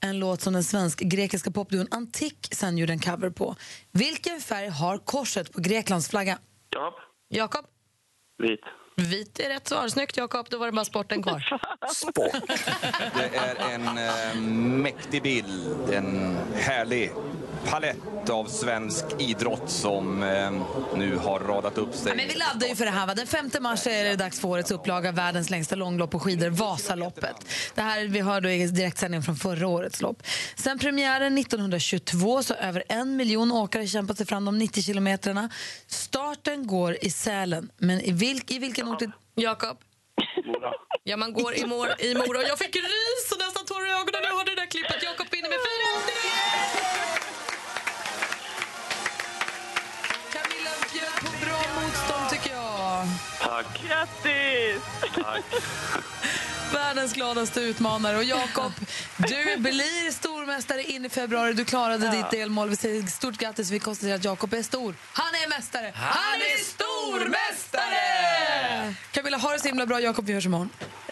En 0.00 0.18
låt 0.18 0.40
som 0.40 0.52
den 0.52 0.64
svensk-grekiska 0.64 1.50
popduon 1.50 1.86
Antik 1.90 2.48
sen 2.52 2.78
gjorde 2.78 2.92
en 2.92 2.98
cover 2.98 3.30
på. 3.30 3.56
Vilken 3.92 4.40
färg 4.40 4.68
har 4.68 4.98
korset 4.98 5.52
på 5.52 5.60
Greklands 5.60 6.08
flagga? 6.08 6.38
Jakob. 6.72 7.09
Jakob? 7.30 7.66
Vit. 8.38 8.60
Vit 9.00 9.40
är 9.40 9.48
rätt 9.48 9.68
svar. 9.68 9.88
Snyggt, 9.88 10.16
Jakob. 10.16 10.46
Då 10.50 10.58
var 10.58 10.66
det 10.66 10.72
bara 10.72 10.84
sporten 10.84 11.22
kvar. 11.22 11.60
Sport. 11.94 12.42
Det 13.16 13.36
är 13.36 13.74
en 13.74 13.98
eh, 13.98 14.40
mäktig 14.82 15.22
bild, 15.22 15.90
en 15.92 16.36
härlig 16.54 17.12
palett 17.64 18.30
av 18.30 18.44
svensk 18.44 19.04
idrott 19.18 19.70
som 19.70 20.22
eh, 20.22 20.52
nu 20.96 21.16
har 21.16 21.40
radat 21.40 21.78
upp 21.78 21.94
sig. 21.94 22.08
Ja, 22.08 22.14
men 22.16 22.28
vi 22.28 22.34
laddar 22.34 22.66
ju 22.66 22.74
för 22.74 22.84
det 22.84 22.90
här. 22.90 23.06
Va? 23.06 23.14
Den 23.14 23.26
5 23.26 23.50
mars 23.60 23.86
är 23.86 24.04
det 24.04 24.16
dags 24.16 24.40
för 24.40 24.48
årets 24.48 24.70
upplaga 24.70 25.08
av 25.08 25.14
världens 25.14 25.50
längsta 25.50 25.76
långlopp 25.76 26.10
på 26.10 26.20
skidor, 26.20 26.50
Vasaloppet. 26.50 27.36
Det 27.74 27.82
här 27.82 28.04
vi 28.04 28.20
hör 28.20 28.40
då 28.40 28.48
är 28.48 28.68
direktsändning 28.68 29.22
från 29.22 29.36
förra 29.36 29.68
årets 29.68 30.00
lopp. 30.00 30.22
Sen 30.56 30.78
premiären 30.78 31.38
1922 31.38 32.42
så 32.42 32.54
över 32.54 32.84
en 32.88 33.16
miljon 33.16 33.52
åkare 33.52 33.86
kämpat 33.86 34.16
sig 34.16 34.26
fram 34.26 34.44
de 34.44 34.58
90 34.58 34.82
kilometrarna. 34.82 35.50
Starten 35.86 36.66
går 36.66 36.96
i 37.04 37.10
Sälen, 37.10 37.70
men 37.78 38.00
i, 38.00 38.12
vilk, 38.12 38.50
i 38.50 38.58
vilken 38.58 38.88
ort? 38.92 39.02
är- 39.02 39.12
Jakob? 39.34 39.76
Mora. 40.44 40.72
Ja, 41.04 41.16
man 41.16 41.32
går 41.32 41.54
i, 41.54 41.66
mor, 41.66 41.88
i 41.98 42.14
Mora. 42.14 42.42
Jag 42.42 42.58
fick 42.58 42.76
ris 42.76 43.32
och 43.32 43.38
nästan 43.38 43.64
tårar 43.66 43.86
i 43.86 43.92
ögonen 43.92 44.20
när 44.22 44.28
jag 44.28 44.36
hörde 44.36 44.50
det 44.54 44.60
där 44.60 44.66
klippet. 44.66 45.02
Jakob 45.02 45.26
vinner 45.30 45.48
med 45.48 45.58
4 45.58 47.10
Camilla 50.32 50.70
bjöd 50.92 51.16
på 51.24 51.30
bra 51.46 51.60
motstånd 51.82 52.30
tycker 52.30 52.50
jag. 52.56 53.06
Tack. 53.40 53.66
Grattis! 53.88 54.82
Tack. 55.14 55.44
Världens 56.72 57.12
gladaste 57.12 57.60
utmanare. 57.60 58.16
Och 58.16 58.24
Jakob, 58.24 58.72
du 59.16 59.56
blir 59.56 60.10
stormästare 60.10 60.82
in 60.82 61.04
i 61.04 61.08
februari. 61.08 61.52
Du 61.52 61.64
klarade 61.64 62.10
ditt 62.10 62.30
delmål. 62.30 62.68
Vi 62.68 62.76
säger 62.76 63.02
stort 63.02 63.38
grattis. 63.38 63.70
Vi 63.70 63.78
konstaterar 63.78 64.16
att 64.16 64.24
Jakob 64.24 64.54
är 64.54 64.62
stor. 64.62 64.94
Han 65.12 65.34
är 65.34 65.48
mästare. 65.48 65.92
Han 65.94 66.40
är 66.40 66.64
stormästare! 66.64 68.94
Camilla, 69.10 69.38
ha 69.38 69.52
det 69.52 69.60
så 69.60 69.68
himla 69.68 69.86
bra. 69.86 70.00
Jakob, 70.00 70.26
vi 70.26 70.32
hörs 70.32 70.46
imorgon. 70.46 70.70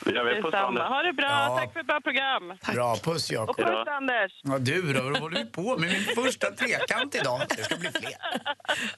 Det 0.09 0.15
gör 0.15 0.25
vi. 0.25 0.43
Puss, 0.43 0.45
Detsamma. 0.53 0.67
Anders. 0.69 0.89
Ha 0.89 1.03
det 1.03 1.13
bra. 1.13 1.27
Ja. 1.31 1.57
Tack 1.59 1.73
för 1.73 1.81
ett 1.81 1.87
bra 1.87 2.01
program. 2.01 2.43
Bra, 2.75 2.97
puss 2.97 3.29
Och 3.31 3.35
Jakob. 3.35 3.57
puss, 3.57 3.89
Anders. 4.01 4.33
Ja, 4.43 4.59
du 4.59 4.93
då, 4.93 5.03
vad 5.03 5.19
håller 5.19 5.39
vi 5.39 5.47
på 5.47 5.79
med? 5.79 5.91
Min 5.93 6.25
första 6.25 6.51
trekant 6.51 7.15
idag. 7.15 7.41
Det 7.57 7.65
ska 7.65 7.77
bli 7.77 7.89
fler. 7.91 8.13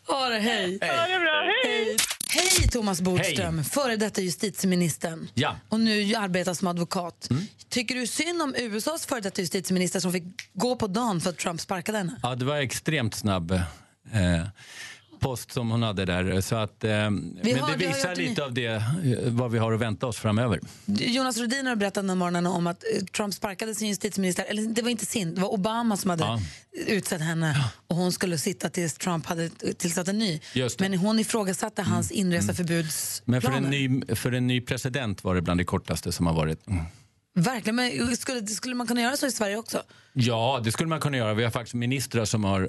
Ha 0.06 0.28
det, 0.28 0.38
hej. 0.38 0.78
Ha 0.82 1.06
det 1.08 1.20
bra. 1.20 1.42
Hej! 1.64 1.96
Hej, 2.32 2.48
hej 2.58 2.68
Thomas 2.68 3.00
Bodström, 3.00 3.64
före 3.64 3.96
detta 3.96 4.20
justitieministern. 4.20 5.28
Ja. 5.34 5.56
Och 5.68 5.80
nu 5.80 6.14
arbetar 6.14 6.54
som 6.54 6.68
advokat. 6.68 7.28
Tycker 7.68 7.94
du 7.94 8.06
synd 8.06 8.42
om 8.42 8.54
USAs 8.58 9.06
före 9.06 9.20
detta 9.20 9.40
justitieminister 9.42 10.00
som 10.00 10.12
fick 10.12 10.24
gå 10.54 10.76
på 10.76 10.86
dagen 10.86 11.20
för 11.20 11.30
att 11.30 11.38
Trump 11.38 11.60
sparkade 11.60 11.98
henne? 11.98 12.16
Ja, 12.22 12.34
det 12.34 12.44
var 12.44 12.56
extremt 12.56 13.14
snabb 13.14 13.50
eh, 13.50 13.60
post 15.20 15.52
som 15.52 15.70
hon 15.70 15.82
hade 15.82 16.04
där. 16.04 16.40
Så 16.40 16.56
att, 16.56 16.84
eh, 16.84 16.90
men 16.90 17.38
Vi 17.42 17.52
det 17.52 17.58
har- 17.60 17.68
har 17.68 17.76
visar 17.76 18.08
gjort 18.08 18.18
en 18.18 18.24
lite 18.24 18.44
av 18.44 18.52
det, 18.54 18.66
eh, 18.66 18.82
vad 19.26 19.50
vi 19.50 19.58
har 19.58 19.72
att 19.72 19.80
vänta 19.80 20.06
oss 20.06 20.16
framöver. 20.16 20.60
Jonas 20.86 21.38
Rhodin 21.38 21.66
har 21.66 21.76
berättat 21.76 22.06
den 22.06 22.18
morgonen 22.18 22.46
om 22.46 22.66
att 22.66 22.84
eh, 22.84 23.04
Trump 23.04 23.34
sparkade 23.34 23.74
sin 23.74 23.88
justitieminister, 23.88 24.44
eller 24.48 24.62
det 24.62 24.82
var 24.82 24.90
inte 24.90 25.06
sin, 25.06 25.34
det 25.34 25.40
var 25.40 25.48
Obama 25.52 25.96
som 25.96 26.10
hade 26.10 26.22
Ja. 26.22 26.40
utsett 26.86 27.20
henne 27.20 27.64
och 27.86 27.96
hon 27.96 28.12
skulle 28.12 28.38
sitta 28.38 28.68
tills 28.68 28.94
Trump 28.94 29.26
hade 29.26 29.48
tillsatt 29.78 30.08
en 30.08 30.18
ny. 30.18 30.40
Det. 30.54 30.80
Men 30.80 30.94
hon 30.94 31.18
ifrågasatte 31.18 31.82
hans 31.82 32.10
inreseförbudsplaner. 32.10 33.40
Men 33.40 33.40
för 33.42 33.52
en, 33.52 33.70
ny, 33.70 34.14
för 34.16 34.32
en 34.32 34.46
ny 34.46 34.60
president 34.60 35.24
var 35.24 35.34
det 35.34 35.42
bland 35.42 35.60
det 35.60 35.64
kortaste 35.64 36.12
som 36.12 36.26
har 36.26 36.34
varit. 36.34 36.66
Mm. 36.68 36.84
Verkligen, 37.34 37.76
men 37.76 38.16
skulle, 38.16 38.46
skulle 38.46 38.74
man 38.74 38.86
kunna 38.86 39.00
göra 39.00 39.16
så 39.16 39.26
i 39.26 39.30
Sverige 39.30 39.56
också? 39.56 39.82
Ja, 40.12 40.60
det 40.64 40.72
skulle 40.72 40.88
man 40.88 41.00
kunna 41.00 41.16
göra. 41.16 41.34
Vi 41.34 41.44
har 41.44 41.50
faktiskt 41.50 41.74
ministrar 41.74 42.24
som 42.24 42.44
har 42.44 42.68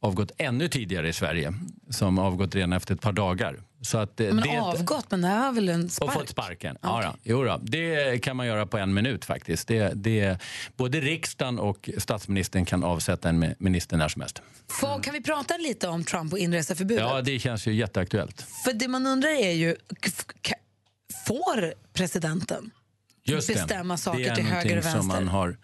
avgått 0.00 0.32
ännu 0.38 0.68
tidigare 0.68 1.08
i 1.08 1.12
Sverige. 1.12 1.54
Som 1.90 2.18
avgått 2.18 2.54
redan 2.54 2.72
efter 2.72 2.94
ett 2.94 3.00
par 3.00 3.12
dagar. 3.12 3.62
Så 3.82 3.98
att, 3.98 4.20
eh, 4.20 4.26
Men 4.32 4.42
det, 4.42 4.58
avgått, 4.60 5.10
men 5.10 5.20
det 5.20 5.28
här 5.28 5.44
var 5.46 5.52
väl 5.52 5.68
en 5.68 5.84
och 5.84 5.90
spark? 5.90 6.12
fått 6.12 6.28
sparken. 6.28 6.76
Ja, 6.82 7.02
då. 7.04 7.18
Jo 7.22 7.44
då. 7.44 7.60
Det 7.62 8.18
kan 8.22 8.36
man 8.36 8.46
göra 8.46 8.66
på 8.66 8.78
en 8.78 8.94
minut 8.94 9.24
faktiskt. 9.24 9.68
Det, 9.68 9.92
det, 9.94 10.38
både 10.76 11.00
riksdagen 11.00 11.58
och 11.58 11.90
statsministern 11.98 12.64
kan 12.64 12.84
avsätta 12.84 13.28
en 13.28 13.44
mi- 13.44 13.54
minister 13.58 13.96
när 13.96 14.08
som 14.08 14.20
helst. 14.22 14.42
Får, 14.68 15.02
kan 15.02 15.14
vi 15.14 15.22
prata 15.22 15.56
lite 15.56 15.88
om 15.88 16.04
Trump 16.04 16.32
och 16.32 16.38
inreseförbudet? 16.38 17.04
Ja, 17.04 17.22
det 17.22 17.38
känns 17.38 17.66
ju 17.66 17.72
jätteaktuellt. 17.74 18.46
För 18.64 18.72
det 18.72 18.88
man 18.88 19.06
undrar 19.06 19.30
är 19.30 19.52
ju, 19.52 19.76
får 21.26 21.74
presidenten 21.92 22.70
Just 23.30 23.46
det. 23.48 23.54
bestämma 23.54 23.96
saker 23.96 24.18
det 24.18 24.28
är 24.28 24.34
till 24.34 24.44
höger 24.44 24.78
och 24.78 24.84
någonting 24.84 24.90
som 24.90 25.08
vänster? 25.08 25.24
man 25.24 25.28
har 25.28 25.56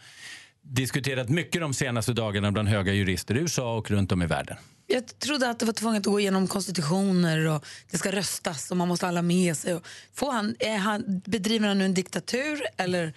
diskuterat 0.62 1.29
mycket 1.29 1.61
de 1.61 1.74
senaste 1.74 2.12
dagarna 2.12 2.52
bland 2.52 2.68
höga 2.68 2.92
jurister 2.92 3.35
i 3.37 3.38
USA 3.38 3.76
och 3.76 3.90
runt 3.90 4.12
om 4.12 4.22
i 4.22 4.26
världen. 4.26 4.57
Jag 4.87 5.18
trodde 5.18 5.50
att 5.50 5.59
det 5.59 5.66
var 5.66 5.72
tvunget 5.72 6.00
att 6.00 6.12
gå 6.12 6.20
igenom 6.20 6.48
konstitutioner 6.48 7.48
och 7.48 7.66
det 7.90 7.98
ska 7.98 8.12
röstas 8.12 8.70
och 8.70 8.76
man 8.76 8.88
måste 8.88 9.07
alla 9.07 9.22
med 9.22 9.57
sig. 9.57 9.81
Får 10.14 10.33
han, 10.33 10.57
är 10.59 10.79
han, 10.79 11.22
bedriver 11.24 11.68
han 11.68 11.79
nu 11.79 11.85
en 11.85 11.94
diktatur 11.94 12.62
eller 12.76 13.12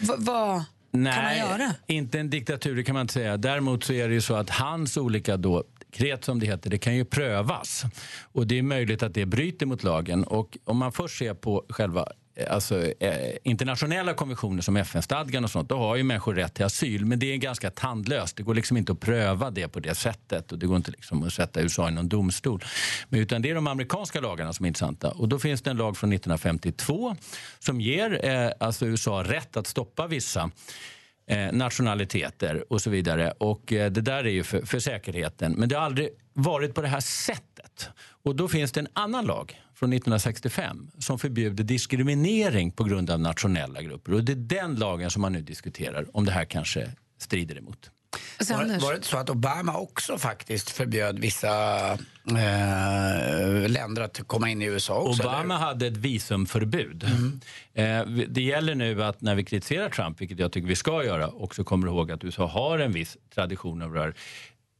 vad 0.00 0.64
kan 0.92 1.02
man 1.02 1.36
göra? 1.36 1.74
inte 1.86 2.20
en 2.20 2.30
diktatur 2.30 2.76
det 2.76 2.84
kan 2.84 2.94
man 2.94 3.02
inte 3.02 3.14
säga. 3.14 3.36
Däremot 3.36 3.84
så 3.84 3.92
är 3.92 4.08
det 4.08 4.14
ju 4.14 4.20
så 4.20 4.34
att 4.34 4.50
hans 4.50 4.96
olika 4.96 5.36
då, 5.36 5.64
dekret 5.78 6.24
som 6.24 6.40
det 6.40 6.46
heter, 6.46 6.70
det 6.70 6.78
kan 6.78 6.96
ju 6.96 7.04
prövas. 7.04 7.84
Och 8.32 8.46
det 8.46 8.58
är 8.58 8.62
möjligt 8.62 9.02
att 9.02 9.14
det 9.14 9.26
bryter 9.26 9.66
mot 9.66 9.82
lagen. 9.82 10.24
Och 10.24 10.58
om 10.64 10.76
man 10.76 10.92
först 10.92 11.18
ser 11.18 11.34
på 11.34 11.64
själva 11.68 12.08
Eh, 12.38 12.54
alltså, 12.54 12.92
eh, 13.00 13.36
internationella 13.42 14.14
konventioner 14.14 14.62
som 14.62 14.76
FN-stadgan 14.76 15.44
och 15.44 15.50
sånt, 15.50 15.68
då 15.68 15.76
har 15.78 15.96
ju 15.96 16.02
människor 16.02 16.34
rätt 16.34 16.54
till 16.54 16.64
asyl. 16.64 17.06
Men 17.06 17.18
det 17.18 17.32
är 17.32 17.36
ganska 17.36 17.70
tandlöst. 17.70 18.36
Det 18.36 18.42
går 18.42 18.54
liksom 18.54 18.76
inte 18.76 18.92
att 18.92 19.00
pröva 19.00 19.50
det 19.50 19.68
på 19.68 19.80
det 19.80 19.94
sättet. 19.94 20.52
Och 20.52 20.58
det 20.58 20.66
går 20.66 20.76
inte 20.76 20.90
liksom 20.90 21.22
att 21.22 21.32
sätta 21.32 21.60
USA 21.60 21.88
i 21.88 21.92
någon 21.92 22.08
domstol. 22.08 22.64
Men 23.08 23.20
utan 23.20 23.42
det 23.42 23.50
är 23.50 23.54
de 23.54 23.66
amerikanska 23.66 24.20
lagarna 24.20 24.52
som 24.52 24.64
är 24.64 24.68
intressanta. 24.68 25.10
Och 25.10 25.28
då 25.28 25.38
finns 25.38 25.62
det 25.62 25.70
en 25.70 25.76
lag 25.76 25.96
från 25.96 26.12
1952 26.12 27.16
som 27.58 27.80
ger 27.80 28.24
eh, 28.24 28.50
alltså 28.60 28.86
USA 28.86 29.22
rätt 29.22 29.56
att 29.56 29.66
stoppa 29.66 30.06
vissa 30.06 30.50
eh, 31.26 31.52
nationaliteter 31.52 32.72
och 32.72 32.82
så 32.82 32.90
vidare. 32.90 33.30
Och 33.38 33.72
eh, 33.72 33.90
Det 33.90 34.00
där 34.00 34.24
är 34.24 34.30
ju 34.30 34.44
för, 34.44 34.66
för 34.66 34.78
säkerheten. 34.78 35.52
Men 35.52 35.68
det 35.68 35.76
har 35.76 35.82
aldrig 35.82 36.08
varit 36.32 36.74
på 36.74 36.82
det 36.82 36.88
här 36.88 37.00
sättet. 37.00 37.88
Och 38.24 38.36
Då 38.36 38.48
finns 38.48 38.72
det 38.72 38.80
en 38.80 38.88
annan 38.92 39.26
lag 39.26 39.56
från 39.78 39.92
1965 39.92 40.90
som 40.98 41.18
förbjuder 41.18 41.64
diskriminering 41.64 42.72
på 42.72 42.84
grund 42.84 43.10
av 43.10 43.20
nationella 43.20 43.82
grupper. 43.82 44.12
Och 44.14 44.24
Det 44.24 44.32
är 44.32 44.36
den 44.36 44.74
lagen 44.74 45.10
som 45.10 45.22
man 45.22 45.32
nu 45.32 45.40
diskuterar, 45.40 46.06
om 46.16 46.24
det 46.24 46.32
här 46.32 46.44
kanske 46.44 46.90
strider 47.18 47.58
emot. 47.58 47.90
Var, 48.50 48.56
var 48.80 48.90
det 48.92 48.96
inte 48.96 49.08
så 49.08 49.16
att 49.16 49.30
Obama 49.30 49.76
också 49.78 50.18
faktiskt 50.18 50.70
förbjöd 50.70 51.18
vissa 51.18 51.48
eh, 52.58 53.68
länder 53.68 54.02
att 54.02 54.20
komma 54.26 54.50
in 54.50 54.62
i 54.62 54.64
USA 54.64 54.94
också? 55.00 55.22
Obama 55.22 55.40
eller? 55.54 55.54
hade 55.66 55.86
ett 55.86 55.96
visumförbud. 55.96 57.04
Eh, 57.74 58.04
vi- 58.06 58.26
det 58.28 58.42
gäller 58.42 58.74
nu 58.74 59.04
att 59.04 59.20
när 59.20 59.34
vi 59.34 59.44
kritiserar 59.44 59.88
Trump, 59.90 60.20
vilket 60.20 60.38
jag 60.38 60.52
tycker 60.52 60.68
vi 60.68 60.76
ska 60.76 61.04
göra, 61.04 61.28
också 61.28 61.64
kommer 61.64 61.86
ihåg 61.86 62.12
att 62.12 62.24
USA 62.24 62.46
har 62.46 62.78
en 62.78 62.92
viss 62.92 63.16
tradition 63.34 63.82
av 63.82 63.92
det 63.92 64.00
här. 64.00 64.14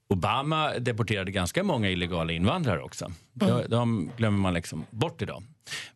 Obama 0.09 0.79
deporterade 0.79 1.31
ganska 1.31 1.63
många 1.63 1.91
illegala 1.91 2.33
invandrare 2.33 2.83
också. 2.83 3.13
De, 3.33 3.63
de 3.69 4.11
glömmer 4.17 4.39
man 4.39 4.55
liksom 4.55 4.85
bort 4.91 5.23
idag. 5.23 5.43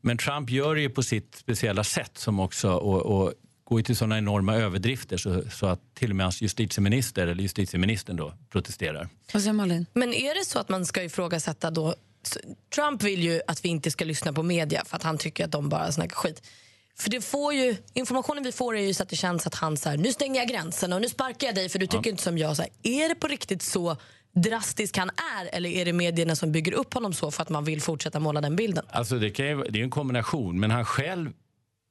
Men 0.01 0.19
Trump 0.19 0.51
gör 0.51 0.75
det 0.75 0.81
ju 0.81 0.91
på 0.91 1.03
sitt 1.03 1.35
speciella 1.35 1.85
sätt 1.85 2.19
som 2.19 2.41
också 2.41 2.73
och, 2.73 3.03
och 3.03 3.33
går 3.65 3.81
ju 3.81 3.85
till 3.85 3.97
sådana 3.97 4.19
enorma 4.19 4.55
överdrifter 4.55 5.17
så, 5.17 5.43
så 5.51 5.67
att 5.67 5.81
till 5.95 6.11
och 6.11 6.17
med 6.17 6.27
hans 6.27 6.43
justitieminister, 6.43 7.27
eller 7.27 7.43
justitieministern 7.43 8.17
då, 8.17 8.35
protesterar. 8.51 9.09
Vad 9.33 9.43
säger 9.43 9.53
Malin? 9.53 9.87
Men 9.93 10.15
är 10.15 10.35
det 10.35 10.45
så 10.45 10.59
att 10.59 10.69
man 10.69 10.87
ska 10.87 11.03
ifrågasätta 11.03 11.71
då... 11.71 11.95
Trump 12.75 13.03
vill 13.03 13.23
ju 13.23 13.41
att 13.47 13.65
vi 13.65 13.69
inte 13.69 13.91
ska 13.91 14.05
lyssna 14.05 14.33
på 14.33 14.43
media 14.43 14.85
för 14.87 14.97
att 14.97 15.03
han 15.03 15.19
tycker 15.19 15.45
att 15.45 15.53
de 15.53 15.69
bara 15.69 15.93
snackar 15.93 16.17
skit. 16.17 16.43
För 17.03 17.11
det 17.11 17.21
får 17.21 17.55
ju, 17.55 17.77
informationen 17.95 18.43
vi 18.43 18.53
får 18.53 18.77
är 18.77 18.81
ju 18.81 18.95
så 18.95 19.03
att 19.03 19.09
det 19.09 19.17
känns 19.17 19.47
att 19.47 19.55
han 19.55 19.77
så 19.77 19.89
här, 19.89 19.97
nu 19.97 20.13
stänger 20.13 20.41
jag 20.41 20.49
gränsen 20.49 20.93
och 20.93 21.01
nu 21.01 21.09
sparkar 21.09 21.47
jag 21.47 21.55
dig 21.55 21.69
för 21.69 21.79
du 21.79 21.87
tycker 21.87 22.11
inte 22.11 22.23
som 22.23 22.39
jag. 22.39 22.57
Så 22.57 22.63
här, 22.63 22.71
är 22.83 23.09
det 23.09 23.15
på 23.15 23.27
riktigt 23.27 23.63
så 23.63 23.97
drastisk 24.35 24.97
han 24.97 25.11
är 25.11 25.57
eller 25.57 25.71
är 25.71 25.85
det 25.85 25.93
medierna 25.93 26.37
som 26.37 26.53
bygger 26.53 26.73
upp 26.73 26.95
honom 26.95 27.13
så 27.13 27.31
för 27.31 27.43
att 27.43 27.49
man 27.49 27.65
vill 27.65 27.81
fortsätta 27.81 28.21
måla 28.21 28.41
den 28.41 28.57
bilden? 28.57 28.85
Alltså 28.91 29.19
det, 29.19 29.31
kan 29.31 29.47
ju, 29.47 29.63
det 29.63 29.79
är 29.79 29.83
en 29.83 29.91
kombination, 29.91 30.61
men 30.61 30.71
han 30.71 30.85
själv 30.85 31.33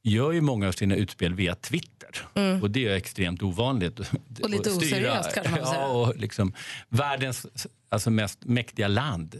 gör 0.04 0.32
ju 0.32 0.42
många 0.42 0.68
av 0.68 0.72
sina 0.72 0.96
utspel 0.96 1.34
via 1.34 1.56
Twitter. 1.56 2.28
Mm. 2.34 2.62
Och 2.62 2.72
det 2.72 2.88
är 2.88 2.96
extremt 2.96 3.42
ovanligt. 3.42 4.00
Och 4.44 4.50
lite 4.50 4.72
oseriöst, 4.72 5.34
kanske 5.34 5.52
man 5.52 5.66
säga. 5.66 5.82
Ja, 5.82 5.88
och 5.88 6.18
liksom 6.18 6.54
världens 6.90 7.48
alltså, 7.90 8.10
mest 8.10 8.46
mäktiga 8.46 8.88
land 8.88 9.36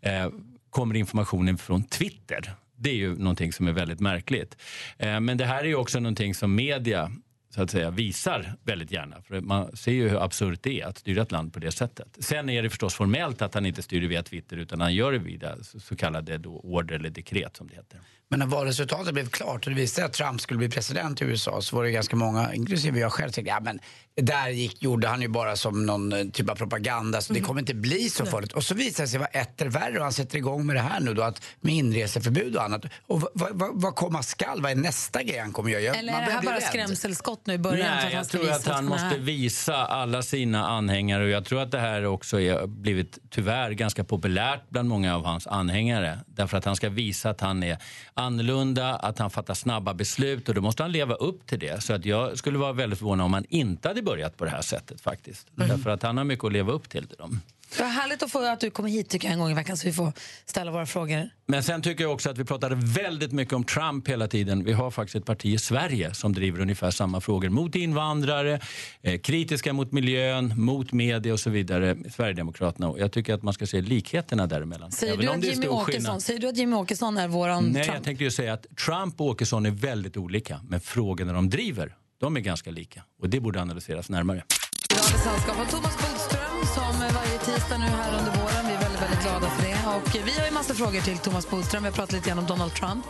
eh, 0.00 0.28
kommer 0.70 0.94
informationen 0.94 1.58
från 1.58 1.84
Twitter. 1.84 2.54
Det 2.80 2.90
är 2.90 2.94
ju 2.94 3.16
någonting 3.16 3.52
som 3.52 3.68
är 3.68 3.72
väldigt 3.72 4.00
märkligt. 4.00 4.56
Eh, 4.98 5.20
men 5.20 5.36
det 5.36 5.44
här 5.44 5.64
är 5.64 5.68
ju 5.68 5.74
också 5.74 6.00
någonting 6.00 6.34
som 6.34 6.54
media 6.54 7.12
så 7.54 7.62
att 7.62 7.70
säga, 7.70 7.90
visar 7.90 8.54
väldigt 8.64 8.92
gärna. 8.92 9.22
För 9.22 9.40
man 9.40 9.76
ser 9.76 9.92
ju 9.92 10.08
hur 10.08 10.24
absurt 10.24 10.62
det 10.62 10.80
är 10.80 10.86
att 10.86 10.98
styra 10.98 11.22
ett 11.22 11.32
land 11.32 11.52
på 11.52 11.60
det 11.60 11.72
sättet. 11.72 12.16
Sen 12.20 12.48
är 12.50 12.62
det 12.62 12.70
förstås 12.70 12.94
formellt 12.94 13.42
att 13.42 13.54
han 13.54 13.66
inte 13.66 13.82
styr 13.82 14.00
det 14.00 14.06
via 14.06 14.22
Twitter 14.22 14.56
utan 14.56 14.80
han 14.80 14.94
gör 14.94 15.12
det 15.12 15.18
via 15.18 15.56
så 15.62 15.96
kallade 15.96 16.38
då 16.38 16.60
order 16.60 16.94
eller 16.94 17.10
dekret 17.10 17.56
som 17.56 17.68
det 17.68 17.74
heter. 17.74 18.00
Men 18.30 18.38
när 18.38 18.46
valresultatet 18.46 19.14
blev 19.14 19.28
klart 19.28 19.66
och 19.66 19.70
det 19.70 19.76
visade 19.80 20.06
att 20.06 20.12
Trump 20.12 20.40
skulle 20.40 20.58
bli 20.58 20.68
president 20.68 21.22
i 21.22 21.24
USA 21.24 21.60
så 21.62 21.76
var 21.76 21.84
det 21.84 21.90
ganska 21.90 22.16
många, 22.16 22.54
inklusive 22.54 23.00
jag 23.00 23.12
själv, 23.12 23.30
tänkte 23.30 23.50
ja 23.50 23.60
men 23.60 23.80
där 24.20 24.48
gick, 24.48 24.82
gjorde 24.82 25.08
han 25.08 25.22
ju 25.22 25.28
bara 25.28 25.56
som 25.56 25.86
någon 25.86 26.12
eh, 26.12 26.24
typ 26.32 26.50
av 26.50 26.54
propaganda 26.54 27.20
så 27.20 27.32
det 27.32 27.40
kommer 27.40 27.60
inte 27.60 27.74
bli 27.74 28.10
så 28.10 28.26
farligt. 28.26 28.52
Och 28.52 28.64
så 28.64 28.74
visade 28.74 29.04
det 29.04 29.08
sig 29.08 29.18
vara 29.18 29.28
etter 29.28 29.66
värre 29.68 29.96
och 29.98 30.02
han 30.02 30.12
sätter 30.12 30.38
igång 30.38 30.66
med 30.66 30.76
det 30.76 30.80
här 30.80 31.00
nu 31.00 31.14
då 31.14 31.22
att 31.22 31.42
med 31.60 31.74
inreseförbud 31.74 32.56
och 32.56 32.62
annat. 32.64 32.84
Och 33.06 33.20
vad, 33.20 33.30
vad, 33.34 33.70
vad 33.82 33.94
komma 33.96 34.22
skall? 34.22 34.62
Vad 34.62 34.70
är 34.72 34.76
nästa 34.76 35.22
grej 35.22 35.38
han 35.38 35.52
kommer 35.52 35.70
göra? 35.70 35.82
Jag- 35.82 35.96
Eller 35.96 36.12
är 36.12 36.26
det 36.26 36.32
här 36.32 36.42
bara 36.42 36.56
rädd. 36.56 36.62
skrämselskott 36.62 37.46
nu 37.46 37.54
i 37.54 37.58
början? 37.58 37.96
Nej, 38.04 38.14
jag 38.14 38.28
tror 38.28 38.50
att 38.50 38.66
han 38.66 38.84
måste 38.84 39.18
visa 39.18 39.74
alla 39.76 40.22
sina 40.22 40.68
anhängare 40.68 41.24
och 41.24 41.30
jag 41.30 41.44
tror 41.44 41.62
att 41.62 41.70
det 41.70 41.78
här 41.80 42.04
också 42.06 42.40
är 42.40 42.66
blivit 42.66 43.18
tyvärr 43.30 43.70
ganska 43.70 44.04
populärt 44.04 44.62
bland 44.68 44.88
många 44.88 45.14
av 45.16 45.24
hans 45.24 45.46
anhängare. 45.46 46.18
Därför 46.26 46.56
att 46.58 46.64
han 46.64 46.76
ska 46.76 46.88
visa 46.88 47.30
att 47.30 47.40
han 47.40 47.62
är 47.62 47.78
annorlunda, 48.20 48.94
att 48.94 49.18
han 49.18 49.30
fattar 49.30 49.54
snabba 49.54 49.94
beslut 49.94 50.48
och 50.48 50.54
då 50.54 50.60
måste 50.60 50.82
han 50.82 50.92
leva 50.92 51.14
upp 51.14 51.46
till 51.46 51.58
det. 51.58 51.82
Så 51.82 51.92
att 51.92 52.04
jag 52.04 52.38
skulle 52.38 52.58
vara 52.58 52.72
väldigt 52.72 52.98
förvånad 52.98 53.24
om 53.24 53.34
han 53.34 53.44
inte 53.48 53.88
hade 53.88 54.02
börjat 54.02 54.36
på 54.36 54.44
det 54.44 54.50
här 54.50 54.62
sättet 54.62 55.00
faktiskt. 55.00 55.46
Därför 55.54 55.90
att 55.90 56.02
han 56.02 56.16
har 56.16 56.24
mycket 56.24 56.44
att 56.44 56.52
leva 56.52 56.72
upp 56.72 56.88
till. 56.88 57.06
till 57.06 57.16
dem. 57.16 57.40
Det 57.76 57.82
var 57.82 57.90
härligt 57.90 58.22
att, 58.22 58.30
få, 58.30 58.44
att 58.44 58.60
du 58.60 58.70
kommer 58.70 58.88
hit 58.88 59.08
tycker 59.08 59.28
jag, 59.28 59.32
en 59.32 59.38
gång 59.38 59.50
i 59.50 59.54
veckan 59.54 59.76
så 59.76 59.86
vi 59.86 59.92
får 59.92 60.12
ställa 60.46 60.70
våra 60.70 60.86
frågor. 60.86 61.30
Men 61.46 61.62
sen 61.62 61.82
tycker 61.82 62.04
jag 62.04 62.12
också 62.12 62.30
att 62.30 62.38
vi 62.38 62.44
pratade 62.44 62.74
väldigt 62.74 63.32
mycket 63.32 63.54
om 63.54 63.64
Trump 63.64 64.08
hela 64.08 64.28
tiden. 64.28 64.64
Vi 64.64 64.72
har 64.72 64.90
faktiskt 64.90 65.16
ett 65.16 65.24
parti 65.24 65.46
i 65.46 65.58
Sverige 65.58 66.14
som 66.14 66.32
driver 66.32 66.60
ungefär 66.60 66.90
samma 66.90 67.20
frågor 67.20 67.48
mot 67.48 67.74
invandrare, 67.74 68.60
eh, 69.02 69.20
kritiska 69.20 69.72
mot 69.72 69.92
miljön, 69.92 70.52
mot 70.56 70.92
media 70.92 71.32
och 71.32 71.40
så 71.40 71.50
vidare. 71.50 71.96
Sverigedemokraterna. 72.16 72.88
Och 72.88 72.98
jag 72.98 73.12
tycker 73.12 73.34
att 73.34 73.42
man 73.42 73.54
ska 73.54 73.66
se 73.66 73.80
likheterna 73.80 74.46
däremellan. 74.46 74.92
Säger, 74.92 75.16
du 75.16 75.28
att 75.28 75.44
Jimmy 75.44 75.66
Åkesson, 75.68 76.20
säger 76.20 76.40
du 76.40 76.48
att 76.48 76.56
Jimmy 76.56 76.76
Åkesson 76.76 77.16
är 77.16 77.28
våran 77.28 77.64
Nej, 77.64 77.84
Trump? 77.84 77.96
jag 77.96 78.04
tänkte 78.04 78.24
ju 78.24 78.30
säga 78.30 78.52
att 78.52 78.66
Trump 78.86 79.20
och 79.20 79.26
Åkesson 79.26 79.66
är 79.66 79.70
väldigt 79.70 80.16
olika. 80.16 80.60
Men 80.68 80.80
frågorna 80.80 81.32
de 81.32 81.50
driver, 81.50 81.94
de 82.20 82.36
är 82.36 82.40
ganska 82.40 82.70
lika. 82.70 83.02
Och 83.22 83.28
det 83.28 83.40
borde 83.40 83.60
analyseras 83.62 84.10
närmare. 84.10 84.44
Idag 84.90 85.02
har 85.02 85.18
sällskap 85.18 85.58
av 85.58 85.64
Thomas 85.64 85.96
Bodström 85.98 86.64
som 86.74 87.06
eh, 87.06 87.14
varje 87.14 87.29
tisdag 87.44 87.78
nu 87.78 87.84
här 87.84 88.18
under 88.18 88.32
våren. 88.32 88.66
Vi 88.66 88.72
är 88.72 88.80
väldigt, 88.80 89.02
väldigt 89.02 89.22
glada 89.22 89.50
för 89.50 89.62
det. 89.62 89.76
Och 89.96 90.26
vi 90.26 90.38
har 90.38 90.46
ju 90.46 90.52
massa 90.52 90.74
frågor 90.74 91.00
till 91.00 91.18
Thomas 91.18 91.50
Bodström. 91.50 91.82
Vi 91.82 91.88
har 91.88 91.94
pratat 91.94 92.12
lite 92.12 92.28
grann 92.28 92.38
om 92.38 92.46
Donald 92.46 92.74
Trump. 92.74 93.04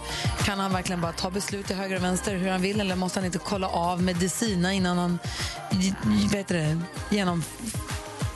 Kan 0.44 0.58
han 0.58 0.72
verkligen 0.72 1.00
bara 1.00 1.12
ta 1.12 1.30
beslut 1.30 1.66
till 1.66 1.76
höger 1.76 1.96
och 1.96 2.02
vänster 2.02 2.34
hur 2.34 2.50
han 2.50 2.62
vill 2.62 2.80
eller 2.80 2.96
måste 2.96 3.18
han 3.18 3.26
inte 3.26 3.38
kolla 3.38 3.68
av 3.68 4.02
medicina 4.02 4.72
innan 4.72 4.98
han 4.98 5.18
vet 6.32 6.48
det, 6.48 6.80
genom 7.10 7.44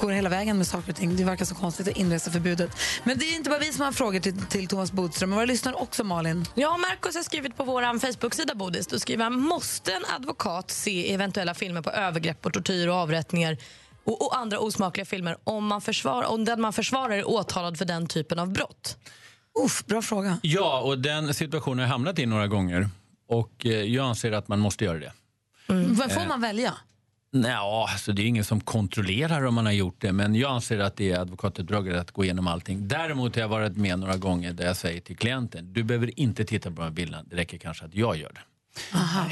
går 0.00 0.12
hela 0.12 0.28
vägen 0.28 0.59
med 0.59 0.66
saker 0.66 0.90
och 0.90 0.96
ting. 0.96 1.16
Det 1.16 1.24
verkar 1.24 1.44
så 1.44 1.54
konstigt, 1.54 1.87
det 1.87 1.98
inreseförbudet. 1.98 2.70
Men 3.04 3.18
det 3.18 3.24
är 3.24 3.37
inte 3.37 3.50
bara 3.50 3.59
vi 3.59 3.72
som 3.72 3.85
har 3.85 3.92
frågor 3.92 4.20
till, 4.20 4.46
till 4.46 4.68
Thomas 4.68 4.92
Bodström. 4.92 5.30
Våra 5.30 5.44
lyssnare 5.44 5.74
också, 5.74 6.04
Malin. 6.04 6.46
Ja, 6.54 6.76
Markus 6.76 7.16
har 7.16 7.22
skrivit 7.22 7.57
på 7.57 7.64
vår 7.64 7.98
Facebook-sida 7.98 8.54
Bodis. 8.54 8.87
Då 8.87 8.98
skriver 8.98 9.24
han, 9.24 9.40
måste 9.40 9.92
en 9.92 10.04
advokat 10.16 10.70
se 10.70 11.14
eventuella 11.14 11.54
filmer 11.54 11.83
på 11.83 11.90
övergrepp 11.90 12.46
och 12.46 12.52
tortyr 12.52 12.88
och 12.88 12.94
avrättningar 12.94 13.57
och, 14.05 14.27
och 14.27 14.37
andra 14.38 14.59
osmakliga 14.59 15.05
filmer 15.05 15.37
om, 15.45 15.67
man 15.67 15.81
försvarar, 15.81 16.27
om 16.27 16.45
den 16.45 16.61
man 16.61 16.73
försvarar 16.73 17.11
är 17.14 17.29
åtalad 17.29 17.79
för 17.79 17.85
den 17.85 18.07
typen 18.07 18.38
av 18.38 18.53
brott? 18.53 18.97
Uff, 19.64 19.87
bra 19.87 20.03
fråga. 20.03 20.38
Ja, 20.43 20.81
och 20.81 20.98
den 20.98 21.35
situationen 21.35 21.79
har 21.79 21.85
jag 21.85 21.90
hamnat 21.92 22.19
i 22.19 22.27
några 22.27 22.46
gånger. 22.46 22.88
Och 23.29 23.67
eh, 23.67 23.73
jag 23.73 24.07
anser 24.07 24.33
att 24.33 24.48
man 24.48 24.59
måste 24.61 24.85
göra 24.85 24.98
det. 24.98 25.13
Vad 25.69 26.13
Får 26.13 26.21
Eh. 26.21 26.29
man 26.29 26.40
välja? 26.40 26.75
Nej, 27.33 27.52
alltså 27.55 28.13
det 28.13 28.23
är 28.23 28.27
ingen 28.27 28.44
som 28.44 28.61
kontrollerar 28.61 29.44
om 29.44 29.55
man 29.55 29.67
har 29.67 29.73
gjort 29.73 29.96
det, 29.98 30.13
men 30.13 30.35
jag 30.35 30.50
anser 30.50 30.79
att 30.79 30.96
det 30.96 31.13
är 31.13 31.19
advokatuppdraget 31.21 31.96
att 31.96 32.11
gå 32.11 32.25
igenom 32.25 32.46
allting. 32.46 32.88
Däremot 32.88 33.35
har 33.35 33.40
jag 33.42 33.48
varit 33.48 33.77
med 33.77 33.98
några 33.98 34.17
gånger 34.17 34.52
där 34.52 34.67
jag 34.67 34.77
säger 34.77 35.00
till 35.00 35.17
klienten, 35.17 35.73
du 35.73 35.83
behöver 35.85 36.21
inte 36.21 36.44
titta 36.44 36.71
på 36.71 36.77
de 36.77 36.83
här 36.83 36.90
bilderna, 36.90 37.23
det 37.31 37.37
räcker 37.37 37.59
kanske 37.59 37.85
att 37.85 37.94
jag 37.94 38.17
gör 38.17 38.33
det. 38.35 38.40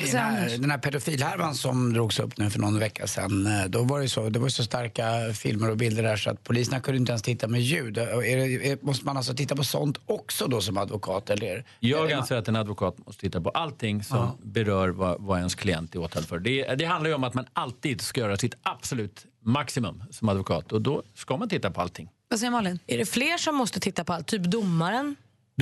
I 0.02 0.10
den, 0.10 0.20
här, 0.20 0.58
den 0.58 0.70
här 0.70 0.78
pedofilhärvan 0.78 1.54
som 1.54 1.92
drogs 1.92 2.18
upp 2.18 2.38
nu 2.38 2.50
för 2.50 2.58
någon 2.58 2.78
vecka 2.78 3.06
sedan, 3.06 3.46
eh, 3.46 3.64
då 3.64 3.82
var 3.82 4.00
det 4.00 4.08
så, 4.08 4.28
det 4.28 4.38
var 4.38 4.48
så 4.48 4.64
starka 4.64 5.32
filmer 5.34 5.70
och 5.70 5.76
bilder 5.76 6.02
där 6.02 6.16
så 6.16 6.30
att 6.30 6.44
poliserna 6.44 6.80
kunde 6.80 6.98
inte 6.98 7.12
ens 7.12 7.22
titta 7.22 7.48
med 7.48 7.60
ljud. 7.60 7.98
Och 7.98 8.26
Är 8.26 8.36
det, 8.36 8.70
är, 8.70 8.78
måste 8.82 9.06
man 9.06 9.16
alltså 9.16 9.34
titta 9.34 9.56
på 9.56 9.64
sånt 9.64 9.98
också 10.06 10.46
då 10.46 10.60
som 10.60 10.76
advokat? 10.76 11.30
Eller? 11.30 11.64
Jag 11.80 12.12
anser 12.12 12.36
att 12.36 12.48
en 12.48 12.56
advokat 12.56 13.06
måste 13.06 13.20
titta 13.20 13.40
på 13.40 13.50
allting 13.50 14.04
som 14.04 14.38
berör 14.42 14.88
vad, 14.88 15.20
vad 15.20 15.38
ens 15.38 15.54
klient 15.54 15.94
är 15.94 15.98
åtalad 15.98 16.28
för. 16.28 16.38
Det, 16.38 16.74
det 16.74 16.84
handlar 16.84 17.10
ju 17.10 17.14
om 17.14 17.24
att 17.24 17.34
man 17.34 17.46
alltid 17.52 18.00
ska 18.00 18.20
göra 18.20 18.36
sitt 18.36 18.54
absolut 18.62 19.26
maximum 19.44 20.02
som 20.10 20.28
advokat 20.28 20.72
och 20.72 20.82
då 20.82 21.02
ska 21.14 21.36
man 21.36 21.48
titta 21.48 21.70
på 21.70 21.80
allting. 21.80 22.08
Vad 22.28 22.38
säger 22.38 22.50
Malin? 22.50 22.78
Är 22.86 22.98
det 22.98 23.06
fler 23.06 23.38
som 23.38 23.54
måste 23.56 23.80
titta 23.80 24.04
på 24.04 24.12
allt? 24.12 24.26
Typ 24.26 24.42
domaren? 24.42 25.16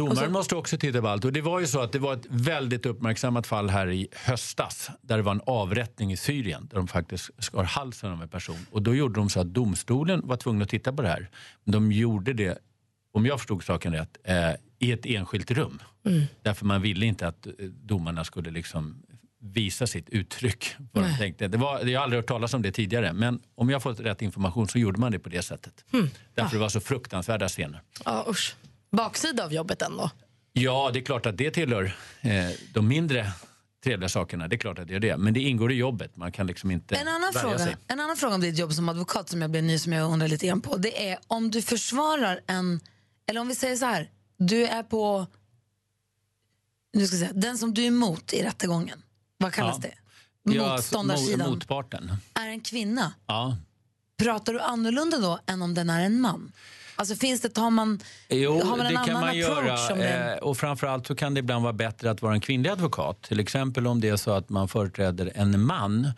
Domaren 0.09 0.17
så- 0.27 0.31
måste 0.31 0.55
också 0.57 0.79
titta 0.79 1.01
på 1.01 1.09
allt. 1.09 1.25
Och 1.25 1.33
det 1.33 1.41
var 1.41 1.61
ju 1.61 1.67
så 1.67 1.81
att 1.81 1.93
det 1.93 1.99
var 1.99 2.15
ett 2.15 2.27
väldigt 2.29 2.87
uppmärksammat 2.87 3.47
fall 3.47 3.71
här 3.71 3.91
i 3.91 4.09
höstas 4.13 4.91
där 5.03 5.17
det 5.17 5.23
var 5.23 5.33
en 5.33 5.41
avrättning 5.47 6.13
i 6.13 6.17
Syrien 6.17 6.67
där 6.71 6.77
de 6.77 6.89
faktiskt 6.89 7.31
skar 7.39 7.63
halsen 7.65 8.13
av 8.13 8.23
en 8.23 8.29
person. 8.29 8.67
Och 8.71 8.83
då 8.83 8.95
gjorde 8.95 9.21
de 9.21 9.31
så 9.31 9.41
att 9.41 9.55
domstolen 9.55 10.21
var 10.25 10.37
tvungen 10.37 10.63
att 10.63 10.69
titta 10.69 10.93
på 10.93 11.03
det 11.03 11.09
här. 11.09 11.29
Men 11.65 11.73
de 11.73 11.93
gjorde 11.93 12.33
det, 12.33 12.59
om 13.13 13.27
jag 13.27 13.39
förstod 13.41 13.65
saken 13.65 13.93
rätt, 13.93 14.17
eh, 14.25 14.37
i 14.79 14.93
ett 14.93 15.07
enskilt 15.07 15.51
rum. 15.51 15.79
Mm. 16.07 16.23
Därför 16.43 16.67
man 16.67 16.83
ville 16.83 17.07
inte 17.07 17.27
att 17.29 17.47
eh, 17.47 17.53
domarna 17.69 18.25
skulle 18.25 18.51
liksom 18.51 19.03
visa 19.43 19.87
sitt 19.87 20.09
uttryck. 20.09 20.75
Vad 20.93 21.05
de 21.05 21.17
tänkte. 21.19 21.49
Det 21.49 21.59
var, 21.59 21.81
jag 21.87 22.01
har 22.01 22.05
aldrig 22.05 22.19
hört 22.23 22.27
talas 22.29 22.55
om 22.55 22.63
det 22.63 22.73
tidigare 22.73 23.13
men 23.13 23.41
om 23.55 23.71
jag 23.71 23.83
fått 23.83 24.01
rätt 24.01 24.23
information 24.23 24.69
så 24.69 24.79
gjorde 24.79 25.01
man 25.01 25.13
det 25.13 25.19
på 25.19 25.29
det 25.29 25.43
sättet. 25.43 25.85
Mm. 25.93 26.09
Därför 26.35 26.53
det 26.57 26.61
var 26.61 26.69
så 26.69 26.81
fruktansvärda 26.81 27.49
scener. 27.49 27.83
Ja, 28.05 28.27
usch. 28.29 28.57
Baksida 28.91 29.45
av 29.45 29.53
jobbet 29.53 29.82
ändå. 29.82 30.11
Ja, 30.53 30.91
det 30.93 30.99
är 30.99 31.05
klart 31.05 31.26
att 31.26 31.36
det 31.38 31.51
tillhör 31.51 31.97
eh, 32.20 32.51
de 32.74 32.88
mindre 32.88 33.32
trevliga 33.84 34.09
sakerna. 34.09 34.49
Det 34.49 34.57
är 34.57 34.59
klart 34.59 34.78
att 34.78 34.88
det 34.88 34.95
är 34.95 35.01
det. 35.01 35.16
Men 35.16 35.34
det 35.34 35.41
ingår 35.41 35.72
i 35.72 35.74
jobbet. 35.74 36.16
Man 36.16 36.32
kan 36.32 36.47
liksom 36.47 36.70
inte 36.70 36.95
En 36.95 37.09
annan, 37.09 37.32
fråga, 37.32 37.59
sig. 37.59 37.76
en 37.86 38.01
annan 38.01 38.16
fråga 38.16 38.34
om 38.34 38.41
ditt 38.41 38.59
jobb 38.59 38.72
som 38.72 38.88
advokat 38.88 39.28
som 39.28 39.43
jag 39.43 39.51
blir 39.51 39.62
ny 39.62 39.78
som 39.78 39.93
jag 39.93 40.12
undrar 40.12 40.28
lite 40.28 40.47
grann 40.47 40.61
på. 40.61 40.76
Det 40.76 41.09
är 41.11 41.18
om 41.26 41.51
du 41.51 41.62
försvarar 41.62 42.41
en, 42.47 42.80
eller 43.26 43.41
om 43.41 43.49
vi 43.49 43.55
säger 43.55 43.76
så 43.76 43.84
här, 43.86 44.11
du 44.36 44.66
är 44.66 44.82
på, 44.82 45.26
nu 46.93 47.07
ska 47.07 47.16
jag 47.16 47.28
säga, 47.28 47.41
den 47.41 47.59
som 47.59 47.74
du 47.74 47.82
är 47.82 47.86
emot 47.86 48.32
i 48.32 48.43
rättegången, 48.43 49.03
vad 49.38 49.53
kallas 49.53 49.76
Ja. 49.82 49.88
det? 49.88 49.95
Ja, 50.57 50.64
alltså, 50.70 50.74
Motståndarsidan 50.99 51.47
mo- 51.49 51.51
motparten. 51.51 52.12
är 52.34 52.49
en 52.49 52.61
kvinna. 52.61 53.12
Ja. 53.26 53.57
Pratar 54.16 54.53
du 54.53 54.61
annorlunda 54.61 55.18
då 55.18 55.41
än 55.47 55.62
om 55.62 55.74
den 55.74 55.91
är 55.91 56.01
en 56.05 56.20
man? 56.20 56.53
Alltså 57.01 57.15
finns 57.15 57.41
det, 57.41 57.49
tar 57.49 57.71
man, 57.71 58.01
Jo, 58.29 58.61
har 58.65 58.77
man 58.77 58.87
en 58.87 58.93
det 58.93 58.99
annan 58.99 59.05
kan 59.07 59.15
man 59.15 59.29
approach? 59.29 59.89
det 59.89 60.07
göra. 60.07 60.33
Eh, 60.35 60.39
och 60.39 60.57
framförallt 60.57 61.07
så 61.07 61.15
kan 61.15 61.35
det 61.35 61.41
ibland 61.41 61.63
vara 61.63 61.73
bättre 61.73 62.11
att 62.11 62.23
vara 62.23 62.35
en 62.35 62.41
kvinnlig 62.41 62.71
advokat. 62.71 63.23
Till 63.23 63.41
exempel 63.41 63.87
om 63.87 64.01
det 64.01 64.09
är 64.09 64.17
så 64.17 64.31
att 64.31 64.49
man 64.49 64.69
företräder 64.69 65.33
en 65.35 65.61
man 65.67 66.09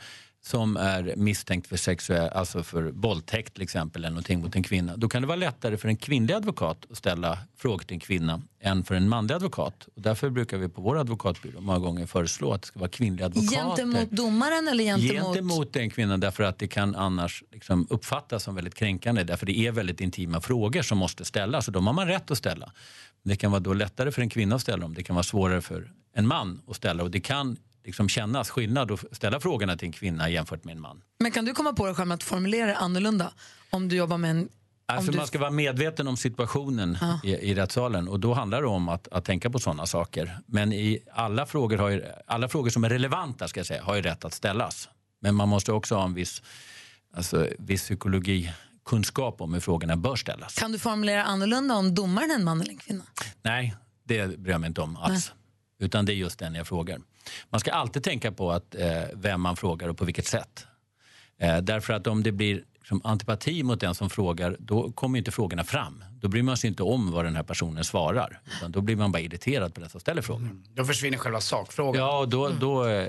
som 0.44 0.76
är 0.76 1.14
misstänkt 1.16 1.66
för 1.66 1.76
sexuell, 1.76 2.28
alltså 2.28 2.62
för 2.62 2.82
våldtäkt 2.82 3.54
till 3.54 3.62
exempel, 3.62 4.04
eller 4.04 4.10
någonting 4.10 4.40
mot 4.40 4.56
en 4.56 4.62
kvinna. 4.62 4.96
Då 4.96 5.08
kan 5.08 5.22
det 5.22 5.28
vara 5.28 5.36
lättare 5.36 5.76
för 5.76 5.88
en 5.88 5.96
kvinnlig 5.96 6.34
advokat 6.34 6.86
att 6.90 6.96
ställa 6.96 7.38
frågor 7.56 7.78
till 7.78 7.94
en 7.94 8.00
kvinna 8.00 8.42
än 8.60 8.84
för 8.84 8.94
en 8.94 9.08
manlig 9.08 9.34
advokat. 9.34 9.88
Och 9.96 10.02
därför 10.02 10.30
brukar 10.30 10.58
vi 10.58 10.68
på 10.68 10.82
vår 10.82 10.98
advokatbyrå 10.98 11.60
många 11.60 11.78
gånger 11.78 12.06
föreslå 12.06 12.52
att 12.52 12.62
det 12.62 12.68
ska 12.68 12.78
vara 12.78 12.90
kvinnliga 12.90 13.26
advokater. 13.26 13.56
Gentemot 13.56 14.10
domaren 14.10 14.68
eller 14.68 14.84
gentemot... 14.84 15.24
Gentemot 15.26 15.72
den 15.72 15.90
kvinnan 15.90 16.20
därför 16.20 16.42
att 16.42 16.58
det 16.58 16.68
kan 16.68 16.96
annars 16.96 17.44
liksom 17.52 17.86
uppfattas 17.90 18.42
som 18.42 18.54
väldigt 18.54 18.74
kränkande 18.74 19.24
därför 19.24 19.46
det 19.46 19.58
är 19.58 19.72
väldigt 19.72 20.00
intima 20.00 20.40
frågor 20.40 20.82
som 20.82 20.98
måste 20.98 21.24
ställas 21.24 21.66
och 21.68 21.72
de 21.72 21.86
har 21.86 21.94
man 21.94 22.06
rätt 22.06 22.30
att 22.30 22.38
ställa. 22.38 22.72
Det 23.24 23.36
kan 23.36 23.50
vara 23.50 23.60
då 23.60 23.74
lättare 23.74 24.12
för 24.12 24.22
en 24.22 24.30
kvinna 24.30 24.54
att 24.54 24.62
ställa 24.62 24.78
dem, 24.78 24.94
det 24.94 25.02
kan 25.02 25.16
vara 25.16 25.22
svårare 25.22 25.60
för 25.60 25.92
en 26.14 26.26
man 26.26 26.62
att 26.68 26.76
ställa 26.76 27.02
och 27.02 27.10
det 27.10 27.20
kan 27.20 27.56
liksom 27.84 28.08
kännas 28.08 28.50
skillnad 28.50 28.90
att 28.90 29.16
ställa 29.16 29.40
frågorna 29.40 29.76
till 29.76 29.86
en 29.86 29.92
kvinna 29.92 30.30
jämfört 30.30 30.64
med 30.64 30.72
en 30.72 30.80
man. 30.80 31.02
Men 31.18 31.32
kan 31.32 31.44
du 31.44 31.54
komma 31.54 31.72
på 31.72 31.86
dig 31.86 31.94
själv 31.94 32.12
att 32.12 32.22
formulera 32.22 32.66
det 32.66 32.76
annorlunda 32.76 33.32
om 33.70 33.88
du 33.88 33.96
jobbar 33.96 34.18
med 34.18 34.30
en... 34.30 34.48
Alltså 34.86 35.12
du... 35.12 35.18
Man 35.18 35.26
ska 35.26 35.38
vara 35.38 35.50
medveten 35.50 36.08
om 36.08 36.16
situationen 36.16 36.98
i, 37.24 37.30
i 37.30 37.54
rättssalen 37.54 38.08
och 38.08 38.20
då 38.20 38.34
handlar 38.34 38.62
det 38.62 38.68
om 38.68 38.88
att, 38.88 39.08
att 39.08 39.24
tänka 39.24 39.50
på 39.50 39.58
sådana 39.58 39.86
saker. 39.86 40.38
Men 40.46 40.72
i 40.72 40.98
alla 41.12 41.46
frågor, 41.46 41.78
har 41.78 41.88
ju, 41.88 42.04
alla 42.26 42.48
frågor 42.48 42.70
som 42.70 42.84
är 42.84 42.88
relevanta 42.88 43.48
ska 43.48 43.60
jag 43.60 43.66
säga, 43.66 43.82
har 43.82 43.94
ju 43.94 44.02
rätt 44.02 44.24
att 44.24 44.34
ställas. 44.34 44.88
Men 45.20 45.34
man 45.34 45.48
måste 45.48 45.72
också 45.72 45.94
ha 45.94 46.04
en 46.04 46.14
viss, 46.14 46.42
alltså, 47.16 47.48
viss 47.58 47.82
psykologikunskap 47.82 49.40
om 49.40 49.54
hur 49.54 49.60
frågorna 49.60 49.96
bör 49.96 50.16
ställas. 50.16 50.54
Kan 50.54 50.72
du 50.72 50.78
formulera 50.78 51.24
annorlunda 51.24 51.74
om 51.74 51.94
domaren 51.94 52.30
är 52.30 52.34
en 52.34 52.44
man 52.44 52.60
eller 52.60 52.70
en 52.70 52.78
kvinna? 52.78 53.04
Nej, 53.42 53.74
det 54.04 54.38
bryr 54.38 54.52
jag 54.52 54.60
mig 54.60 54.68
inte 54.68 54.80
om 54.80 54.96
alls. 54.96 55.32
Utan 55.78 56.04
det 56.04 56.12
är 56.12 56.14
just 56.14 56.38
den 56.38 56.54
jag 56.54 56.66
frågar. 56.66 57.00
Man 57.50 57.60
ska 57.60 57.70
alltid 57.70 58.02
tänka 58.02 58.32
på 58.32 58.52
att, 58.52 58.74
eh, 58.74 59.02
vem 59.14 59.40
man 59.40 59.56
frågar 59.56 59.88
och 59.88 59.98
på 59.98 60.04
vilket 60.04 60.26
sätt. 60.26 60.66
Eh, 61.38 61.58
därför 61.58 61.92
att 61.92 62.06
om 62.06 62.22
det 62.22 62.32
blir 62.32 62.64
liksom, 62.78 63.00
antipati 63.04 63.62
mot 63.62 63.80
den 63.80 63.94
som 63.94 64.10
frågar, 64.10 64.56
då 64.58 64.92
kommer 64.92 65.18
inte 65.18 65.30
frågorna 65.30 65.64
fram. 65.64 66.04
Då 66.20 66.28
bryr 66.28 66.42
man 66.42 66.56
sig 66.56 66.68
inte 66.68 66.82
om 66.82 67.12
vad 67.12 67.24
den 67.24 67.36
här 67.36 67.42
personen 67.42 67.84
svarar. 67.84 68.40
Utan 68.56 68.72
då 68.72 68.80
blir 68.80 68.96
man 68.96 69.12
bara 69.12 69.20
irriterad 69.20 69.74
på 69.74 69.80
den 69.80 69.90
som 69.90 70.00
ställer 70.00 70.22
frågan. 70.22 70.64
Då 70.74 70.84
försvinner 70.84 71.18
själva 71.18 71.40
sakfrågan. 71.40 72.02
Ja, 72.02 72.18
och 72.18 72.28
då, 72.28 72.48
då, 72.48 72.86
eh, 72.86 73.08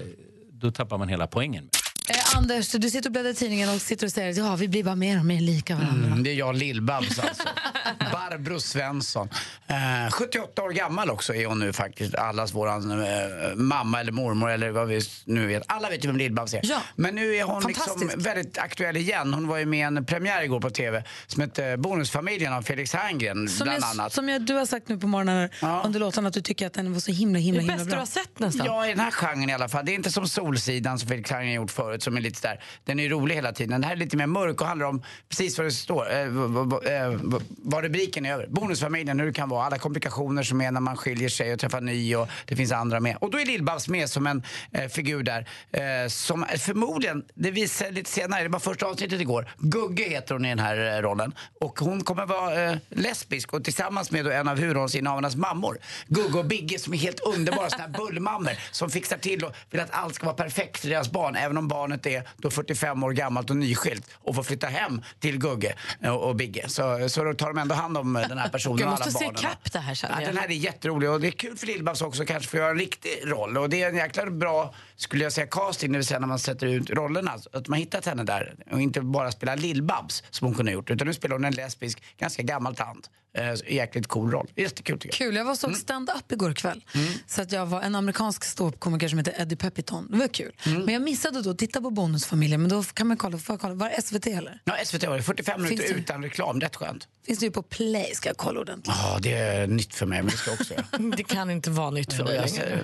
då 0.51 0.71
tappar 0.71 0.97
man 0.97 1.09
hela 1.09 1.27
poängen. 1.27 1.69
Eh, 2.09 2.37
Anders, 2.37 2.71
du 2.71 2.89
sitter 2.89 3.09
och 3.09 3.11
bläddrar 3.13 3.29
i 3.29 3.33
tidningen 3.33 3.69
och 3.69 3.81
sitter 3.81 4.05
och 4.07 4.11
säger 4.11 4.29
att 4.29 4.37
ja, 4.37 4.55
vi 4.55 4.67
blir 4.67 4.83
bara 4.83 4.95
mer 4.95 5.19
och 5.19 5.25
mer 5.25 5.41
lika 5.41 5.75
varandra. 5.75 6.07
Mm, 6.07 6.23
det 6.23 6.29
är 6.29 6.33
jag, 6.35 6.55
Lill-Babs 6.55 7.19
alltså. 7.19 7.43
Barbro 8.11 8.59
Svensson. 8.59 9.29
Eh, 9.67 10.11
78 10.11 10.63
år 10.63 10.69
gammal 10.71 11.09
också 11.09 11.35
är 11.35 11.45
hon 11.45 11.59
nu 11.59 11.73
faktiskt. 11.73 12.15
Allas 12.15 12.53
våran 12.53 12.91
eh, 13.03 13.07
mamma 13.55 13.99
eller 13.99 14.11
mormor 14.11 14.49
eller 14.51 14.71
vad 14.71 14.87
vi 14.87 15.01
nu 15.25 15.47
vet. 15.47 15.63
Alla 15.67 15.89
vet 15.89 16.03
ju 16.05 16.07
vem 16.07 16.17
Lill-Babs 16.17 16.53
är. 16.55 16.59
Ja. 16.63 16.81
Men 16.95 17.15
nu 17.15 17.35
är 17.35 17.43
hon 17.43 17.63
liksom 17.67 18.11
väldigt 18.17 18.57
aktuell 18.57 18.97
igen. 18.97 19.33
Hon 19.33 19.47
var 19.47 19.57
ju 19.57 19.65
med 19.65 19.79
i 19.79 19.81
en 19.81 20.05
premiär 20.05 20.43
igår 20.43 20.59
på 20.59 20.69
TV 20.69 21.03
som 21.27 21.41
hette 21.41 21.77
Bonusfamiljen 21.77 22.53
av 22.53 22.61
Felix 22.61 22.93
Herngren 22.93 23.49
Som, 23.49 23.63
bland 23.65 23.83
jag, 23.83 23.89
annat. 23.89 24.13
som 24.13 24.29
jag, 24.29 24.41
du 24.41 24.53
har 24.53 24.65
sagt 24.65 24.87
nu 24.89 24.97
på 24.97 25.07
morgonen 25.07 25.49
under 25.85 25.99
låten 25.99 26.25
att 26.25 26.33
du 26.33 26.41
tycker 26.41 26.67
att 26.67 26.73
den 26.73 26.93
var 26.93 26.99
så 26.99 27.11
himla 27.11 27.39
himla, 27.39 27.57
Det 27.57 27.61
himla 27.61 27.75
bästa 27.75 27.85
bra. 27.89 27.95
du 27.95 27.99
har 28.01 28.05
sett 28.05 28.39
nästan. 28.39 28.65
Ja, 28.65 28.85
i 28.85 28.89
den 28.89 28.99
här 28.99 29.11
genren 29.11 29.49
i 29.49 29.53
alla 29.53 29.69
fall. 29.69 29.85
Det 29.85 29.91
är 29.91 29.95
inte 29.95 30.11
som 30.11 30.27
Solsidan 30.27 30.99
som 30.99 31.09
Felix 31.09 31.31
Herngren 31.31 31.53
gjort 31.53 31.71
förut 31.71 31.92
som 32.01 32.17
är 32.17 32.21
lite 32.21 32.47
där. 32.47 32.63
Den 32.85 32.99
är 32.99 33.03
ju 33.03 33.09
rolig 33.09 33.35
hela 33.35 33.51
tiden. 33.51 33.71
Den 33.71 33.83
här 33.83 33.91
är 33.91 33.95
lite 33.95 34.17
mer 34.17 34.27
mörk 34.27 34.61
och 34.61 34.67
handlar 34.67 34.87
om 34.87 35.03
precis 35.29 35.57
vad 35.57 35.67
det 35.67 35.71
står, 35.71 36.13
eh, 36.13 36.27
vad, 36.27 36.87
eh, 36.87 37.19
vad- 37.57 37.83
rubriken 37.83 38.25
är 38.25 38.33
över. 38.33 38.47
Bonusfamiljen, 38.47 39.19
hur 39.19 39.27
det 39.27 39.33
kan 39.33 39.49
vara. 39.49 39.65
Alla 39.65 39.77
komplikationer 39.77 40.43
som 40.43 40.61
är 40.61 40.71
när 40.71 40.81
man 40.81 40.97
skiljer 40.97 41.29
sig 41.29 41.53
och 41.53 41.59
träffar 41.59 41.81
ny 41.81 42.15
och 42.15 42.27
det 42.45 42.55
finns 42.55 42.71
andra 42.71 42.99
med. 42.99 43.17
Och 43.21 43.31
då 43.31 43.39
är 43.39 43.45
Lill-Babs 43.45 43.89
med 43.89 44.09
som 44.09 44.27
en 44.27 44.43
eh, 44.71 44.87
figur 44.87 45.23
där. 45.23 45.47
Eh, 45.71 46.07
som 46.09 46.45
förmodligen, 46.59 47.23
det 47.35 47.51
visar 47.51 47.91
lite 47.91 48.09
senare, 48.09 48.43
det 48.43 48.49
var 48.49 48.59
första 48.59 48.85
avsnittet 48.85 49.21
igår. 49.21 49.47
Gugge 49.57 50.03
heter 50.03 50.33
hon 50.35 50.45
i 50.45 50.49
den 50.49 50.59
här 50.59 50.95
eh, 50.97 51.01
rollen. 51.01 51.33
Och 51.59 51.79
hon 51.79 52.03
kommer 52.03 52.25
vara 52.25 52.63
eh, 52.71 52.77
lesbisk 52.89 53.53
och 53.53 53.63
tillsammans 53.63 54.11
med 54.11 54.25
då 54.25 54.31
en 54.31 54.47
av 54.47 54.57
huvudrollsinnehavarnas 54.59 55.35
mammor. 55.35 55.77
Gugge 56.07 56.39
och 56.39 56.45
Bigge 56.45 56.79
som 56.79 56.93
är 56.93 56.97
helt 56.97 57.19
underbara 57.19 57.69
såna 57.69 57.83
här 57.83 57.89
bullmammor 57.97 58.51
som 58.71 58.89
fixar 58.89 59.17
till 59.17 59.43
och 59.45 59.51
vill 59.71 59.79
att 59.81 59.91
allt 59.91 60.15
ska 60.15 60.25
vara 60.25 60.35
perfekt 60.35 60.77
för 60.79 60.89
deras 60.89 61.11
barn. 61.11 61.35
Även 61.35 61.57
om 61.57 61.67
barnet 61.83 62.05
är 62.05 62.27
då 62.37 62.49
45 62.51 63.03
år 63.03 63.11
gammalt 63.11 63.49
och 63.49 63.57
nyskilt 63.57 64.09
och 64.13 64.35
får 64.35 64.43
flytta 64.43 64.67
hem 64.67 65.01
till 65.19 65.37
Gugge 65.37 65.75
eh, 66.01 66.15
och, 66.15 66.29
och 66.29 66.35
Bigge. 66.35 66.69
Så, 66.69 67.09
så 67.09 67.23
då 67.23 67.33
tar 67.33 67.47
de 67.47 67.57
ändå 67.57 67.75
hand 67.75 67.97
om 67.97 68.15
eh, 68.15 68.27
den 68.27 68.37
här 68.37 68.49
personen 68.49 68.77
Jag 68.77 68.85
och 68.87 68.91
måste 68.91 69.03
alla 69.03 69.11
se 69.11 69.25
barnen. 69.25 69.41
kapp 69.41 69.71
det 69.71 69.79
här 69.79 69.97
Ja, 70.03 70.25
den 70.25 70.37
här 70.37 70.47
är 70.47 70.53
jätterolig 70.53 71.09
och 71.09 71.21
det 71.21 71.27
är 71.27 71.31
kul 71.31 71.57
för 71.57 71.67
Lill-Babs 71.67 72.01
också 72.01 72.25
kanske 72.25 72.49
för 72.49 72.57
att 72.57 72.61
göra 72.61 72.71
en 72.71 72.79
riktig 72.79 73.11
roll. 73.23 73.57
Och 73.57 73.69
det 73.69 73.83
är 73.83 73.89
en 73.89 73.95
jäkla 73.95 74.25
bra, 74.25 74.73
skulle 74.95 75.23
jag 75.23 75.33
säga, 75.33 75.47
casting, 75.47 75.91
det 75.91 75.97
vill 75.97 76.05
säga 76.07 76.19
när 76.19 76.27
man 76.27 76.39
sätter 76.39 76.67
ut 76.67 76.89
rollerna. 76.89 77.31
Att 77.53 77.67
man 77.67 77.79
hittat 77.79 78.05
henne 78.05 78.23
där 78.23 78.55
och 78.71 78.81
inte 78.81 79.01
bara 79.01 79.31
spela 79.31 79.55
Lill-Babs 79.55 80.23
som 80.29 80.47
hon 80.47 80.55
kunde 80.55 80.71
ha 80.71 80.73
gjort. 80.73 80.89
Utan 80.91 81.07
nu 81.07 81.13
spelar 81.13 81.35
hon 81.35 81.45
en 81.45 81.53
lesbisk, 81.53 82.03
ganska 82.17 82.43
gammal 82.43 82.75
tant. 82.75 83.09
Eh, 83.37 83.73
jäkligt 83.73 84.07
cool 84.07 84.31
roll. 84.31 84.47
Jättekul 84.55 84.99
tycker 84.99 85.07
jag. 85.23 85.27
Kul, 85.27 85.35
jag 85.35 85.43
var 85.43 85.51
Mm. 85.51 85.55
såg 85.57 85.75
stand-up 85.75 86.31
igår 86.31 86.53
kväll. 86.53 86.83
Så 87.27 87.41
att 87.41 87.51
jag 87.51 87.65
var 87.65 87.81
en 87.81 87.95
amerikansk 87.95 88.43
ståuppkomiker 88.43 89.07
som 89.07 89.17
heter 89.17 89.33
Eddie 89.41 89.55
Pepitone. 89.55 90.07
Det 90.11 90.17
var 90.17 90.27
kul. 90.27 90.51
Mm. 90.65 90.81
Men 90.81 90.93
jag 90.93 91.03
missade 91.03 91.41
då 91.41 91.49
att 91.49 91.57
titta 91.57 91.81
på 91.81 91.89
Bonusfamiljen. 91.89 92.61
Men 92.61 92.69
då 92.69 92.83
kan 92.83 93.07
man 93.07 93.17
kolla, 93.17 93.37
får 93.37 93.53
jag 93.53 93.61
kolla. 93.61 93.73
Var 93.73 93.89
det 93.89 94.01
SVT 94.01 94.27
eller? 94.27 94.59
Ja, 94.65 94.73
SVT 94.85 95.03
har 95.03 95.17
det. 95.17 95.23
45 95.23 95.57
Finns 95.59 95.69
minuter 95.69 95.93
det- 95.93 95.99
utan 95.99 96.23
reklam, 96.23 96.59
rätt 96.61 96.75
skönt. 96.75 97.07
Finns 97.25 97.39
det 97.39 97.45
ju 97.45 97.51
på 97.51 97.61
Play, 97.63 98.11
ska 98.15 98.29
jag 98.29 98.37
kolla 98.37 98.59
ordentligt. 98.59 98.95
Ja, 99.03 99.19
det 99.21 99.33
är 99.33 99.67
nytt 99.67 99.95
för 99.95 100.05
mig, 100.05 100.21
men 100.21 100.31
det 100.31 100.37
ska 100.37 100.51
jag 100.51 100.61
också 100.61 100.73
göra. 100.73 100.85
Det 101.17 101.23
kan 101.23 101.49
inte 101.51 101.69
vara 101.69 101.89
nytt 101.91 102.13
för 102.13 102.23
dig 102.23 102.35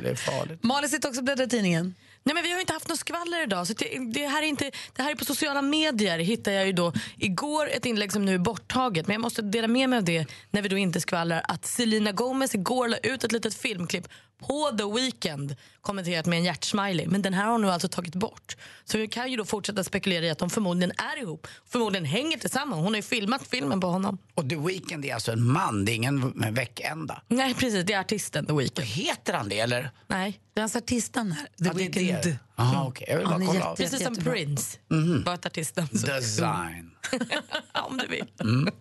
det 0.04 0.10
är 0.10 0.16
farligt. 0.16 0.64
Malin 0.64 0.90
sitter 0.90 1.10
också 1.10 1.20
och 1.22 1.26
bläddrar 1.26 1.46
i 1.46 1.50
tidningen. 1.50 1.96
Nej, 2.24 2.34
men 2.34 2.44
vi 2.44 2.52
har 2.52 2.60
inte 2.60 2.74
haft 2.74 2.88
något 2.88 3.00
skvaller 3.00 3.44
idag. 3.44 3.68
Så 3.68 3.74
det, 3.74 4.00
det, 4.14 4.28
här 4.28 4.44
är 4.44 4.48
inte, 4.48 4.72
det 4.96 5.02
här 5.04 5.12
är 5.12 5.16
på 5.16 5.26
sociala 5.26 5.62
medier 5.62 6.20
hittade 6.20 6.56
jag 6.56 6.66
ju 6.66 6.74
då 6.74 6.94
igår 7.18 7.70
ett 7.70 7.86
inlägg 7.86 8.12
som 8.12 8.26
nu 8.26 8.34
är 8.34 8.40
borttaget. 8.40 9.08
Men 9.08 9.14
jag 9.14 9.22
måste 9.22 9.42
dela 9.42 9.68
med 9.68 9.90
mig 9.90 9.98
av 9.98 10.04
det 10.04 10.26
när 10.52 10.62
vi 10.62 10.70
då 10.70 10.78
inte 10.78 11.02
skvallrar. 11.02 11.42
Att 11.44 11.66
Selena 11.66 12.12
Gomez 12.12 12.56
igår 12.56 12.88
la 12.88 12.98
ut 12.98 13.24
ett 13.24 13.32
litet 13.32 13.54
filmklipp 13.54 14.08
på 14.40 14.78
The 14.78 15.02
Weeknd 15.02 15.56
kommenterat 15.82 16.26
med 16.26 16.38
en 16.40 16.44
hjärtsmiley. 16.46 17.08
Men 17.08 17.22
den 17.22 17.34
här 17.34 17.44
har 17.46 17.52
hon 17.52 17.62
nu 17.62 17.72
alltså 17.72 17.88
tagit 17.88 18.16
bort. 18.16 18.58
Så 18.86 18.98
vi 18.98 19.08
kan 19.08 19.32
ju 19.32 19.38
då 19.38 19.46
fortsätta 19.46 19.84
spekulera 19.84 20.26
i 20.26 20.30
att 20.30 20.38
de 20.38 20.50
förmodligen 20.50 20.92
är 20.98 21.22
ihop. 21.22 21.48
Förmodligen 21.70 22.06
hänger 22.06 22.38
tillsammans. 22.38 22.76
Hon 22.80 22.86
har 22.88 22.96
ju 22.96 23.02
filmat 23.02 23.48
filmen 23.48 23.80
på 23.82 23.88
honom. 23.88 24.18
Och 24.34 24.50
The 24.50 24.56
Weeknd 24.56 25.06
är 25.06 25.14
alltså 25.14 25.32
en 25.32 25.44
man, 25.52 25.86
det 25.86 25.92
är 25.92 25.96
ingen 25.96 26.54
veckända. 26.54 27.22
Nej 27.28 27.54
precis, 27.54 27.86
det 27.86 27.94
är 27.94 28.00
artisten 28.00 28.46
The 28.46 28.54
Weeknd. 28.54 28.86
Heter 28.86 29.34
han 29.34 29.50
det 29.50 29.60
eller? 29.60 29.92
Nej. 30.08 30.40
Det 30.54 30.60
är 30.60 30.62
hans 30.64 30.76
artistnamn 30.76 31.32
här. 31.32 31.46
The 31.46 31.52
Ja, 31.66 31.74
Weeknd. 31.74 32.38
Aha, 32.56 32.86
okej. 32.88 33.06
Jag 33.10 33.18
vill 33.18 33.28
bara 33.28 33.40
kolla. 33.40 33.54
jätte- 33.54 33.76
Precis 33.84 34.04
som. 34.04 34.16
Prince. 34.16 34.78
Mhm. 34.90 35.24
Bara 35.24 35.36
ett 35.36 35.46
artistnamn. 35.46 35.88
Design. 35.92 36.92
Om 37.90 37.98
du 37.98 38.08
vill. 38.08 38.26
Mm. 38.42 38.74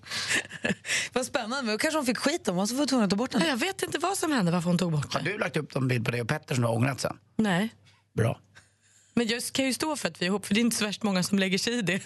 Vad 1.13 1.27
spännande. 1.27 1.63
Men 1.63 1.79
kanske 1.79 1.99
hon 1.99 2.07
fick 2.07 2.19
skit 2.19 2.49
om 2.49 2.59
och 2.59 2.69
så 2.69 2.75
var 2.75 2.79
hon 2.81 2.89
tvungen 2.89 3.05
att 3.05 3.11
ta 3.11 3.17
bort 3.17 3.31
den. 3.31 3.43
Jag 3.49 3.57
vet 3.57 3.83
inte 3.83 3.99
vad 3.99 4.19
som 4.19 4.33
hände, 4.33 4.53
varför 4.53 4.69
hon 4.69 4.79
tog 4.79 4.93
bort 4.93 5.15
Har 5.15 5.21
du 5.21 5.39
lagt 5.39 5.57
upp 5.57 5.75
någon 5.75 5.89
bild 5.89 6.05
på 6.05 6.11
dig 6.11 6.21
och 6.21 6.29
Petter 6.29 6.55
som 6.55 6.65
ångrat 6.89 7.01
sen? 7.01 7.19
Nej. 7.37 7.75
Bra. 8.17 8.41
Men 9.15 9.27
jag 9.27 9.43
kan 9.53 9.65
ju 9.65 9.73
stå 9.75 9.97
för 9.97 10.09
att 10.09 10.23
vi 10.23 10.27
är 10.27 10.29
ihop, 10.29 10.47
för 10.47 10.55
det 10.55 10.61
är 10.61 10.63
inte 10.63 10.77
så 10.77 10.85
värst 10.85 11.03
många 11.03 11.23
som 11.23 11.39
lägger 11.39 11.59
sig 11.59 11.79
i 11.79 11.83
det. 11.83 12.01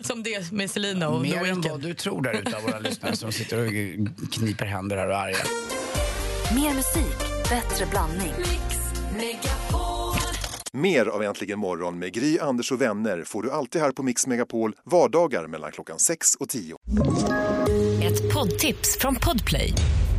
som 0.00 0.22
det 0.22 0.52
med 0.52 0.70
Selina 0.70 1.08
och 1.08 1.22
Mer 1.22 1.44
än 1.44 1.60
vad 1.60 1.80
du 1.80 1.94
tror 1.94 2.22
där 2.22 2.32
ute 2.32 2.56
av 2.56 2.62
våra 2.62 2.78
lyssnare 2.78 3.16
som 3.16 3.32
sitter 3.32 3.66
och 3.66 3.72
kniper 4.32 4.66
händer 4.66 4.96
här 4.96 5.08
och 5.08 5.14
är 5.14 5.18
arga. 5.18 5.36
Mer 6.54 6.74
musik, 6.74 7.18
bättre 7.48 7.86
blandning. 7.86 8.32
Mer 10.72 11.06
av 11.06 11.22
Äntligen 11.22 11.58
morgon 11.58 11.98
med 11.98 12.12
Gry, 12.12 12.38
Anders 12.38 12.72
och 12.72 12.80
vänner 12.80 13.24
får 13.24 13.42
du 13.42 13.50
alltid 13.50 13.80
här 13.80 13.92
på 13.92 14.02
Mix 14.02 14.26
Megapol 14.26 14.72
vardagar 14.84 15.46
mellan 15.46 15.72
klockan 15.72 15.98
6 15.98 16.34
och 16.34 16.48
10. 16.48 16.76
Ett 18.02 18.34
poddtips 18.34 18.98
från 18.98 19.14
Podplay. 19.14 19.72